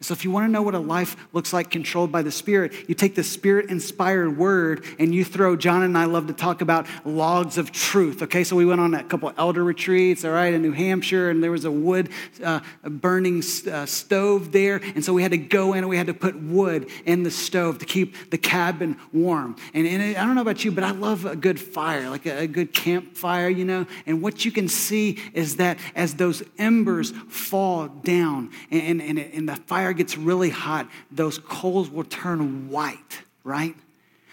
So, 0.00 0.12
if 0.12 0.24
you 0.24 0.30
want 0.30 0.46
to 0.46 0.52
know 0.52 0.62
what 0.62 0.74
a 0.74 0.78
life 0.78 1.16
looks 1.32 1.52
like 1.52 1.70
controlled 1.70 2.12
by 2.12 2.22
the 2.22 2.30
Spirit, 2.30 2.72
you 2.88 2.94
take 2.94 3.14
the 3.14 3.24
Spirit 3.24 3.70
inspired 3.70 4.36
word 4.36 4.84
and 4.98 5.14
you 5.14 5.24
throw, 5.24 5.56
John 5.56 5.82
and 5.82 5.96
I 5.96 6.04
love 6.04 6.26
to 6.26 6.34
talk 6.34 6.60
about 6.60 6.86
logs 7.04 7.56
of 7.56 7.72
truth. 7.72 8.22
Okay, 8.22 8.44
so 8.44 8.56
we 8.56 8.66
went 8.66 8.80
on 8.80 8.94
a 8.94 9.02
couple 9.04 9.32
elder 9.38 9.64
retreats, 9.64 10.24
all 10.24 10.32
right, 10.32 10.52
in 10.52 10.60
New 10.62 10.72
Hampshire, 10.72 11.30
and 11.30 11.42
there 11.42 11.50
was 11.50 11.64
a 11.64 11.70
wood 11.70 12.10
uh, 12.44 12.60
burning 12.84 13.42
uh, 13.70 13.86
stove 13.86 14.52
there. 14.52 14.80
And 14.94 15.04
so 15.04 15.12
we 15.12 15.22
had 15.22 15.30
to 15.30 15.38
go 15.38 15.72
in 15.72 15.78
and 15.78 15.88
we 15.88 15.96
had 15.96 16.08
to 16.08 16.14
put 16.14 16.36
wood 16.40 16.88
in 17.04 17.22
the 17.22 17.30
stove 17.30 17.78
to 17.78 17.86
keep 17.86 18.30
the 18.30 18.38
cabin 18.38 18.98
warm. 19.12 19.56
And, 19.72 19.86
and 19.86 20.16
I 20.16 20.24
don't 20.24 20.34
know 20.34 20.42
about 20.42 20.64
you, 20.64 20.72
but 20.72 20.84
I 20.84 20.90
love 20.90 21.24
a 21.24 21.36
good 21.36 21.58
fire, 21.58 22.10
like 22.10 22.26
a, 22.26 22.40
a 22.40 22.46
good 22.46 22.72
campfire, 22.72 23.48
you 23.48 23.64
know. 23.64 23.86
And 24.04 24.22
what 24.22 24.44
you 24.44 24.52
can 24.52 24.68
see 24.68 25.18
is 25.32 25.56
that 25.56 25.78
as 25.94 26.14
those 26.14 26.42
embers 26.58 27.12
fall 27.28 27.88
down 27.88 28.50
and, 28.70 29.00
and, 29.00 29.18
and 29.18 29.48
the 29.48 29.56
fire 29.56 29.85
fire 29.86 29.92
gets 29.92 30.18
really 30.18 30.50
hot, 30.50 30.88
those 31.12 31.38
coals 31.38 31.88
will 31.88 32.02
turn 32.02 32.68
white, 32.68 33.22
right? 33.44 33.76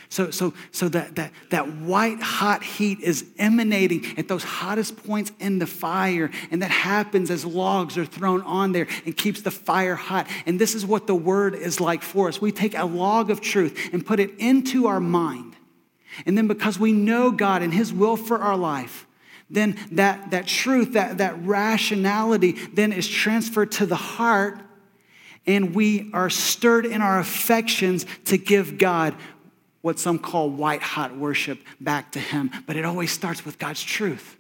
So, 0.10 0.32
so, 0.32 0.54
so 0.72 0.90
that, 0.90 1.16
that, 1.16 1.32
that 1.52 1.68
white 1.78 2.20
hot 2.20 2.64
heat 2.64 3.00
is 3.02 3.26
emanating 3.38 4.18
at 4.18 4.28
those 4.28 4.44
hottest 4.44 4.96
points 5.06 5.32
in 5.40 5.60
the 5.60 5.68
fire. 5.68 6.32
And 6.50 6.62
that 6.64 6.72
happens 6.72 7.30
as 7.30 7.46
logs 7.46 8.00
are 8.00 8.06
thrown 8.06 8.42
on 8.42 8.72
there 8.72 8.88
and 9.06 9.16
keeps 9.16 9.42
the 9.42 9.52
fire 9.52 9.96
hot. 9.96 10.28
And 10.48 10.60
this 10.60 10.74
is 10.74 10.88
what 10.88 11.06
the 11.06 11.16
word 11.16 11.54
is 11.54 11.80
like 11.80 12.02
for 12.02 12.28
us. 12.28 12.42
We 12.42 12.52
take 12.52 12.76
a 12.76 12.86
log 12.86 13.30
of 13.30 13.40
truth 13.40 13.90
and 13.94 14.04
put 14.04 14.20
it 14.20 14.32
into 14.40 14.88
our 14.88 15.00
mind. 15.00 15.56
And 16.26 16.36
then 16.36 16.48
because 16.48 16.80
we 16.80 16.94
know 16.94 17.30
God 17.32 17.62
and 17.62 17.74
his 17.74 17.94
will 17.94 18.18
for 18.18 18.40
our 18.40 18.58
life, 18.58 19.06
then 19.52 19.78
that, 19.92 20.32
that 20.32 20.48
truth, 20.48 20.94
that, 20.94 21.20
that 21.20 21.44
rationality 21.46 22.54
then 22.74 22.92
is 22.92 23.08
transferred 23.08 23.72
to 23.74 23.86
the 23.86 23.96
heart 23.96 24.60
and 25.46 25.76
we 25.76 26.10
are 26.14 26.30
stirred 26.30 26.86
in 26.86 27.02
our 27.02 27.20
affections 27.20 28.06
to 28.26 28.38
give 28.38 28.78
God 28.78 29.16
what 29.82 30.00
some 30.00 30.18
call 30.18 30.50
white 30.50 30.82
hot 30.82 31.16
worship 31.16 31.60
back 31.82 32.14
to 32.14 32.20
Him. 32.20 32.52
But 32.66 32.78
it 32.78 32.86
always 32.86 33.12
starts 33.12 33.46
with 33.46 33.60
God's 33.60 33.84
truth. 33.84 34.38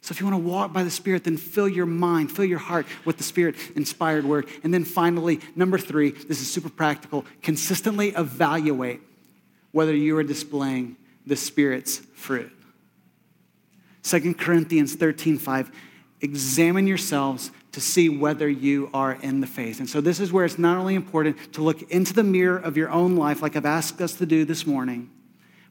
So 0.00 0.12
if 0.12 0.20
you 0.20 0.26
want 0.26 0.42
to 0.42 0.48
walk 0.48 0.72
by 0.72 0.84
the 0.84 0.90
Spirit, 0.90 1.24
then 1.24 1.36
fill 1.36 1.68
your 1.68 1.84
mind, 1.84 2.30
fill 2.30 2.44
your 2.44 2.60
heart 2.60 2.86
with 3.04 3.18
the 3.18 3.24
Spirit 3.24 3.56
inspired 3.74 4.24
word. 4.24 4.46
And 4.62 4.72
then 4.72 4.84
finally, 4.84 5.40
number 5.56 5.76
three, 5.76 6.12
this 6.12 6.40
is 6.40 6.50
super 6.50 6.70
practical 6.70 7.26
consistently 7.42 8.10
evaluate 8.10 9.00
whether 9.72 9.94
you 9.94 10.16
are 10.16 10.22
displaying 10.22 10.96
the 11.26 11.36
Spirit's 11.36 11.98
fruit. 12.14 12.52
2 14.04 14.34
Corinthians 14.34 14.94
13 14.94 15.36
5 15.36 15.70
examine 16.20 16.86
yourselves 16.86 17.50
to 17.78 17.84
see 17.84 18.08
whether 18.08 18.48
you 18.48 18.90
are 18.92 19.12
in 19.12 19.40
the 19.40 19.46
faith. 19.46 19.78
And 19.78 19.88
so, 19.88 20.00
this 20.00 20.18
is 20.18 20.32
where 20.32 20.44
it's 20.44 20.58
not 20.58 20.78
only 20.78 20.96
important 20.96 21.52
to 21.52 21.62
look 21.62 21.82
into 21.92 22.12
the 22.12 22.24
mirror 22.24 22.58
of 22.58 22.76
your 22.76 22.90
own 22.90 23.14
life, 23.14 23.40
like 23.40 23.54
I've 23.54 23.64
asked 23.64 24.00
us 24.00 24.14
to 24.14 24.26
do 24.26 24.44
this 24.44 24.66
morning, 24.66 25.08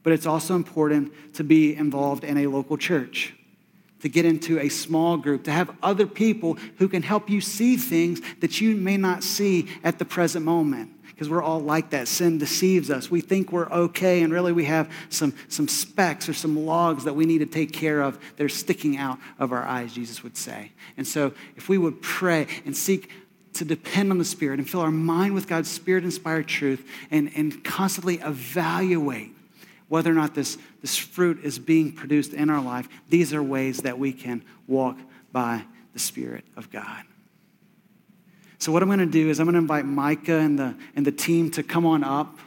but 0.03 0.13
it's 0.13 0.25
also 0.25 0.55
important 0.55 1.11
to 1.35 1.43
be 1.43 1.75
involved 1.75 2.23
in 2.23 2.37
a 2.37 2.47
local 2.47 2.77
church, 2.77 3.33
to 3.99 4.07
get 4.07 4.23
into 4.23 4.57
a 4.57 4.69
small 4.69 5.17
group, 5.17 5.43
to 5.43 5.51
have 5.51 5.75
other 5.83 6.07
people 6.07 6.57
who 6.77 6.87
can 6.87 7.03
help 7.03 7.29
you 7.29 7.41
see 7.41 7.75
things 7.75 8.21
that 8.39 8.61
you 8.61 8.77
may 8.77 8.95
not 8.95 9.21
see 9.21 9.67
at 9.83 9.99
the 9.99 10.05
present 10.05 10.45
moment 10.45 10.91
because 11.17 11.31
we're 11.31 11.41
all 11.41 11.59
like 11.59 11.89
that. 11.89 12.07
Sin 12.07 12.37
deceives 12.37 12.91
us. 12.91 13.09
We 13.09 13.21
think 13.21 13.51
we're 13.51 13.67
okay, 13.71 14.21
and 14.21 14.31
really 14.31 14.51
we 14.51 14.65
have 14.65 14.87
some, 15.09 15.33
some 15.47 15.67
specks 15.67 16.29
or 16.29 16.33
some 16.35 16.63
logs 16.63 17.05
that 17.05 17.15
we 17.15 17.25
need 17.25 17.39
to 17.39 17.47
take 17.47 17.73
care 17.73 18.01
of 18.01 18.19
that 18.35 18.43
are 18.43 18.49
sticking 18.49 18.97
out 18.97 19.17
of 19.39 19.51
our 19.51 19.63
eyes, 19.63 19.93
Jesus 19.93 20.21
would 20.21 20.37
say. 20.37 20.73
And 20.95 21.07
so 21.07 21.33
if 21.55 21.69
we 21.69 21.79
would 21.79 22.03
pray 22.03 22.45
and 22.67 22.77
seek 22.77 23.09
to 23.53 23.65
depend 23.65 24.11
on 24.11 24.19
the 24.19 24.25
Spirit 24.25 24.59
and 24.59 24.69
fill 24.69 24.81
our 24.81 24.91
mind 24.91 25.33
with 25.33 25.47
God's 25.47 25.71
Spirit 25.71 26.03
inspired 26.03 26.47
truth 26.47 26.87
and, 27.09 27.31
and 27.35 27.63
constantly 27.63 28.19
evaluate 28.19 29.31
whether 29.87 30.11
or 30.11 30.15
not 30.15 30.35
this, 30.35 30.59
this 30.81 30.97
fruit 30.97 31.43
is 31.43 31.57
being 31.57 31.93
produced 31.93 32.31
in 32.31 32.51
our 32.51 32.61
life, 32.61 32.87
these 33.09 33.33
are 33.33 33.41
ways 33.41 33.79
that 33.79 33.97
we 33.97 34.13
can 34.13 34.43
walk 34.67 34.99
by 35.31 35.63
the 35.93 35.99
Spirit 35.99 36.45
of 36.55 36.69
God. 36.69 37.05
So, 38.59 38.71
what 38.71 38.81
I'm 38.81 38.89
going 38.89 38.99
to 38.99 39.05
do 39.05 39.29
is 39.29 39.39
I'm 39.39 39.45
going 39.45 39.53
to 39.53 39.59
invite 39.59 39.85
Micah 39.85 40.39
and 40.39 40.57
the, 40.57 40.75
and 40.95 41.05
the 41.05 41.11
team 41.11 41.51
to 41.51 41.63
come 41.63 41.85
on 41.85 42.03
up. 42.03 42.37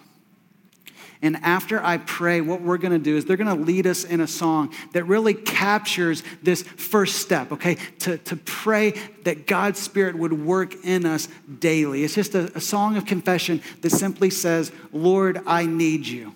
And 1.22 1.36
after 1.42 1.82
I 1.82 1.98
pray, 1.98 2.40
what 2.40 2.62
we're 2.62 2.78
going 2.78 2.92
to 2.92 2.98
do 2.98 3.16
is 3.16 3.26
they're 3.26 3.36
going 3.36 3.54
to 3.54 3.64
lead 3.64 3.86
us 3.86 4.04
in 4.04 4.20
a 4.20 4.26
song 4.26 4.72
that 4.92 5.04
really 5.04 5.34
captures 5.34 6.22
this 6.42 6.62
first 6.62 7.16
step, 7.16 7.52
okay? 7.52 7.76
To, 8.00 8.16
to 8.18 8.36
pray 8.36 8.92
that 9.24 9.46
God's 9.46 9.78
Spirit 9.78 10.16
would 10.16 10.32
work 10.32 10.82
in 10.82 11.04
us 11.04 11.28
daily. 11.58 12.04
It's 12.04 12.14
just 12.14 12.34
a, 12.34 12.50
a 12.56 12.60
song 12.60 12.96
of 12.96 13.04
confession 13.04 13.60
that 13.82 13.90
simply 13.90 14.30
says, 14.30 14.72
Lord, 14.92 15.42
I 15.46 15.66
need 15.66 16.06
you. 16.06 16.32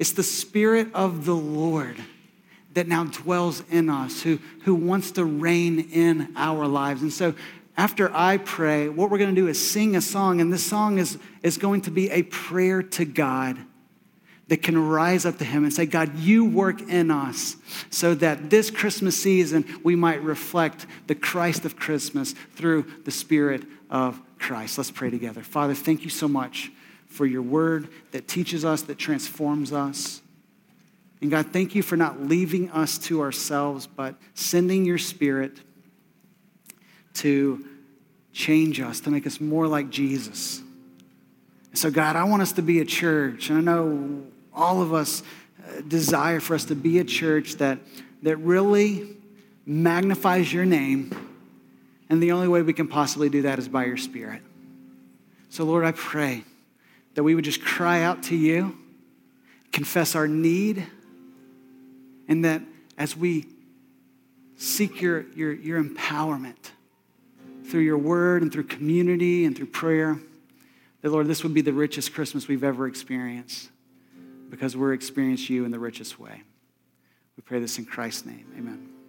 It's 0.00 0.12
the 0.12 0.24
Spirit 0.24 0.88
of 0.92 1.24
the 1.24 1.36
Lord 1.36 1.96
that 2.74 2.88
now 2.88 3.04
dwells 3.04 3.62
in 3.70 3.90
us, 3.90 4.22
who, 4.22 4.40
who 4.62 4.74
wants 4.74 5.12
to 5.12 5.24
reign 5.24 5.90
in 5.92 6.32
our 6.36 6.66
lives. 6.66 7.02
And 7.02 7.12
so 7.12 7.34
after 7.80 8.14
I 8.14 8.36
pray, 8.36 8.90
what 8.90 9.10
we're 9.10 9.16
going 9.16 9.34
to 9.34 9.40
do 9.40 9.48
is 9.48 9.70
sing 9.70 9.96
a 9.96 10.02
song, 10.02 10.42
and 10.42 10.52
this 10.52 10.62
song 10.62 10.98
is, 10.98 11.16
is 11.42 11.56
going 11.56 11.80
to 11.82 11.90
be 11.90 12.10
a 12.10 12.24
prayer 12.24 12.82
to 12.82 13.06
God 13.06 13.56
that 14.48 14.62
can 14.62 14.76
rise 14.76 15.24
up 15.24 15.38
to 15.38 15.46
Him 15.46 15.64
and 15.64 15.72
say, 15.72 15.86
God, 15.86 16.18
you 16.18 16.44
work 16.44 16.82
in 16.82 17.10
us 17.10 17.56
so 17.88 18.14
that 18.16 18.50
this 18.50 18.70
Christmas 18.70 19.16
season 19.16 19.64
we 19.82 19.96
might 19.96 20.22
reflect 20.22 20.84
the 21.06 21.14
Christ 21.14 21.64
of 21.64 21.76
Christmas 21.76 22.34
through 22.54 22.82
the 23.06 23.10
Spirit 23.10 23.64
of 23.88 24.20
Christ. 24.38 24.76
Let's 24.76 24.90
pray 24.90 25.08
together. 25.08 25.42
Father, 25.42 25.72
thank 25.72 26.04
you 26.04 26.10
so 26.10 26.28
much 26.28 26.70
for 27.06 27.24
your 27.24 27.40
word 27.40 27.88
that 28.10 28.28
teaches 28.28 28.62
us, 28.62 28.82
that 28.82 28.98
transforms 28.98 29.72
us. 29.72 30.20
And 31.22 31.30
God, 31.30 31.46
thank 31.46 31.74
you 31.74 31.82
for 31.82 31.96
not 31.96 32.20
leaving 32.20 32.70
us 32.72 32.98
to 32.98 33.22
ourselves, 33.22 33.86
but 33.86 34.16
sending 34.34 34.84
your 34.84 34.98
Spirit 34.98 35.60
to 37.14 37.64
change 38.32 38.80
us, 38.80 39.00
to 39.00 39.10
make 39.10 39.26
us 39.26 39.40
more 39.40 39.66
like 39.66 39.90
Jesus. 39.90 40.62
So, 41.74 41.90
God, 41.90 42.16
I 42.16 42.24
want 42.24 42.42
us 42.42 42.52
to 42.52 42.62
be 42.62 42.80
a 42.80 42.84
church. 42.84 43.50
And 43.50 43.58
I 43.58 43.60
know 43.60 44.22
all 44.54 44.82
of 44.82 44.92
us 44.92 45.22
uh, 45.58 45.80
desire 45.86 46.40
for 46.40 46.54
us 46.54 46.64
to 46.66 46.74
be 46.74 46.98
a 46.98 47.04
church 47.04 47.54
that, 47.56 47.78
that 48.22 48.36
really 48.38 49.16
magnifies 49.66 50.52
your 50.52 50.64
name. 50.64 51.16
And 52.08 52.22
the 52.22 52.32
only 52.32 52.48
way 52.48 52.62
we 52.62 52.72
can 52.72 52.88
possibly 52.88 53.28
do 53.28 53.42
that 53.42 53.58
is 53.58 53.68
by 53.68 53.84
your 53.84 53.96
Spirit. 53.96 54.42
So, 55.48 55.64
Lord, 55.64 55.84
I 55.84 55.92
pray 55.92 56.44
that 57.14 57.22
we 57.22 57.34
would 57.34 57.44
just 57.44 57.62
cry 57.62 58.02
out 58.02 58.24
to 58.24 58.36
you, 58.36 58.76
confess 59.72 60.14
our 60.14 60.26
need, 60.26 60.86
and 62.28 62.44
that 62.44 62.62
as 62.98 63.16
we 63.16 63.46
seek 64.56 65.00
your, 65.00 65.24
your, 65.34 65.52
your 65.52 65.82
empowerment, 65.82 66.70
through 67.70 67.80
your 67.80 67.98
word 67.98 68.42
and 68.42 68.52
through 68.52 68.64
community 68.64 69.44
and 69.44 69.56
through 69.56 69.66
prayer, 69.66 70.18
that, 71.02 71.10
Lord, 71.10 71.26
this 71.26 71.42
would 71.42 71.54
be 71.54 71.62
the 71.62 71.72
richest 71.72 72.12
Christmas 72.12 72.48
we've 72.48 72.64
ever 72.64 72.86
experienced 72.86 73.70
because 74.50 74.76
we're 74.76 74.92
experiencing 74.92 75.56
you 75.56 75.64
in 75.64 75.70
the 75.70 75.78
richest 75.78 76.18
way. 76.18 76.42
We 77.36 77.42
pray 77.42 77.60
this 77.60 77.78
in 77.78 77.86
Christ's 77.86 78.26
name. 78.26 78.46
Amen. 78.58 78.99